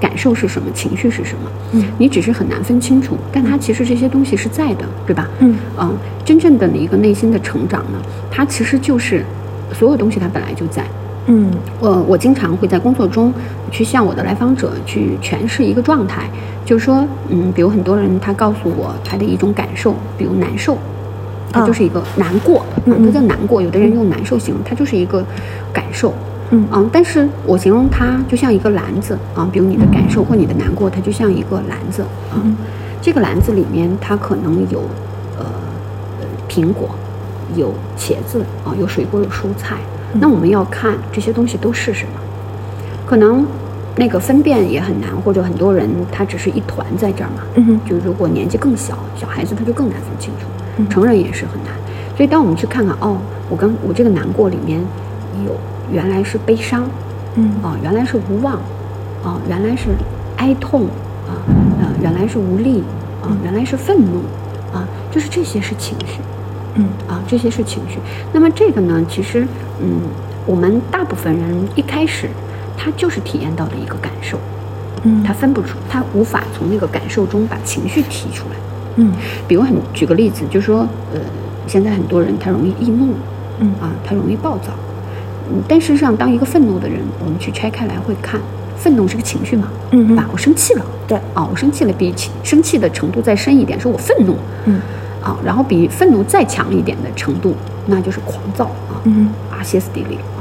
[0.00, 1.50] 感受是什么，情绪是什么。
[1.72, 5.28] 嗯，你只是很难分清楚，但它其实这些东西是在的，对吧？
[5.40, 7.98] 嗯，嗯，真正的一个内心的成长呢，
[8.30, 9.24] 它其实就是
[9.72, 10.84] 所有东西它本来就在。
[11.28, 13.34] 嗯，我我经常会在工作中
[13.72, 16.30] 去向我的来访者去诠释一个状态，
[16.64, 20.78] 就是说，嗯，比如很多人他告诉我他的一种感受，比如难受，
[21.52, 23.60] 它就是一个难过，它叫难过。
[23.60, 25.24] 有的人用难受形容，它就是一个
[25.72, 26.14] 感受，
[26.50, 32.38] 嗯啊，但是我形容它就像一个篮子啊，比如你的感受或你的难过，它就像一个篮子啊，
[33.02, 34.80] 这个篮子里面它可能有
[35.38, 35.44] 呃
[36.48, 36.90] 苹果，
[37.54, 39.76] 有茄子啊，有水果，有蔬菜。
[40.20, 42.20] 那我们要看这些东西都是什么，
[43.04, 43.44] 可能
[43.96, 47.42] 那个分辨也很难，或者很多人他只是一团在这儿嘛。
[47.56, 50.46] 嗯就如果年纪更小，小孩子他就更难分清楚，
[50.78, 51.72] 嗯成人也是很难。
[52.16, 53.18] 所以当我们去看看，哦，
[53.50, 54.80] 我刚我这个难过里面
[55.44, 55.52] 有
[55.92, 56.84] 原来是悲伤，
[57.36, 58.54] 嗯啊，原来是无望，
[59.24, 59.90] 啊，原来是
[60.36, 60.84] 哀痛，
[61.26, 61.32] 啊，
[61.80, 62.82] 呃，原来是无力，
[63.22, 64.22] 啊，原来是愤怒，
[64.72, 66.20] 啊，就是这些是情绪。
[66.78, 67.98] 嗯啊，这些是情绪。
[68.34, 69.46] 那么这个呢，其实，
[69.80, 70.00] 嗯，
[70.44, 72.28] 我们大部分人一开始，
[72.76, 74.38] 他就是体验到的一个感受，
[75.02, 78.56] 嗯，他分不出，他无法从那个感受中把情绪提出来。
[78.96, 79.10] 嗯，
[79.48, 80.80] 比如很举个例子，就是说，
[81.14, 81.20] 呃，
[81.66, 83.14] 现在很多人他容易易怒，
[83.60, 84.72] 嗯啊，他容易暴躁。
[85.50, 88.40] 嗯，但事实上，当一个愤怒的人，我们去拆开来会看，
[88.76, 90.28] 愤怒是个情绪嘛，嗯吧？
[90.32, 94.80] 我生气了，对，啊，我生气了，比起生气的程度再深一点，是我愤怒，嗯。
[95.22, 97.52] 啊，然后比愤怒再强一点的程度，
[97.86, 98.66] 那就是狂躁。
[98.88, 100.14] 啊，嗯，啊，歇斯底里。
[100.36, 100.38] 啊。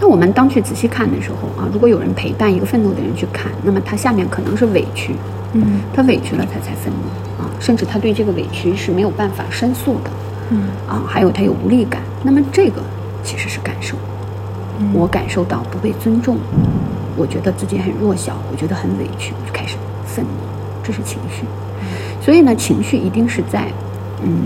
[0.00, 5.14] 那我们当去仔细看的时候啊，如果有人陪伴一个愤怒的人去看，那么他下面可能是委屈，
[5.52, 7.40] 嗯，他委屈了，他才愤怒。
[7.40, 10.10] 啊，甚至他对这个委屈是没有办法申诉的，
[10.50, 12.82] 嗯，啊，还有他有无力感，那么这个
[13.26, 13.96] 其实是感受，
[14.78, 16.38] 嗯我感受到不被尊重，
[17.16, 20.30] 我觉得自己很弱小，我觉得很委屈，我就开始愤怒，
[20.84, 21.44] 这是情绪。
[22.22, 23.66] 所以呢，情绪一定是在，
[24.22, 24.44] 嗯，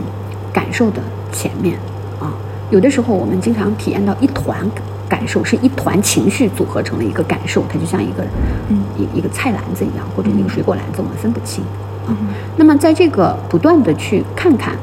[0.51, 1.79] 感受的前面
[2.19, 2.33] 啊。
[2.71, 4.67] 有的时候我们经常体验到一团
[5.09, 8.25] 感受，是一团情绪组合成了一个感受，它就像一个，
[8.71, 11.63] 嗯，一一个菜篮子一样，或者一个水果篮子，我们分不清
[12.07, 12.17] 啊。
[12.57, 14.75] 那么在这个不断的去看看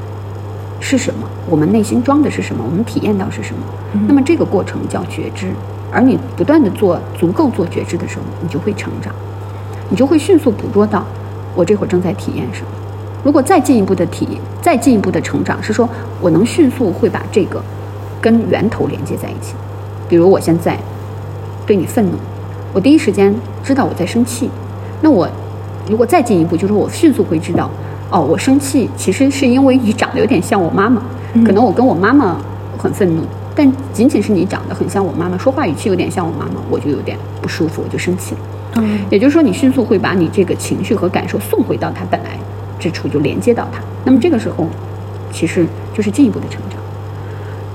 [0.79, 3.61] 是什么，我们内心装的是什么，我们体验到是什么，
[4.07, 5.47] 那么这个过程叫觉知。
[5.91, 9.13] 而你不断的做足够做觉知的时候，你就会成长，
[9.89, 11.05] 你就会迅速捕捉到
[11.55, 12.67] 我这会儿正在体验什么。
[13.23, 15.89] 如果再进一步的体，再进一步的成长，是说
[16.21, 17.61] 我能迅速会把这个
[18.21, 19.55] 跟源头连接在一起。
[20.09, 20.77] 比如我现在
[21.65, 22.17] 对你愤怒，
[22.73, 24.49] 我第一时间知道我在生气。
[25.01, 25.27] 那我
[25.89, 27.69] 如果再进一步，就是我迅速会知道，
[28.09, 31.01] 哦，我生气其实是因为你长得有点像我妈妈，
[31.45, 32.37] 可能我跟我妈妈
[32.77, 33.23] 很愤怒
[33.55, 38.41] 但仅仅是你长得很像我妈妈，说话语气有点像我妈妈，我就有点不舒服，我就生气了。
[38.75, 42.37] 嗯也就是说，你迅速会把你这个情绪和感受送回到他本来
[42.79, 43.81] 之处，就连接到他。
[44.05, 44.67] 那么这个时候，
[45.31, 46.79] 其实就是进一步的成长。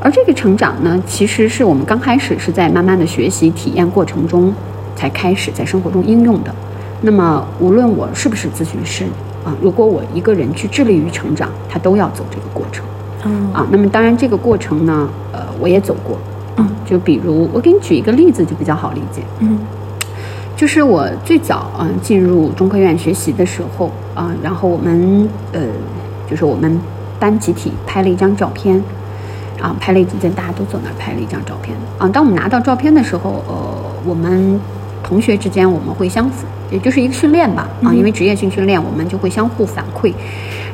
[0.01, 4.55] 而这个成长呢，其实是我们刚开始是在慢慢的学习体验过程中，
[4.95, 6.55] 才开始在生活中应用的。
[7.01, 9.05] 那么，无论我是不是咨询师
[9.45, 12.85] 啊，如果我一个人去致力于成长，他都要走这个过程
[13.25, 13.67] 嗯啊。
[13.71, 16.17] 那么，当然这个过程呢，呃，我也走过
[16.57, 16.69] 啊。
[16.85, 19.23] 就比如，我给你举一个例子，就比较好理解。
[19.41, 19.59] 嗯
[20.55, 25.61] 就是我最早嗯、呃进入中科院学习的时候啊、然后我们呃
[26.31, 26.79] 就是我们
[27.19, 28.81] 班集体拍了一张照片，
[29.61, 32.07] 啊拍了一张大家都坐那儿拍了一张照片啊。
[32.09, 33.55] 当我们拿到照片的时候，呃，
[34.05, 34.61] 我们
[35.13, 40.11] 同学之间我们会相互，也就是一个训练吧啊，因为职业性训练我们就会相互反馈。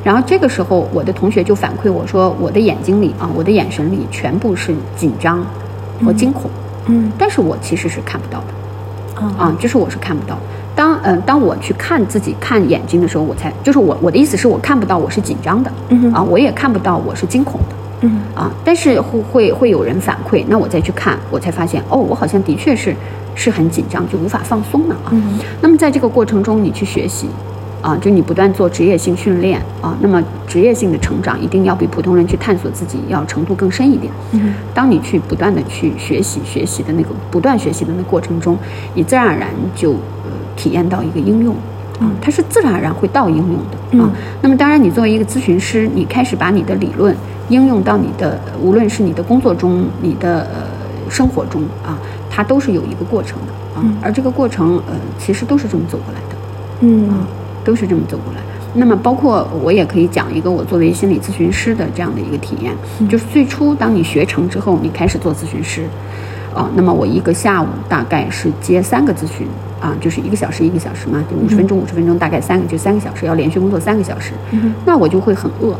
[0.01, 5.45] 然后这个时候，我的同学就反馈我说，我的眼睛里啊，我的眼神里全部是紧张
[6.05, 6.49] 和惊恐，
[6.85, 7.11] 嗯。
[7.17, 9.21] 但是我其实是看不到的。
[9.21, 10.37] 啊啊，就是我是看不到。
[10.73, 22.95] 当呃，当我去看自己看眼睛的时候，我才就是我我的意思是我看不到我是紧张的，嗯啊，我也看不到我是惊恐的，嗯啊，但是会会会有人反馈，那我再去看，我才发现哦，我好像的确是
[23.35, 25.09] 是很紧张，就无法放松了啊。
[25.11, 27.27] 嗯那么在这个过程中，你去学习，
[27.81, 34.11] 啊，就你不断做职业性训练啊，那么职业性的成长一定要比普通人去探索自己要程度更深一点。
[34.31, 38.57] 嗯当你去不断的去学习学习的那个不断学习的那个过程中，
[38.93, 41.53] 你自然而然就呃体验到一个应用。
[41.99, 44.07] 啊，它是自然而然会到应用的啊。
[44.07, 47.15] 嗯那么当然，你作为一个咨询师，你开始把你的理论
[47.49, 51.97] 应用到你的，无论是你的工作中、你的呃生活中啊，
[52.29, 53.83] 它都是有一个过程的啊。
[53.83, 56.35] 嗯而这个过程呃，其实都是这么走过来的。
[56.81, 57.09] 嗯
[57.63, 58.39] 都是这么走过来。
[58.73, 62.71] 那么，包括我也可以讲一个我作为心理咨询师的这样的一个体验，
[63.09, 65.83] 就是最初当你学成之后，你开始做咨询师，
[66.53, 69.47] 啊，那么我一个下午大概是接三个咨询，
[69.79, 74.33] 啊，就是一个小时一个小时嘛，就五十分钟五十分钟，大概三个就三个小时，要连续工作三个小时，
[74.85, 75.73] 那我就会很饿，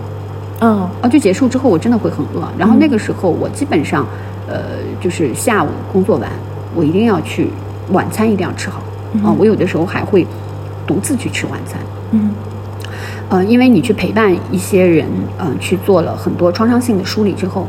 [0.65, 4.07] 啊啊，就结束之后我真的会很饿，然后那个时候我基本上，
[4.47, 4.61] 呃，
[5.01, 6.29] 就是下午工作完，
[6.75, 7.49] 我一定要去
[7.91, 8.81] 晚餐一定要吃好，
[9.23, 10.25] 啊，我有的时候还会
[10.87, 11.79] 独自去吃晚餐。
[12.11, 12.31] 嗯
[13.29, 15.05] 呃，因为你去陪伴一些人，
[15.37, 17.67] 呃，去做了很多创伤性的梳理之后，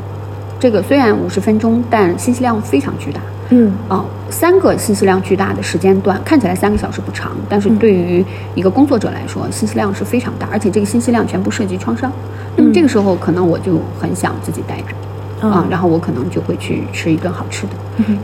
[0.59, 3.21] 这个虽然五十分钟，但信息量非常巨大。
[3.51, 3.73] 嗯。
[3.89, 8.25] 啊、三个信息量巨大的时间段，看起来三个小时不长，但是对于
[8.55, 12.11] 一个工作者来说，信息量是非常大，而且这个信息量全部涉及创伤。
[12.57, 17.73] 那么这个时候，可能我就很想自己待着，啊、然后我可能就会去吃一顿好吃的。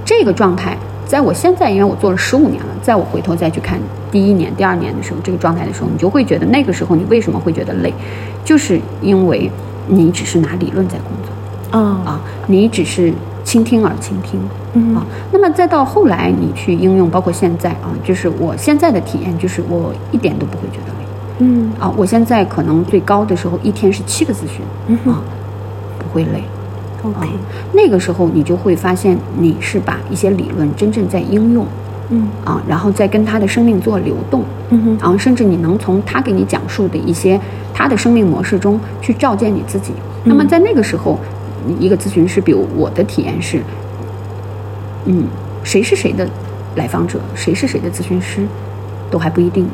[0.05, 3.79] 这个状态，在我现在，因为我做了十五年了，在我回头再去看
[4.11, 7.93] 第一年、第二年的时候，这个状态的时候，你就会觉得那个时候你为什么会觉得累，
[8.45, 9.51] 就是因为
[9.87, 13.12] 你只是拿理论在工作啊啊，你只是
[13.47, 14.40] 倾听而倾听。
[14.74, 21.07] 嗯啊，那么再到后来你去应用，包括现在啊，就是我现在的体验，就是我一点都不会觉得累
[21.38, 21.90] 嗯啊。
[21.97, 25.22] 我现在可能最高的时候一天是七个咨询嗯啊，
[25.99, 26.42] 不会累。
[27.05, 27.28] OK
[27.72, 31.64] 那个时候你就会发现，你是把一些理论真正在应用
[32.11, 37.40] 嗯啊，然后再跟他的生命做流动嗯哼啊，甚至你能从他给你讲述的一些
[37.72, 39.92] 他的生命模式中去照见你自己。
[40.24, 41.36] 那么在那个时候，你
[41.78, 43.62] 一个咨询师，比如我的体验是，
[45.04, 45.24] 嗯，
[45.62, 46.28] 谁是谁的
[46.76, 48.46] 来访者，谁是谁的咨询师，
[49.10, 49.70] 都还不一定呢。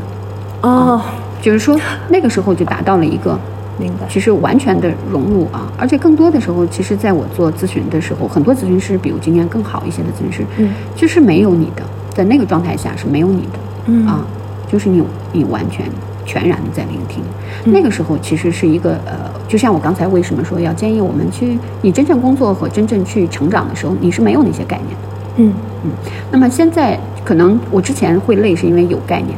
[0.62, 1.01] 哦，
[1.40, 1.78] 就是说，
[2.09, 3.38] 那个时候就达到了一个
[3.78, 11.82] 明白其实完全的融入啊，而且更多的时候，其实在我做咨询的时候，很多咨询师，比如经验更好一些的咨询师，嗯，就是没有你的，
[12.14, 14.24] 在那个状态下是没有你的，嗯啊，
[14.70, 15.86] 就是你你完全
[16.33, 17.22] 全然的在聆听，
[17.66, 25.09] 嗯那个时候其实是一个呃，就像我刚才为什么说要建议我们去，你真正工作和真正去成长的时候，你是没有那些概念的。
[25.37, 25.53] 嗯。
[25.85, 25.91] 嗯
[26.30, 29.37] 那么现在可能我之前会累，是因为有概念，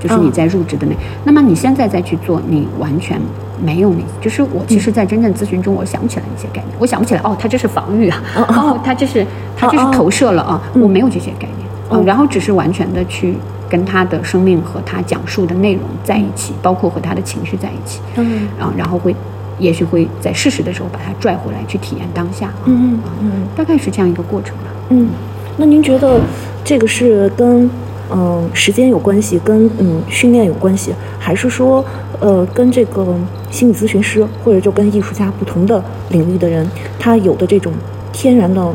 [0.00, 0.96] 就是你在入职的那。
[1.22, 3.20] 那么你现在再去做，你完全
[3.64, 9.24] 没有那，就是我其实，在真正咨询中，我想不起来那些概念，我想不起来哦，它这是防御啊，哦，它这是
[9.56, 13.36] 它这是投射了啊，我没有这些概念，嗯，然后只是完全的去
[13.72, 19.14] 跟他的生命和他讲述的内容在一起，包括和他的情绪在一起，嗯啊，然后会。
[19.58, 22.50] 也许会在适时的时候把他拽回来，去体验当下。
[22.64, 24.64] 嗯嗯嗯大概是这样一个过程吧。
[24.88, 25.08] 嗯，
[25.56, 26.20] 那您觉得
[26.64, 27.70] 这个是跟
[28.10, 31.84] 嗯、时间有关系，跟嗯训练有关系，还是说
[32.18, 33.14] 呃跟这个
[33.50, 36.66] 心理咨询师或者就跟艺术家不同的领域的人，
[36.98, 37.72] 他有的这种
[38.12, 38.74] 天然的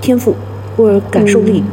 [0.00, 0.34] 天赋
[0.76, 1.64] 或者感受力，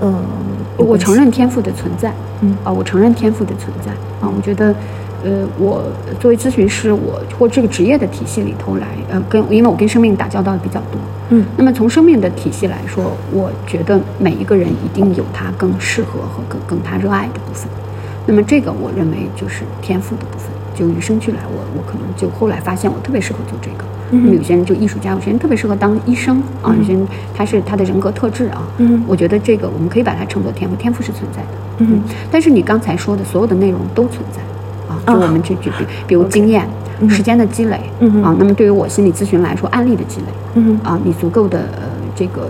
[0.00, 0.43] 嗯、有
[0.76, 4.74] 我承认天赋的存在，嗯啊，我承认天赋的存在啊，我觉得，
[5.24, 5.84] 呃，我
[6.18, 11.00] 作为咨询师，我或这个职业的体系里头来，呃，跟因为我跟生命打交道的比较多，
[11.30, 17.68] 嗯，那么从生命的体系来说，我觉得每一个人一定有他更适合和更更他热爱的部分。
[18.26, 20.43] 那么这个我认为就是天赋的部分。
[20.74, 23.84] 就与生俱来，我我可能就后来发现我特别适合做这个。
[24.10, 28.62] 那么有些人就艺术家，有些人特别适合当医生啊，有些人他是他的人格特质啊。
[28.78, 31.48] 嗯我觉得这个我们可以把它称作天赋，天赋是存在的。
[31.78, 32.00] 嗯
[32.30, 34.40] 但是你刚才说的所有的内容都存在
[34.92, 36.68] 啊，就啊我们去举比，比如经验、
[37.08, 38.36] 时间的积累嗯啊。
[38.38, 42.48] 那么对于我心理咨询来说，案例的积累嗯啊，你足够的呃这个。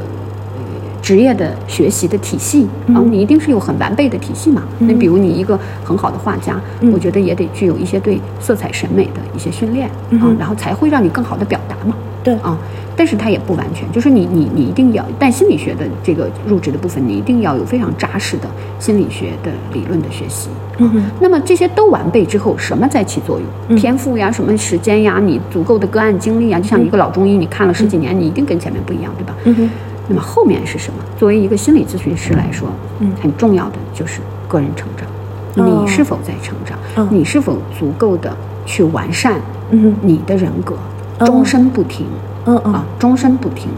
[1.05, 4.63] 呃职业的学习的体系啊，嗯你一定是有很完备的体系嘛。
[4.79, 9.87] 那比如你一个很好的画家，嗯我觉得也得具有一些对色彩审美的一些训练
[10.21, 11.95] 啊然后才会让你更好的表达嘛。
[12.25, 12.57] 对啊，
[12.97, 18.49] 但是它也不完全，就是你你你一定要，但心理学的这个入职的部分，你一定要有非常扎实的
[18.79, 20.49] 心理学的理论的学习。
[20.79, 23.47] 嗯哼那么这些都完备之后，什么在起作用？
[23.69, 29.35] 嗯天赋呀，什么时间呀，你足够的个案经历呀，就像一个老中医，你看了十几年，你一定跟前面不一样，对吧？
[29.45, 29.71] 嗯哼
[30.09, 30.99] 那么后面是什么？
[31.19, 32.69] 作为一个心理咨询师来说，
[33.01, 35.07] 嗯很重要的就是个人成长。
[35.07, 35.11] 哦
[35.57, 36.77] 你是否在成长？
[36.97, 38.37] 嗯你是否足够的
[38.67, 39.41] 去完善
[39.71, 40.75] 嗯你的人格？
[41.21, 42.07] 哦终身不停
[42.47, 43.69] 嗯嗯啊，终身不停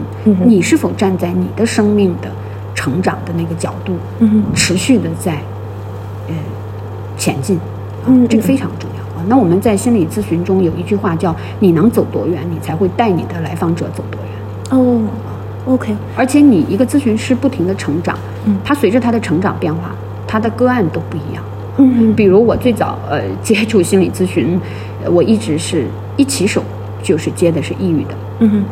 [0.43, 2.29] 你是否站在你的生命的
[2.73, 3.95] 成长的那个角度，
[4.55, 5.33] 持续的在
[6.27, 6.33] 呃
[7.17, 7.59] 前进？
[8.27, 9.23] 这个非常重要啊。
[9.27, 14.31] 那我们在心理咨询中有一句话叫“你能走多远，你才会带你的来访者走多远”。
[14.79, 15.01] 哦
[15.67, 18.57] ，OK，而且你一个咨询师不停的成长，嗯。
[18.63, 19.91] 他随着他的成长变化，
[20.25, 21.43] 他的个案都不一样。
[21.79, 24.59] 嗯哼比如我最早呃接触心理咨询，
[25.03, 26.63] 呃 我一直是一起手
[27.03, 28.63] 就是接的是抑郁的，嗯哼。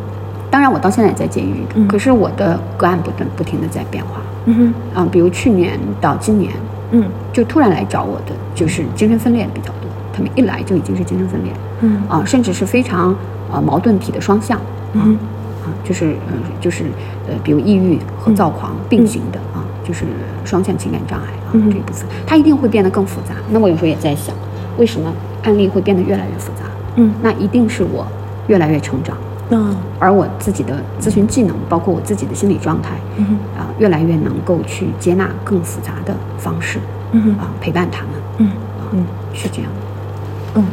[0.49, 1.87] 当然我到现在也在接抑郁的，嗯。
[1.87, 4.21] 可是我的个案不断不停的在变化。
[4.45, 4.73] 嗯哼。
[4.99, 6.51] 啊、比如去年到今年，
[6.91, 7.03] 嗯。
[7.31, 12.01] 就突然来找我的就是精神分裂比较多，他们一来就已经是精神分裂嗯。
[12.07, 13.15] 啊、甚至是非常
[13.51, 14.59] 呃矛盾体的双向。
[14.93, 15.17] 嗯
[15.65, 16.85] 啊，就是呃，就是
[17.27, 20.05] 呃，比如抑郁和躁狂并行的啊，就是
[20.43, 23.35] 双向情感障碍啊、嗯这一部分，它一定会变得更复杂。
[23.49, 24.35] 那我有时候也在想，
[24.77, 25.11] 为什么
[25.43, 26.63] 案例会变得越来越复杂？
[26.97, 28.05] 嗯那一定是我
[28.47, 29.17] 越来越成长，
[29.49, 33.37] 那而我自己的咨询技能，包括我自己的心理状态嗯
[33.79, 36.79] 越来越能够去接纳更复杂的方式
[37.11, 38.49] 嗯陪伴他们
[38.93, 40.61] 嗯是这样的。
[40.61, 40.63] 嗯，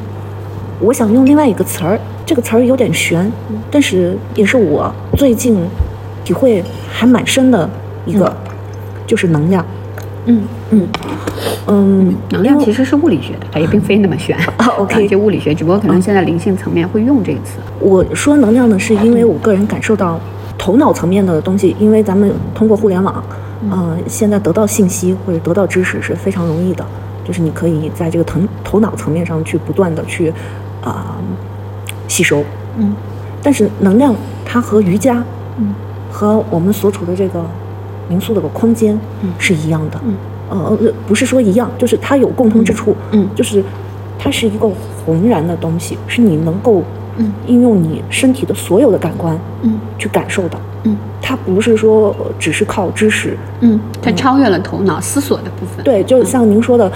[0.82, 3.30] 我想用另外一个词儿，这个词儿有点悬，
[3.70, 5.56] 但是也是我最近
[6.24, 7.68] 体会还蛮深的
[8.04, 8.34] 一个，
[9.06, 9.64] 就是能量。
[10.26, 10.88] 嗯，嗯。
[11.68, 15.06] 嗯，能量其实是物理学的，它也并非那么玄 啊，OK。
[15.06, 17.58] 就物理学，只不过可能现在灵性层面会用这个词。
[17.78, 20.18] 我说能量呢，是因为我个人感受到
[20.58, 23.22] 头脑层面的东西，因为咱们通过互联网，
[23.70, 26.84] 呃，现在得到信息或者得到知识是非常容易的，
[27.24, 30.32] 就是你可以在这个头头脑层面上去不断的去
[30.82, 31.16] 啊、
[32.08, 32.44] 吸收。
[32.78, 32.94] 嗯
[33.42, 34.14] 但是能量
[34.44, 35.22] 它和瑜伽
[35.58, 35.74] 嗯
[36.10, 37.44] 和我们所处的这个
[38.08, 40.00] 民宿的个空间嗯是一样的。
[40.04, 40.14] 嗯
[40.50, 42.94] 呃，不是说一样，就是它有共通之处。
[43.12, 43.64] 嗯就是
[44.18, 44.70] 它是一个
[45.04, 46.82] 浑然的东西，是你能够
[47.16, 50.58] 嗯应用你身体的所有的感官嗯去感受的。
[50.84, 53.36] 嗯它不是说呃只是靠知识。
[53.60, 55.82] 嗯，它超越了头脑思索的部分。
[55.84, 56.90] 对，就像您说的，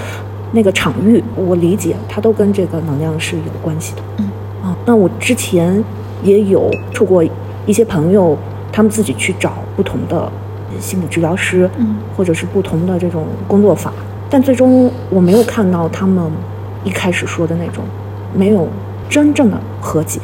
[0.56, 4.02] 那个场域，我理解它都跟这个能量是有关系的。
[4.16, 4.30] 嗯
[4.64, 5.84] 啊，那我之前
[6.22, 7.22] 也有处过
[7.66, 8.36] 一些朋友，
[8.72, 10.32] 他们自己去找不同的
[10.80, 13.92] 心理治疗师，嗯或者是不同的这种工作法，
[14.30, 16.24] 但最终我没有看到他们
[16.84, 17.84] 一开始说的那种，
[18.34, 18.66] 没有
[19.10, 20.20] 真正的和解。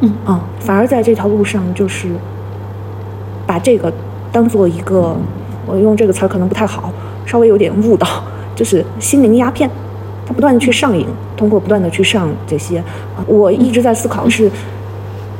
[0.00, 2.08] 嗯啊，反而在这条路上就是
[3.46, 3.92] 把这个
[4.32, 5.14] 当做一个，
[5.66, 6.90] 我用这个词儿可能不太好，
[7.26, 8.06] 稍微有点误导，
[8.56, 9.70] 就是心灵鸦片，
[10.26, 14.50] 他不断的去上瘾，通过不断的去上这些，啊我一直在思考是。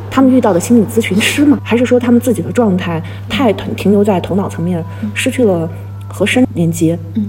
[0.08, 1.58] 他们遇到的心理咨询师吗？
[1.62, 5.68] 还是说他们自己的状态太停停留在头脑层面，失去了
[6.08, 6.98] 和身连接？
[7.16, 7.26] 嗯，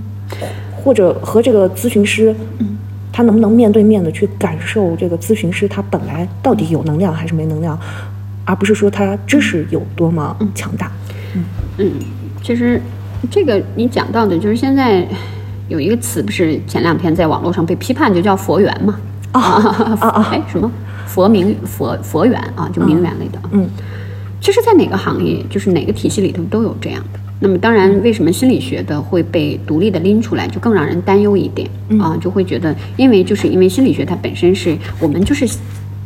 [0.72, 2.78] 或者和这个咨询师，嗯，
[3.12, 7.78] 他能不能面对面的去感受这个咨询师他本来到底有能量还是没能量，
[8.46, 10.90] 而不是说他知识有多么强大？
[11.36, 11.44] 嗯
[11.80, 11.92] 嗯，
[12.42, 12.82] 其实
[13.30, 15.06] 这个你讲到的，就是现在
[15.68, 19.00] 有一个词，不是前两天在网络上被批判，就叫佛缘嘛。
[19.34, 20.72] 啊啊啊哎，什么
[21.06, 23.40] 佛名佛佛缘啊，就名媛类的。
[23.52, 23.70] 嗯
[24.40, 27.20] 其实，在哪个行业，就是哪个体系里头都有这样的。
[27.40, 31.68] 那么，当然，为什么心理学的会被独立的拎出来，就更让人担忧一点、
[32.00, 32.16] 啊？
[32.22, 35.48] 就会觉得，因为就是因为心理学它本身是我们就是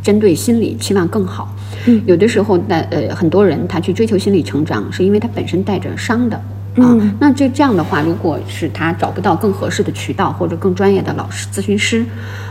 [0.02, 1.54] 针对心理期望更好。
[1.86, 6.42] 嗯有的时候，那呃，很多人他去追求心理成长，是因为他本身带着伤的。
[6.76, 12.06] 啊嗯，那就这样的话，如果是他找不到更合适的渠道或者更专业的老师、咨询师，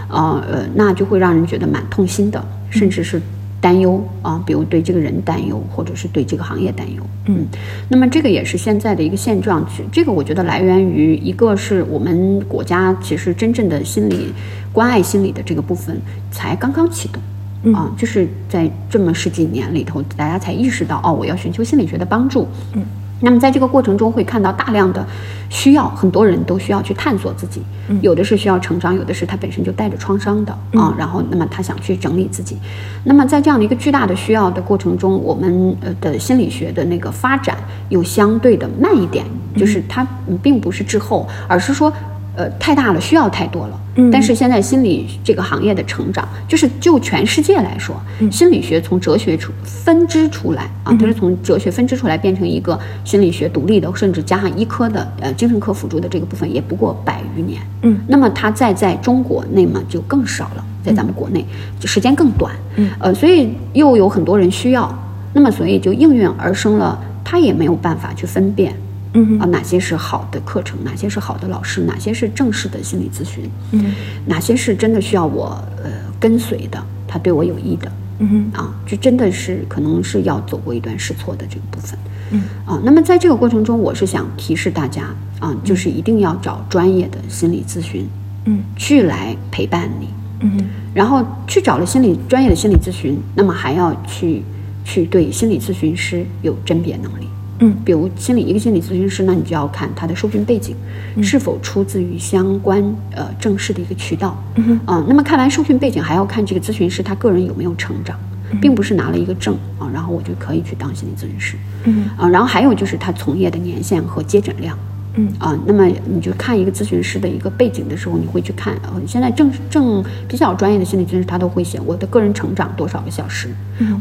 [0.09, 3.19] 呃呃，那就会让人觉得蛮痛心的，甚至是
[3.63, 7.03] 担忧啊，比如对这个人担忧，或者是对这个行业担忧。
[7.29, 7.47] 嗯，
[7.89, 9.67] 那么这个也是现在的一个现状。
[9.91, 14.35] 这个我觉得来源于一个是我们国家其实真正的心理
[14.71, 15.99] 关爱心理的这个部分
[16.31, 22.47] 才刚刚启动啊，就是在这么十几年里头，大家才意识到哦，我要寻求心理学的帮助。
[22.75, 22.83] 嗯。
[23.21, 25.07] 那么在这个过程中会看到大量的
[25.49, 27.63] 需要，很多人都需要去探索自己，
[28.01, 32.57] 有的是需要成长，有的是他本身就带着创伤的啊，然后那么他想去整理自己。
[33.05, 37.57] 那么在这样的一个巨大的需要的过程中，我们呃的心理学的那个发展
[37.89, 39.25] 又相对的慢一点，
[39.57, 40.07] 就是它
[40.43, 41.93] 并不是滞后，而是说。
[42.37, 43.81] 呃，太大了，需要太多了。
[43.97, 48.01] 嗯，但是现在心理这个行业的成长，就是就全世界来说，
[48.31, 57.61] 心理学从哲学出分支出来啊，它是从哲学分支出来变成一个心理学独立的，甚至加上医科的呃精神科辅助的这个部分，也不过百余年。
[57.83, 61.45] 嗯，那么它再在中国内嘛就更少了，在咱们国内
[61.81, 62.55] 就时间更短。
[62.77, 64.97] 嗯，呃，所以又有很多人需要，
[65.33, 68.73] 那么所以就应运而生了，他也没有办法去分辨。
[69.13, 70.79] 嗯啊，哪些是好的课程？
[70.85, 71.81] 哪些是好的老师？
[71.83, 73.51] 哪些是正式的心理咨询？
[73.73, 73.93] 嗯，
[74.27, 75.47] 哪些是真的需要我
[75.83, 75.91] 呃
[76.21, 76.81] 跟随的？
[77.09, 77.91] 他对我有益的？
[78.21, 81.99] 嗯啊，就真的是可能是要走过一段试错的这个部分。
[82.31, 85.05] 嗯啊，那么在这个过程中，我是想提示大家
[85.41, 88.07] 啊，就是一定要找专业的心理咨询，
[88.45, 90.09] 嗯，去来陪伴你。
[90.43, 94.43] 嗯，然后去找了心理专业的心理咨询，那么还要去
[94.85, 97.27] 去对心理咨询师有甄别能力。
[97.61, 100.75] 嗯，比如心理一个心理咨询师那，你就要看他的受训背景
[101.23, 102.83] 是否出自于相关
[103.15, 104.37] 呃正式的一个渠道。
[104.57, 108.19] 嗯啊，那么看完受训背景，还要看这个咨询师他个人有没有成长，
[108.61, 111.57] 并不是拿了一个证啊，然后我就可以去当心理咨询师。
[111.85, 114.77] 嗯啊，然后还有就是他从业的年限和接诊量。
[115.15, 115.33] 嗯。
[115.39, 123.49] 啊，那么你就看一个咨询师的一个背景的时候，你会去看，呃，现在正正比较专业的心理咨询师，他都会写我的个人成长多少个小时，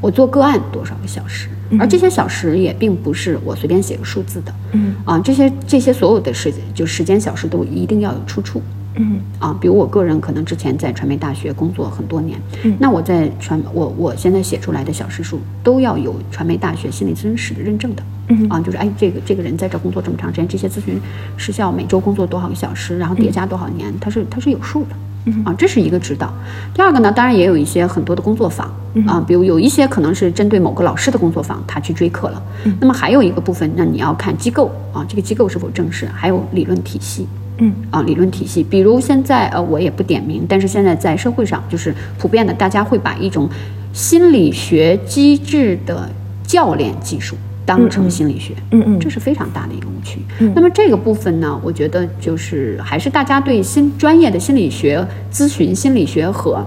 [0.01, 1.47] 我做个案多少个小时，
[1.79, 4.95] 而这些小时也并不是我随便写个数字的，嗯。
[5.05, 8.61] 啊，这些这些所有的时就时间小时都一定要有出处。
[8.95, 9.19] 嗯。
[9.39, 20.99] 啊，比如我个人可能之前在传媒大学工作很多年，嗯，那我在传我我现在写出来的小时数都要有传媒大学心理咨询师的认证的，嗯啊，就是哎这个这个人在这工作这么长时间，这些咨询
[21.37, 24.89] 时效每周工作多少个小时，然后叠加多少年，他是他是有数的，
[25.25, 26.33] 嗯啊，这是一个指导。
[26.73, 28.69] 第二个呢，当然也有一些很多的工作坊
[29.07, 32.43] 啊，比如有一些可能是针对某个老师的工作坊，他去追课了，
[32.81, 37.25] 那么还有一个部分，那你要看机构啊，这个机构是否正式，还有理论体系。
[37.59, 43.47] 嗯啊，理论体系，比如现在呃，我也不点名，但是现在在社会上就是普遍的，大家会把一种
[43.93, 46.09] 心理学机制的
[46.43, 47.35] 教练技术
[47.65, 50.19] 当成心理学，嗯嗯，这是非常大的一个误区。
[50.55, 56.65] 那么这个部分呢，我觉得就是还是大家对心专业的心理学咨询、心理学和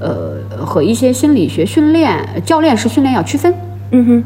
[0.00, 3.54] 呃和一些心理学训练教练式训练要区分。
[3.92, 4.24] 嗯哼，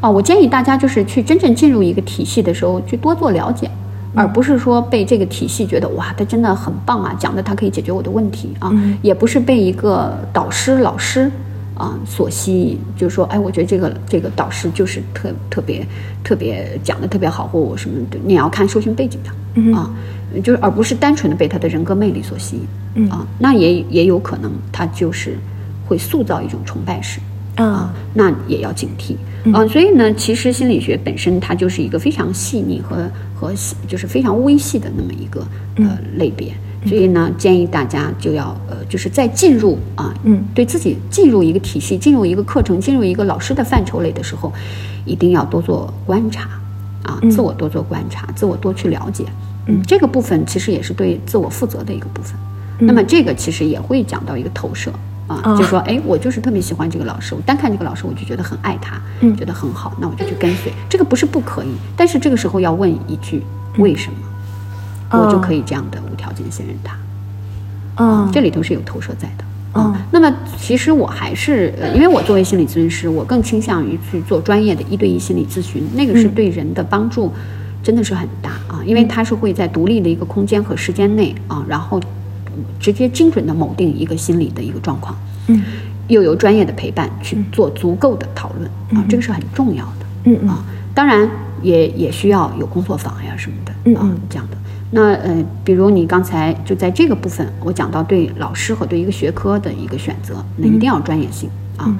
[0.00, 3.70] 啊，我建议大家就是去真正进入一个体系的时候，去多做了解。
[4.14, 11.30] 而不是说被这个体系觉得哇，他真的很棒啊，讲的他可以解决我的问题啊，也不是被一个导师老师
[11.74, 15.86] 啊所吸引，就是说，哎，我觉得这个这个导师就是特特别
[16.22, 19.90] 特别讲的特别好，或我什么的，你要看受训背景的啊，
[20.42, 22.60] 就是而不是单纯的被他的人格魅力所吸
[22.94, 25.36] 引啊，那也也有可能他就是
[25.86, 27.18] 会塑造一种崇拜式
[27.56, 29.16] 啊，那也要警惕。
[29.44, 33.52] 嗯，所以呢，其实心理学本身它就是一个非常细腻和和
[33.86, 35.46] 就是非常微细的那么一个
[35.76, 36.54] 呃类别，
[36.86, 44.50] 所以呢，建议大家就要呃，就是在进入啊，嗯，对自己进入一个体系、进入一个课程、进入一个老师的范畴类的时候，
[45.04, 46.48] 一定要多做观察
[47.02, 49.26] 啊，自我多做观察，自我多去了解，
[49.66, 52.34] 嗯，这个部分其实也是对自我负责的一个部分。
[52.78, 54.90] 那么这个其实也会讲到一个投射。
[55.26, 60.70] 啊，就说哎，我就是特别喜欢这个老师，我单看这个老师我就觉得很爱他，嗯，觉得很好，那我就去跟随。
[60.88, 63.42] 这个不是不可以，但是这个时候要问一句
[63.78, 68.04] 为什么，我就可以这样的无条件信任他。
[68.04, 69.80] 啊，这里头是有投射在的。
[69.80, 77.32] 啊，那么其实我还是，呃因为我作为心理咨询师，我更倾向于去做专业的一对一心理咨询，那个是对人的帮助
[77.82, 81.98] 真的是很大啊，因为他是会在独立的一个空间和时间内啊，然后。
[82.78, 85.16] 直接精准的锚定一个心理的一个状况，
[85.48, 85.62] 嗯，
[86.08, 91.28] 又有专业的陪伴去做足够的讨论啊，这个是很重要的，嗯啊，当然
[91.62, 94.56] 也也需要有工作坊呀什么的啊这样的。
[94.90, 101.92] 那呃，比如你刚才就在这个部分，我讲到对老师和对一个学科的一个选择，那一定要专业性啊，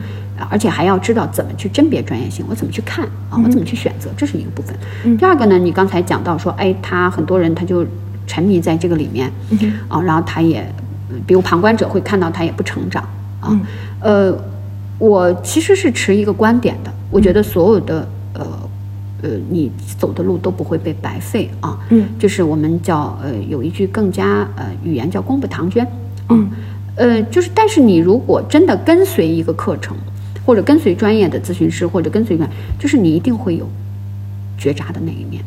[0.48, 4.76] 而且还要知道怎么去甄别专业性，我怎么去看啊，我怎么去选择，这是一个部分。
[5.16, 7.84] 第二个呢，你刚才讲到说，哎，他很多人他就。
[8.26, 9.30] 沉迷在这个里面，
[9.88, 10.66] 啊，然后他也，
[11.26, 13.02] 比如旁观者会看到他也不成长，
[13.40, 13.60] 啊，
[14.00, 14.36] 呃，
[14.98, 18.46] 我其实是持一个观点的，我觉得所有的呃
[19.22, 21.78] 呃你走的路都不会被白费啊。
[21.90, 25.86] 嗯，就是我们叫呃有一句更加呃语言叫功不唐捐。
[26.30, 26.48] 嗯，
[26.96, 29.96] 呃就是但是你如果真的跟随一个课程，
[30.46, 32.48] 或者跟随专业的咨询师，或者跟随专，
[32.78, 33.68] 就是你一定会有
[34.56, 35.42] 觉察的那一面。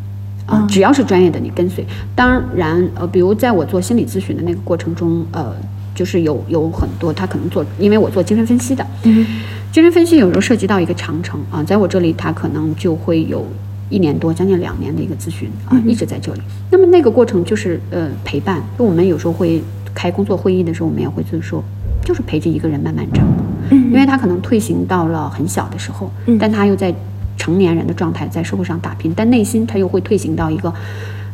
[0.47, 1.85] 啊，只要是专业的，你跟随。
[2.15, 5.53] 当然，呃，比如在我做心理咨询的那个过程中，呃，
[5.93, 9.25] 就是有有很多他可能做，因为我做精神分析的，嗯，
[9.71, 13.45] 精神分析有时候涉及到一个长程啊，在我这里他可能就会有
[13.89, 16.41] 一年多，将近两年的一个咨询啊，一直在这里。
[16.71, 19.61] 那么那个过程就是呃陪伴，就我们有时候会
[19.93, 21.63] 开工作会议的时候，我们也会就是说，
[22.05, 23.25] 就是陪着一个人慢慢长，
[23.71, 23.85] 嗯。
[23.91, 26.37] 因为他可能退行到了很小的时候，嗯。
[26.37, 26.93] 但他又在
[27.37, 30.73] 成年人的状态在社会上打拼，但内心他又会退行到一个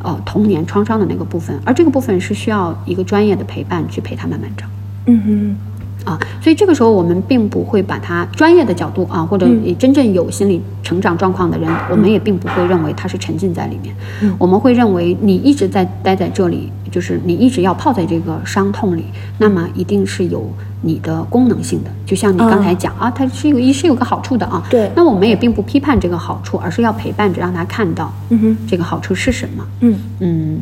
[0.04, 4.70] 呃童年创伤的那个部分，而这个部分是需要一个专业的陪伴去陪他慢慢长。
[5.06, 5.58] 嗯哼
[6.04, 9.48] 啊，所以这个时候我们并不会把他专业的角度啊，或者
[9.78, 14.36] 真正有心理成长状况的人，我们也并不会认为他是沉浸在里面，嗯。
[14.38, 19.06] 我们会认为你一直在待在这里，就是你一直要泡在这个伤痛里，
[19.38, 20.48] 那么一定是有
[20.82, 24.92] 你的功能性的，就像你刚才讲啊，它是有一是有个好处的啊，对。
[24.96, 29.96] 那我们也并不批判这个好处，而是要陪伴着让他看到，嗯哼这个好处是什么，嗯。
[30.20, 30.60] 嗯，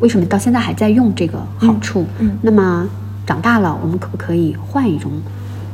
[0.00, 2.02] 为什么到现在还在用这个好处？
[2.18, 2.38] 嗯嗯。
[2.42, 2.86] 那么
[3.26, 5.10] 长大了，我们可不可以换一种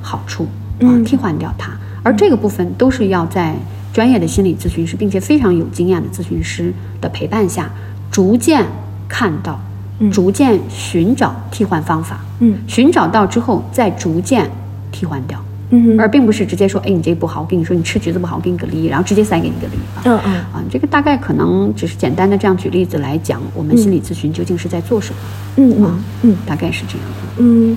[0.02, 1.72] 好处啊，嗯替换掉它？
[2.02, 3.54] 而这个部分都是要在
[3.92, 7.70] 专业的心理咨询师，并且非常有经验的咨询师的陪伴下，
[8.10, 8.64] 逐渐
[9.08, 9.60] 看到，
[9.98, 14.50] 嗯逐渐寻找替换方法，嗯寻找到之后再逐渐
[14.92, 15.42] 替换掉。
[15.70, 20.02] 嗯而并不是直接说，哎，你这不好，我跟你说你吃橘子不好，我给你个梨，然后直接塞给你个梨啊。
[20.04, 20.34] 嗯嗯。
[20.52, 25.18] 啊，这个大概可能只是简单的这样举例子来讲，我们心理咨询究竟是在做什么，
[25.56, 26.04] 嗯嗯。
[26.22, 26.36] 嗯。
[26.46, 27.06] 大概是这样。
[27.06, 27.42] 的。
[27.42, 27.76] 嗯，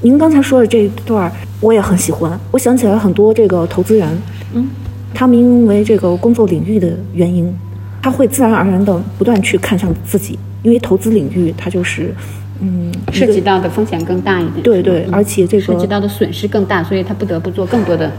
[0.00, 4.08] 您刚才说的这一段儿我也很喜欢，我想起来很多这个投资人，
[4.54, 4.68] 嗯，
[5.12, 7.52] 他们因为这个工作领域的原因，
[8.00, 12.14] 他会自然而然的不断去看向自己，因为投资领域它就是，
[12.60, 18.10] 嗯，涉及到的风险更大一点，对对，嗯而且这个涉及到的损失更大，所以他不得不做更多的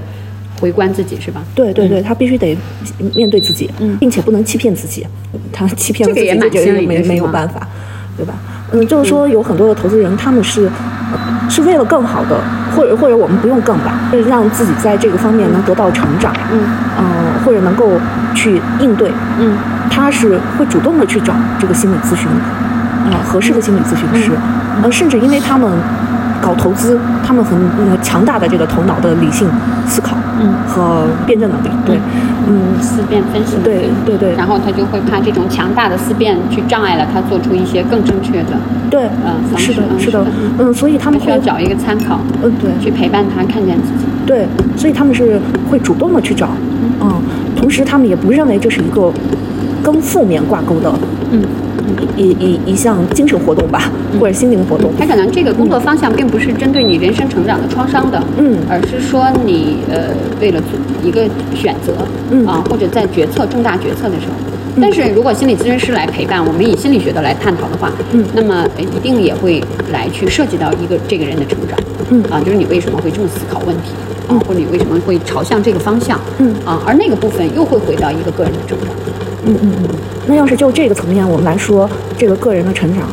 [0.62, 1.42] 回观自己，是吧？
[1.54, 2.58] 对对对，他必须得
[3.16, 3.98] 面对自己，嗯。
[3.98, 5.06] 并且不能欺骗自己，
[5.52, 7.68] 他欺骗了自己，这个也蛮这个没没有办法，
[8.16, 8.34] 对吧？
[8.72, 10.66] 嗯，就是说有很多的投资人，他们是
[11.12, 12.40] 呃是为了更好的，
[12.76, 16.60] 或者或者我们不用更吧，就是让自己在这个方面能得到成长，嗯。
[16.98, 17.06] 呃，
[17.44, 17.92] 或者能够
[18.36, 19.58] 去应对，嗯。
[19.92, 22.28] 他是会主动的去找这个心理咨询，
[23.06, 24.32] 啊、合适的心理咨询师，
[24.84, 25.70] 呃，甚至因为他们
[26.42, 29.48] 搞投资，他们很呃强大的这个头脑的理性
[29.88, 32.00] 思考，嗯和辩证能力，对，
[32.48, 38.58] 嗯，思辨分析，对对对然后他就会怕这种强大的思辨去障碍了他做出一些更正确的，
[38.90, 40.26] 对，嗯是的，嗯是的，
[40.60, 44.06] 嗯，所以他们，需要找一个参考，嗯，对，去陪伴他看见自己。
[44.26, 44.48] 对，
[44.78, 45.40] 所以他们是
[45.70, 46.50] 会主动的去找，
[47.02, 47.12] 嗯，
[47.56, 49.12] 同时他们也不认为这是一个
[49.84, 50.92] 跟负面挂钩的
[51.32, 51.42] 嗯。
[52.16, 58.58] 一一一项精神活动吧，或者心灵活动，他可能这个工作方向并不是针对你人生成长的创伤的，嗯。
[58.70, 60.10] 而是说你呃
[60.42, 60.70] 为了做
[61.04, 61.24] 一个
[61.56, 61.94] 选择，
[62.32, 62.46] 嗯。
[62.46, 64.34] 啊，或者在决策重大决策的时候。
[64.82, 68.24] 但是如果心理咨询师来陪伴，我们以心理学的来探讨的话，嗯。
[68.34, 69.62] 那么呃一定也会
[69.92, 71.78] 来去涉及到一个这个人的成长，
[72.10, 72.24] 嗯。
[72.30, 73.92] 啊，就是你为什么会这么思考问题，
[74.28, 76.54] 啊，或者你为什么会朝向这个方向，嗯。
[76.66, 78.90] 啊，而那个部分又会回到一个个人的成长，
[79.46, 79.90] 嗯嗯嗯。
[80.30, 83.10] 那要是就这个层面我们来说，这个个人的成长，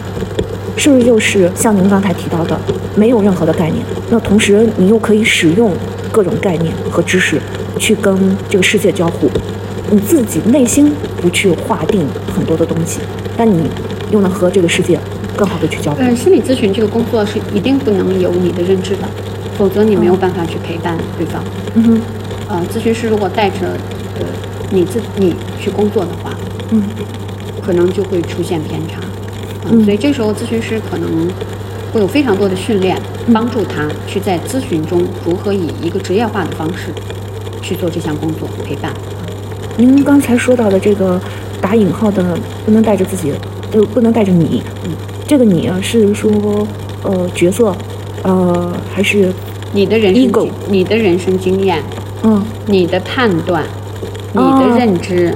[0.76, 2.60] 是不是就是像您刚才提到的，
[2.94, 3.82] 没有任何的概念？
[4.10, 5.72] 那同时你又可以使用
[6.12, 7.40] 各种概念和知识
[7.78, 9.30] 去跟这个世界交互，
[9.90, 12.06] 你自己内心不去划定
[12.36, 13.00] 很多的东西，
[13.34, 13.70] 但你
[14.10, 15.00] 又能和这个世界
[15.34, 16.02] 更好的去交互。
[16.02, 19.08] 呃，心理咨询这个工作是一定不能有你的认知的，
[19.56, 21.42] 否则你没有办法去陪伴对方。
[21.76, 22.00] 嗯哼，
[22.50, 23.56] 呃，咨询师如果带着
[24.20, 24.26] 呃
[24.70, 26.35] 你自你去工作的话，
[26.70, 26.82] 嗯
[27.64, 29.00] 可能就会出现偏差。
[29.84, 31.28] 所以这时候咨询师可能
[31.92, 32.96] 会有非常多的训练，
[33.32, 36.92] 帮助他去在咨询中如何以一个职业化的方式
[37.60, 38.92] 去做这项工作陪伴。
[39.76, 41.20] 您刚才说到的这个
[41.60, 43.32] 打引号的不能带着自己，
[43.72, 44.92] 就不能带着你，嗯。
[45.26, 46.30] 这个你啊是说
[47.02, 47.74] 呃角色，
[48.22, 49.32] 呃还是
[49.72, 51.82] 你的人生经，你的人生经验，
[52.22, 52.40] 嗯。
[52.66, 53.64] 你的判断，
[54.32, 54.70] 你哦。
[54.70, 55.34] 的认知，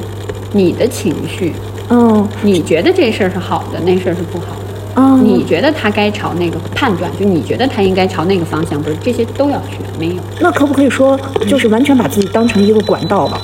[0.52, 1.52] 你的情绪，
[1.88, 4.60] 嗯你觉得这事儿是好的，那事儿是不好的。
[4.96, 10.14] 嗯，你觉得他该朝那个判断，就你觉得他应该朝那个方向，不是这些都要学，没有。
[10.40, 11.18] 那可不可以说
[11.48, 13.40] 就是完全把自己当成一个管道了，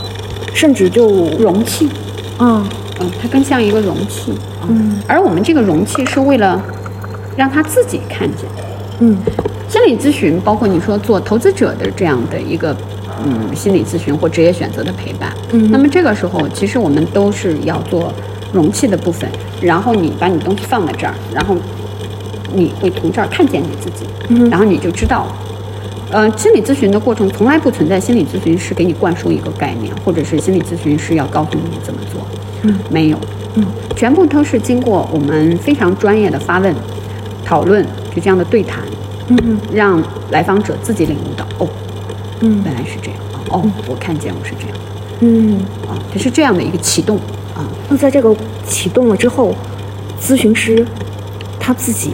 [0.52, 1.06] 甚至就
[1.38, 1.88] 容器，
[2.38, 2.66] 啊
[3.00, 4.32] 嗯，它更像一个容器，
[4.68, 4.98] 嗯。
[5.06, 6.60] 而我们这个容器是为了
[7.36, 8.44] 让他自己看见，
[8.98, 9.16] 嗯。
[9.68, 12.74] 心理咨询包括你说做投资者的这样的一个
[13.24, 15.70] 嗯心理咨询或职业选择的陪伴，嗯。
[15.70, 18.12] 那么这个时候其实我们都是要做
[18.52, 19.28] 容器的部分，
[19.60, 21.56] 然后你把你东西放在这儿，然后
[22.52, 25.36] 你会从这儿看见你自己，嗯然后你就知道了。
[26.12, 32.24] 呃，心理咨询的过程从来不存在心理咨询师给你灌输一个概念，或者是心理咨询师要告诉你怎么做，
[32.62, 33.18] 嗯，没有，
[33.56, 33.64] 嗯，
[33.96, 36.72] 全部都是经过我们非常专业的发问、
[37.44, 37.84] 讨论，
[38.14, 38.84] 就这样的对谈，
[39.30, 41.68] 嗯让来访者自己领悟到，哦，
[42.40, 42.62] 嗯。
[42.62, 43.18] 本来是这样。
[43.32, 44.76] 啊，哦，我看见我是这样。
[45.20, 45.58] 嗯。
[45.88, 47.16] 啊，它是这样的一个启动。
[47.54, 48.34] 啊，那在这个
[48.66, 49.54] 启动了之后，
[50.20, 50.86] 咨询师
[51.58, 52.12] 他自己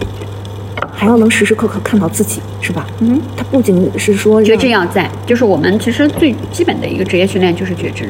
[0.92, 2.86] 还要能时时刻刻看到自己，是吧？
[3.00, 8.08] 嗯，他不仅是说觉知要在，就是我们其实最基本的一个职业训练就是觉知，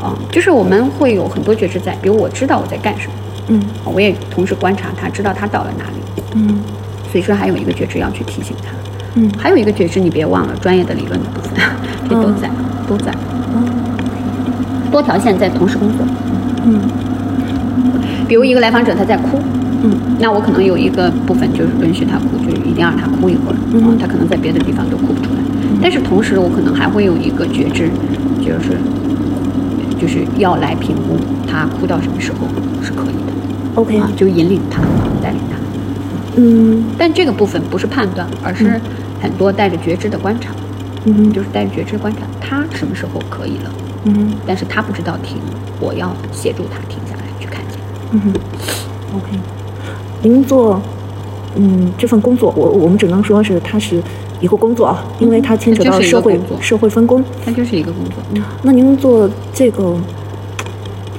[0.00, 3.12] 啊，就是我们会有很多觉知在，比如我知道我在干什么，
[3.48, 3.60] 嗯。
[3.84, 6.60] 啊我也同时观察他，知道他到了哪里，嗯。
[7.12, 8.72] 所以说还有一个觉知要去提醒他，
[9.16, 9.30] 嗯。
[9.38, 11.52] 还有一个觉知你别忘了专业的理论的部分，
[12.08, 12.50] 这都在
[12.88, 13.12] 都在，
[14.90, 16.06] 多条线在同时工作，
[16.64, 16.80] 嗯。
[18.26, 19.38] 比如一个来访者他在哭，
[19.82, 19.92] 嗯。
[20.18, 23.82] 那我可能有一个部分就是允许他哭，就是一定让他哭一会儿，嗯。
[23.84, 25.40] 啊，他可能在别的地方都哭不出来，
[25.82, 27.90] 但是同时我可能还会有一个觉知，
[28.40, 28.78] 就是
[30.00, 31.16] 就是要来评估
[31.46, 32.46] 他哭到什么时候
[32.82, 33.32] 是可以的
[33.74, 34.82] ，，OK，啊，就引领他，
[35.22, 35.56] 带领他，
[36.36, 36.84] 嗯。
[36.98, 38.80] 但这个部分不是判断，而是
[39.24, 40.50] 很多带着觉知的观察，
[41.06, 43.70] 嗯就是带着觉知观察他什么时候可以了，
[44.04, 45.38] 嗯但是他不知道停，
[45.80, 47.80] 我要协助他停下来去看见。
[48.10, 48.34] 嗯哼
[49.16, 49.38] ，OK，
[50.20, 50.78] 您做
[51.56, 53.98] 嗯这份工作，我我们只能说是他是
[54.42, 57.24] 一个工作啊，因为它牵扯到社会社会分工。
[57.42, 59.96] 它就是一个工作，那您做这个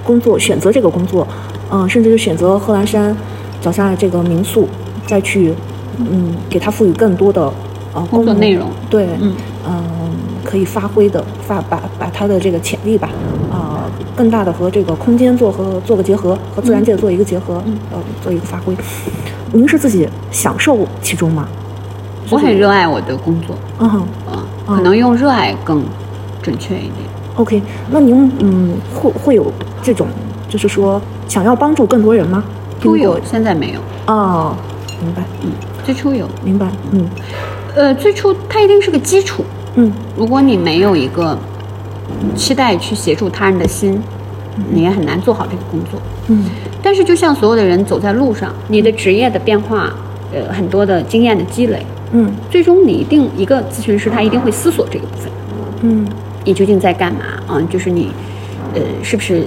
[0.04, 1.28] 工作，选择这个工作，
[1.72, 3.18] 呃，甚至是选择贺兰山
[3.60, 4.70] 脚下这个民宿，
[5.08, 5.56] 再去，
[5.98, 7.52] 嗯，给它赋予更多的
[7.96, 8.70] 呃工作内容。
[8.90, 9.34] 对，嗯。
[9.68, 10.12] 嗯、
[10.44, 13.10] 可以发挥的发把把他的这个潜力吧，
[13.52, 17.76] 啊、更大的和这个空间做和做个结合，和自然界做一个结合，嗯。
[17.92, 18.76] 呃，做一个发挥。
[19.52, 21.48] 您是自己享受其中吗？
[22.30, 23.90] 我很热爱我的工作，嗯
[24.32, 24.38] 嗯。
[24.68, 25.84] 可能用热爱更
[26.42, 26.94] 准确一点。
[27.36, 29.52] ，OK，那您嗯会会有
[29.82, 30.08] 这种，
[30.50, 32.44] 就是说想要帮助更多人吗？
[32.82, 33.80] 都有，现在没有。
[34.08, 34.56] 哦，
[35.02, 35.52] 明白，嗯，
[35.84, 37.08] 最初有，明白，嗯
[37.76, 39.44] 呃，最初它一定是个基础。
[39.76, 41.38] 嗯如果你没有一个
[42.36, 44.02] 期待去协助他人的心，
[44.72, 46.02] 你也很难做好这个工作。
[46.30, 46.46] 嗯
[46.82, 49.92] 但是，就像所有的人走在路上，你的职业的变化，
[50.34, 55.32] 呃，很多的经验的积累，嗯最终你一定一个咨询师他一定会思索这个部分，
[55.82, 56.08] 嗯
[56.46, 57.62] 你究竟在干嘛啊？
[57.70, 58.12] 就是你，
[58.74, 59.46] 呃，是不是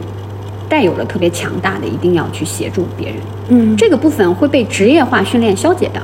[0.68, 3.16] 带有了特别强大的一定要去协助别人？
[3.48, 6.02] 嗯，这个部分会被职业化训练消解掉。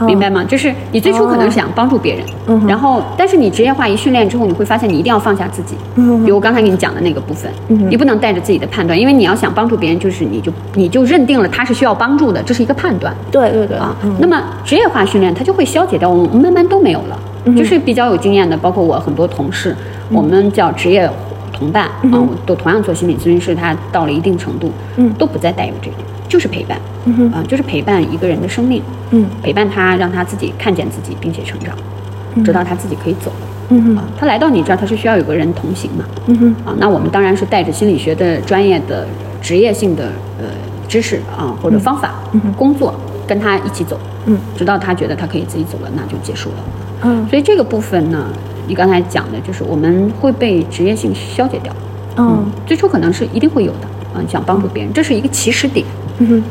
[0.00, 0.44] 哦明白吗？
[0.44, 5.74] 就是你最初可能想帮助别人，嗯然后但是你职业化一训练之后，你会发现你一定要放下自己。
[5.96, 13.94] 嗯比如我刚才给你讲的那个部分，嗯你不能带着自己的判断，因为你要想帮助别人，就是你就你就认定了他是需要帮助的，这是一个判断对对对啊。
[14.04, 14.14] 嗯。
[14.20, 17.18] 那么职业化训练它就会消解掉，我们慢慢都没有了。
[17.44, 19.74] 嗯就是比较有经验的，包括我很多同事，
[20.10, 21.08] 我们叫职业
[21.52, 25.12] 同伴嗯都同样做心理咨询师，他到了一定程度，嗯。
[25.16, 25.96] 都不再带有这个，
[26.28, 28.82] 就是陪伴，嗯就是陪伴一个人的生命。
[29.10, 31.74] 嗯陪伴他，让他自己看见自己，并且成长，
[32.44, 33.32] 直到他自己可以走。
[33.70, 36.04] 嗯哼啊，他来到你这儿，他是需要有个人同行嘛？
[36.26, 39.06] 嗯哼啊，那我们当然是带着心理学的专业的、
[39.42, 40.04] 职业性的
[40.38, 40.44] 呃
[40.86, 42.94] 知识啊或者方法、嗯哼工作，
[43.26, 46.56] 跟他一起走，嗯直到他觉得他可以自己走了，那就结束了。
[47.02, 48.26] 嗯所以这个部分呢，
[48.66, 51.72] 你刚才讲的就是我们会被职业性消解掉。
[52.16, 55.86] 嗯最初可能是一定会有的啊，你想帮助别人，这是一个起始点。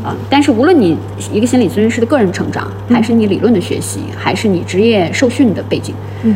[0.03, 0.98] 啊，但是无论你
[1.31, 6.34] 一个心理咨询师的个人成长，还是你理论的学习，还是你职业受训的背景，嗯。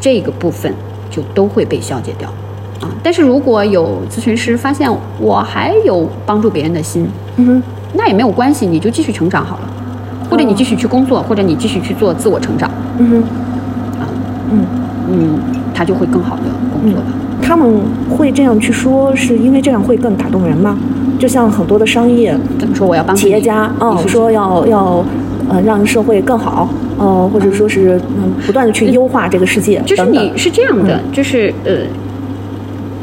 [0.00, 0.74] 这个部分
[1.08, 2.28] 就都会被消解掉。
[2.80, 4.90] 啊，但是如果有咨询师发现
[5.20, 7.06] 我还有帮助别人的心，
[7.36, 7.62] 嗯哼。
[7.94, 9.72] 那也没有关系，你就继续成长好了，
[10.28, 12.68] 或者你继续去工作，或者你继续去做自我成长，
[12.98, 13.22] 嗯哼。
[14.00, 14.08] 啊，
[14.50, 14.66] 嗯。
[15.10, 15.38] 嗯，
[15.74, 16.42] 他就会更好的
[16.72, 17.06] 工作了。
[17.42, 17.68] 他们
[18.08, 20.78] 会这样去说，是因为这样会更打动人吗？
[21.18, 22.86] 就像很多的商业怎么说？
[22.86, 25.04] 我要帮企业家啊、你是说要要
[25.48, 31.72] 呃让社会更好，呃，或者说是嗯不断的去优化这个世界，就是你是这样的，就是呃，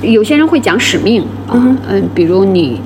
[0.01, 2.81] 有些人会讲使命啊，嗯嗯、比如你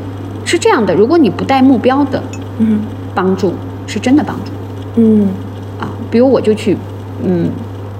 [0.45, 2.21] 是这样的，如果你不带目标的
[2.59, 2.79] 嗯
[3.15, 3.53] 帮助，
[3.87, 4.51] 是真的帮助
[4.97, 5.27] 嗯
[5.79, 5.89] 啊。
[6.11, 6.77] 比如我就去
[7.23, 7.49] 嗯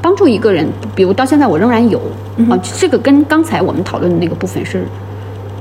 [0.03, 1.99] 帮助一个人，比如到现在我仍然有
[2.37, 4.85] 嗯啊，这个跟刚才我们讨论的那个部分是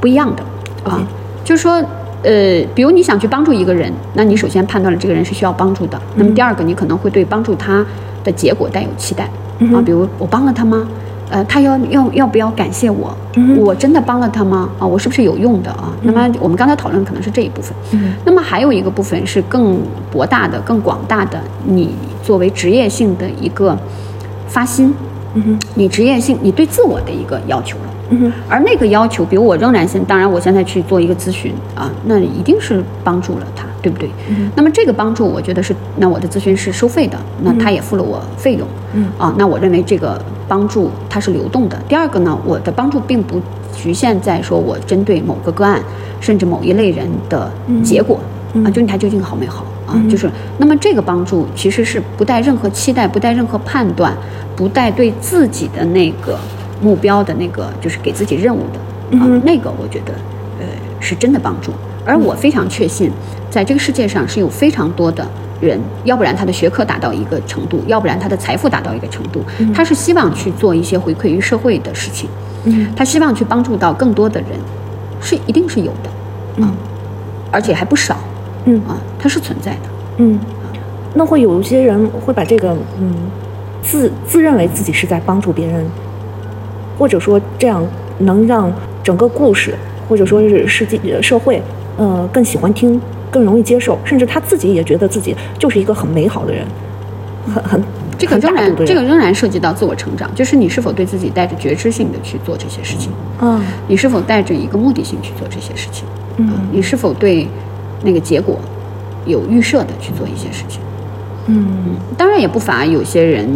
[0.01, 0.43] 不一样的
[0.91, 1.01] 啊
[1.43, 1.83] 就是说。
[2.25, 6.01] 呃，比如你想去帮助一个人，那你首先判断了这个人是需要帮助的。
[6.15, 7.85] 那么第二个，你可能会对帮助他
[8.23, 9.29] 的结果带有期待
[9.59, 10.87] 嗯啊，比如我帮了他吗？
[11.31, 13.13] 呃，他要要要不要感谢我？
[13.35, 14.69] 嗯我真的帮了他吗？
[14.79, 15.93] 啊，我是不是有用的啊？
[16.03, 17.75] 那么我们刚才讨论可能是这一部分。
[17.91, 21.93] 嗯那么还有一个部分是更博大的、更广大的，你
[22.23, 23.77] 作为职业性的一个
[24.53, 24.93] 发心，
[25.35, 25.59] 嗯哼。
[25.75, 27.85] 你职业性，你对自我的一个要求了。
[28.11, 28.33] 嗯哼。
[28.49, 34.11] 而那个要求，比如我仍然现，当然我现在去做一个咨询啊，那一定是帮助了他，对不对？
[34.29, 39.07] 嗯那么这个帮助，我觉得是，那我的咨询是收费的，那他也付了我费用，嗯。
[39.17, 41.79] 啊，那我认为这个帮助它是流动的。
[41.89, 43.41] 第二个呢，我的帮助并不
[43.75, 45.81] 局限在说我针对某个个案，
[46.21, 47.51] 甚至某一类人的
[47.83, 48.19] 结果、
[48.53, 48.63] 嗯。
[48.65, 49.95] 啊，究竟他究竟好没好啊？
[50.09, 54.17] 就是那么这个帮助其实是不带任何期待，不带任何判断，
[54.57, 56.39] 不带对自己的那个
[56.81, 60.13] 目标的那个就是给自己任务的啊，那个我觉得
[60.59, 60.67] 呃
[61.01, 61.73] 是真的帮助。
[62.05, 63.13] 而我非常确信，
[63.49, 65.25] 在这个世界上是有非常多的
[65.61, 69.41] 人，要不然他的学科达到一个程度，要不然他的财富达到一个程度，
[69.73, 72.29] 他是希望去做一些回馈于社会的事情，
[72.65, 72.93] 嗯。
[72.97, 74.51] 他希望去帮助到更多的人，
[75.21, 76.75] 是一定是有的啊，
[77.53, 78.17] 而且还不少
[78.65, 78.77] 嗯。
[78.89, 79.89] 啊，它是存在的。
[80.19, 80.39] 嗯，
[81.15, 83.15] 那会有一些人会把这个嗯
[83.83, 85.85] 自自认为自己是在帮助别人，
[86.99, 87.85] 或者说这样
[88.19, 88.73] 能让
[89.03, 89.75] 整个故事
[90.09, 91.61] 或者说是世界呃社会
[91.97, 96.65] 呃更喜欢听，更容易接受，甚至他自己也觉得自己就是一个很美好的人，
[97.53, 97.83] 很很
[98.19, 103.11] 这个仍然这个仍然涉及到自我成长，就是你是否对自己带着觉知性的去做这些事情，
[103.41, 103.61] 嗯。
[103.89, 106.05] 你是否带着一个目的性去做这些事情，
[106.37, 106.47] 嗯。
[106.49, 107.49] 啊你是否对
[108.03, 108.59] 那个结果
[109.27, 110.81] 有预设的去做一些事情。
[111.47, 113.49] 嗯当然也不乏有些人，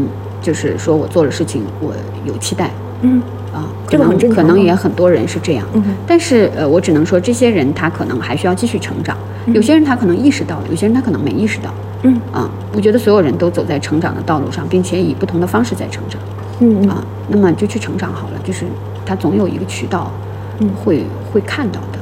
[0.42, 1.92] 就是说我做了事情，我
[2.24, 2.70] 有期待
[3.02, 3.22] 嗯
[3.54, 5.64] 啊，可这个能可能很正常嘛也很多人是这样。
[5.74, 9.16] 嗯但是呃，我只能说，这些人他可能还需要继续成长。
[9.54, 11.72] 有些人他可能意识到了，有些人他可能没意识到。
[12.02, 16.20] 嗯啊，我觉得所有人都走在成长的道路上，并且以不同的方式在成长
[16.60, 17.04] 嗯嗯啊。
[17.28, 18.64] 那么就去成长好了，就是
[19.04, 20.10] 他总有一个渠道，
[20.58, 21.98] 嗯会会看到的。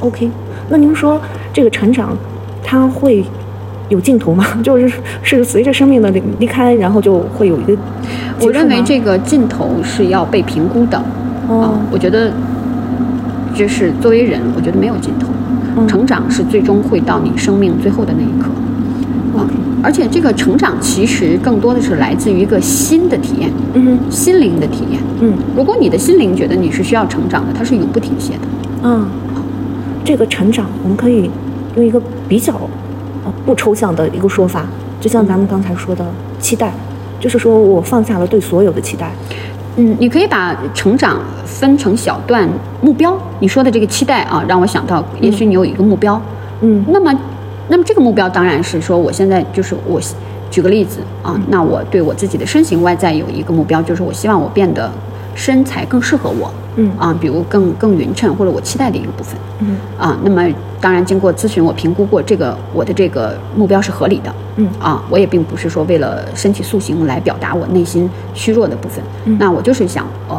[0.00, 0.30] OK，
[0.68, 1.20] 那您说
[1.52, 2.16] 这个成长，
[2.62, 3.24] 它会
[3.88, 4.44] 有尽头吗？
[4.62, 7.76] 就是是随着生命的离离开，然后就会有一个
[8.40, 11.00] 我认为这个尽头是要被评估的。
[11.48, 12.32] 哦啊，我觉得
[13.54, 15.28] 就是作为人，我觉得没有尽头，
[15.76, 18.48] 嗯成长是最终会到你生命最后的那一刻。
[19.38, 19.46] 啊
[19.82, 24.98] 而且这个成长其实更多的是来自于一个新的体验，嗯心灵的体验。
[25.20, 28.38] 嗯如果你的心灵觉得你是需要成长的，它是永不停歇的。
[28.84, 29.06] 嗯，
[30.04, 31.30] 这个成长，我们可以
[31.76, 32.52] 用一个比较
[33.24, 34.66] 呃不抽象的一个说法，
[35.00, 36.04] 就像咱们刚才说的
[36.38, 36.72] 期待，
[37.18, 39.10] 就是说我放下了对所有的期待。
[39.76, 42.48] 嗯，你可以把成长分成小段
[42.80, 43.16] 目标。
[43.40, 46.20] 你说的这个期待啊，让我想到，也许你有一个目标，
[46.60, 47.12] 嗯那么，
[47.68, 50.00] 那么这个目标当然是说，我现在就是我，
[50.50, 54.88] 举个例子啊，那我对我自己的身形外在有一个目标，就是我希望我变得
[55.34, 56.90] 身材更适合我，嗯。
[56.98, 59.76] 啊，比如更更匀称或者我期待的一个部分，嗯。
[59.98, 60.46] 啊，那么
[60.80, 64.68] 当然经过咨询，我评估过这个我的这个目标是合理的，嗯。
[64.80, 69.36] 啊，我也并不是说为了身体塑形来表达我内心虚弱的部分，嗯。
[69.38, 70.36] 那我就是想呃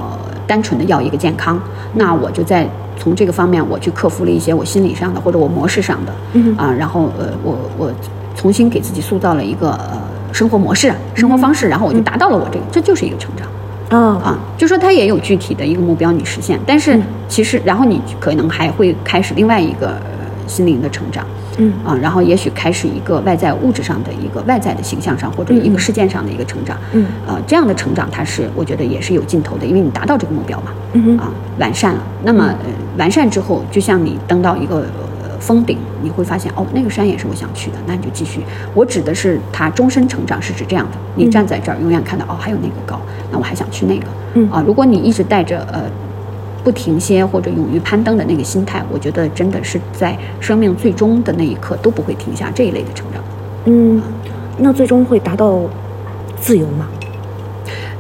[0.48, 1.60] 单纯的要一个健康，
[1.94, 2.68] 那我就在
[2.98, 6.56] 从这个方面我去克服了一些我心理上的或者我模式上的，嗯。
[6.58, 7.92] 啊，然后呃我我
[8.36, 10.02] 重新给自己塑造了一个呃
[10.32, 13.48] 生活模式、生活方式，然后我就达到了我这个，这就是一个成长。
[13.90, 17.04] 啊啊，就说他也有具体的一个目标你实现，但是嗯。
[17.28, 21.26] 其实然后你可能还会开始另外一个呃心灵的成长，
[21.58, 21.74] 嗯。
[21.84, 27.06] 啊，然后也许开始一个外在物质上的一个外在的形象上或者一个事件上的一个成长，嗯。
[27.28, 31.18] 呃，这样的成长它是我觉得也是有尽头的，因为你达到这个目标嘛，嗯哼。
[31.18, 32.56] 啊，完善了，那么、呃、
[32.98, 34.78] 完善之后，就像你登到一个。
[34.78, 38.42] 呃峰顶，你会发现哦，那个山也是我想去的，那你就继续。
[38.76, 40.98] 我指的是他终身成长，是指这样的。
[41.16, 43.02] 你站在这儿，永远看到哦，还有那个高，
[43.32, 44.06] 那我还想去那个。
[44.36, 45.82] 嗯啊，如果你一直带着呃
[46.64, 53.24] 不停歇或者勇于攀登的那个心态，我觉得真的是在生命最终的那一刻都不会停下这一类的成长。
[53.66, 54.00] 嗯，
[54.60, 55.62] 那最终会达到
[56.40, 56.88] 自由吗？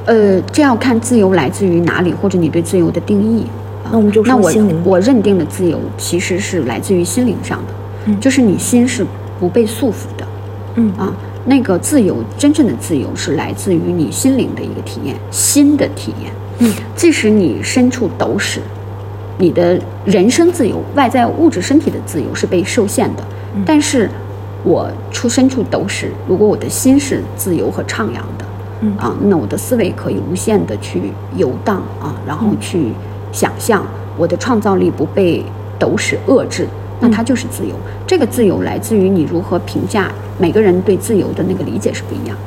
[0.05, 3.47] 呃，这要看自由来自于哪里，或者你对自由的定义。
[3.83, 7.73] 啊那我们就说那我心灵我认定的自由其实是来自于心灵上的，
[8.05, 9.05] 嗯就是你心是
[9.39, 10.27] 不被束缚的。
[10.75, 11.13] 嗯啊，
[11.45, 16.31] 那个自由，真正的自由是来自于你心灵的一个体验，心的体验。
[16.59, 18.59] 嗯，即使你身处斗室，
[19.37, 23.23] 你的人生自由、外在物质身体的自由是被受限的，
[23.55, 24.09] 嗯但是
[24.63, 28.45] 我出身处斗室，如果我的心是自由和徜徉的，
[28.81, 32.91] 嗯啊，那我的思维可以无限的去游荡啊，然后去
[33.31, 33.85] 想象，
[34.17, 35.43] 我的创造力不被
[35.77, 36.67] 斗室遏制，
[36.99, 37.75] 那它就是自由。
[38.07, 42.37] 这个自由来自于你如何评价每个人对自由的那个理解是不一样。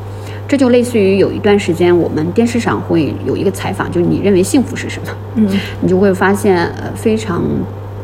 [0.47, 5.09] 这就类似于有一段时间，我们电视上会有一个采访，就是你认为幸福是什么？
[5.35, 7.43] 嗯，你就会发现，呃，非常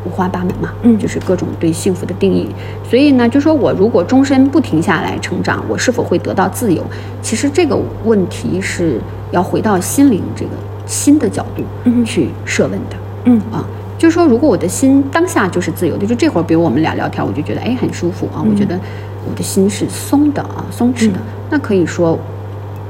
[0.05, 2.47] 五花八门嘛，嗯就是各种对幸福的定义。
[2.87, 6.85] 所以呢，就说我如果终身不停下来成长，我是否会得到自由？
[7.19, 9.01] 其实这个问题是
[9.31, 10.51] 要回到心灵这个
[10.85, 12.95] 新的角度嗯去设问的。
[13.23, 13.65] 嗯啊，
[13.97, 18.79] 就是说，如果我的心当下就是自由的，就这会儿，比如我们俩聊天，我就觉得哎很舒服啊，我觉得
[19.29, 21.19] 我的心是松的啊，松弛的，
[21.49, 22.17] 那可以说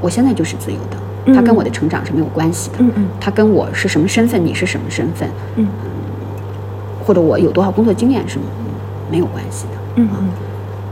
[0.00, 3.06] 我现在就是自由的，它跟我的成长是没有关系的，嗯嗯。
[3.20, 5.66] 它跟我是什么身份，你是什么身份，嗯。
[7.04, 8.36] 或者我有多少工作经验是
[9.10, 10.28] 没有关系的，嗯嗯。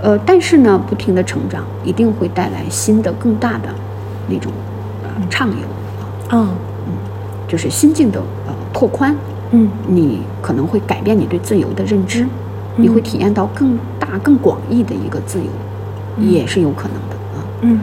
[0.01, 3.69] 呃，但是呢，不停的成长一定会带来新的、更大的
[4.28, 4.53] 那种
[5.03, 6.49] 呃畅游啊，
[6.86, 6.93] 嗯
[7.49, 9.15] 就是心境的呃拓宽，
[9.55, 12.26] 嗯你可能会改变你对自由的认知，
[12.76, 15.47] 你会体验到更大、更广义的一个自由，
[16.18, 17.44] 也是有可能的啊。
[17.60, 17.81] 嗯，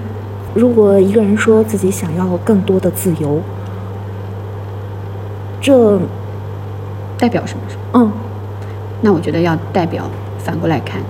[0.54, 3.40] 如果一个人说自己想要更多的自由，
[5.62, 6.00] 这
[7.18, 7.62] 代表什么？
[7.94, 8.12] 嗯
[9.04, 11.02] 那我觉得要代表反过来看，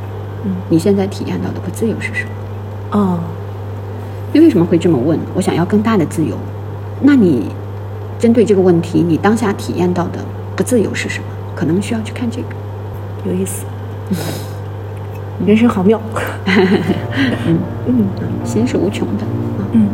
[0.45, 2.29] 嗯你现在体验到的不自由是什么？
[2.91, 3.19] 哦
[4.33, 5.19] 你为什么会这么问？
[5.33, 6.37] 我想要更大的自由，
[7.01, 7.49] 那你
[8.17, 10.19] 针对这个问题，你当下体验到的
[10.55, 11.25] 不自由是什么？
[11.55, 12.47] 可能需要去看这个。
[13.25, 13.65] 有意思，
[15.45, 16.01] 人生好妙。
[17.47, 18.05] 嗯嗯，
[18.45, 19.67] 心是无穷的啊。
[19.73, 19.89] 嗯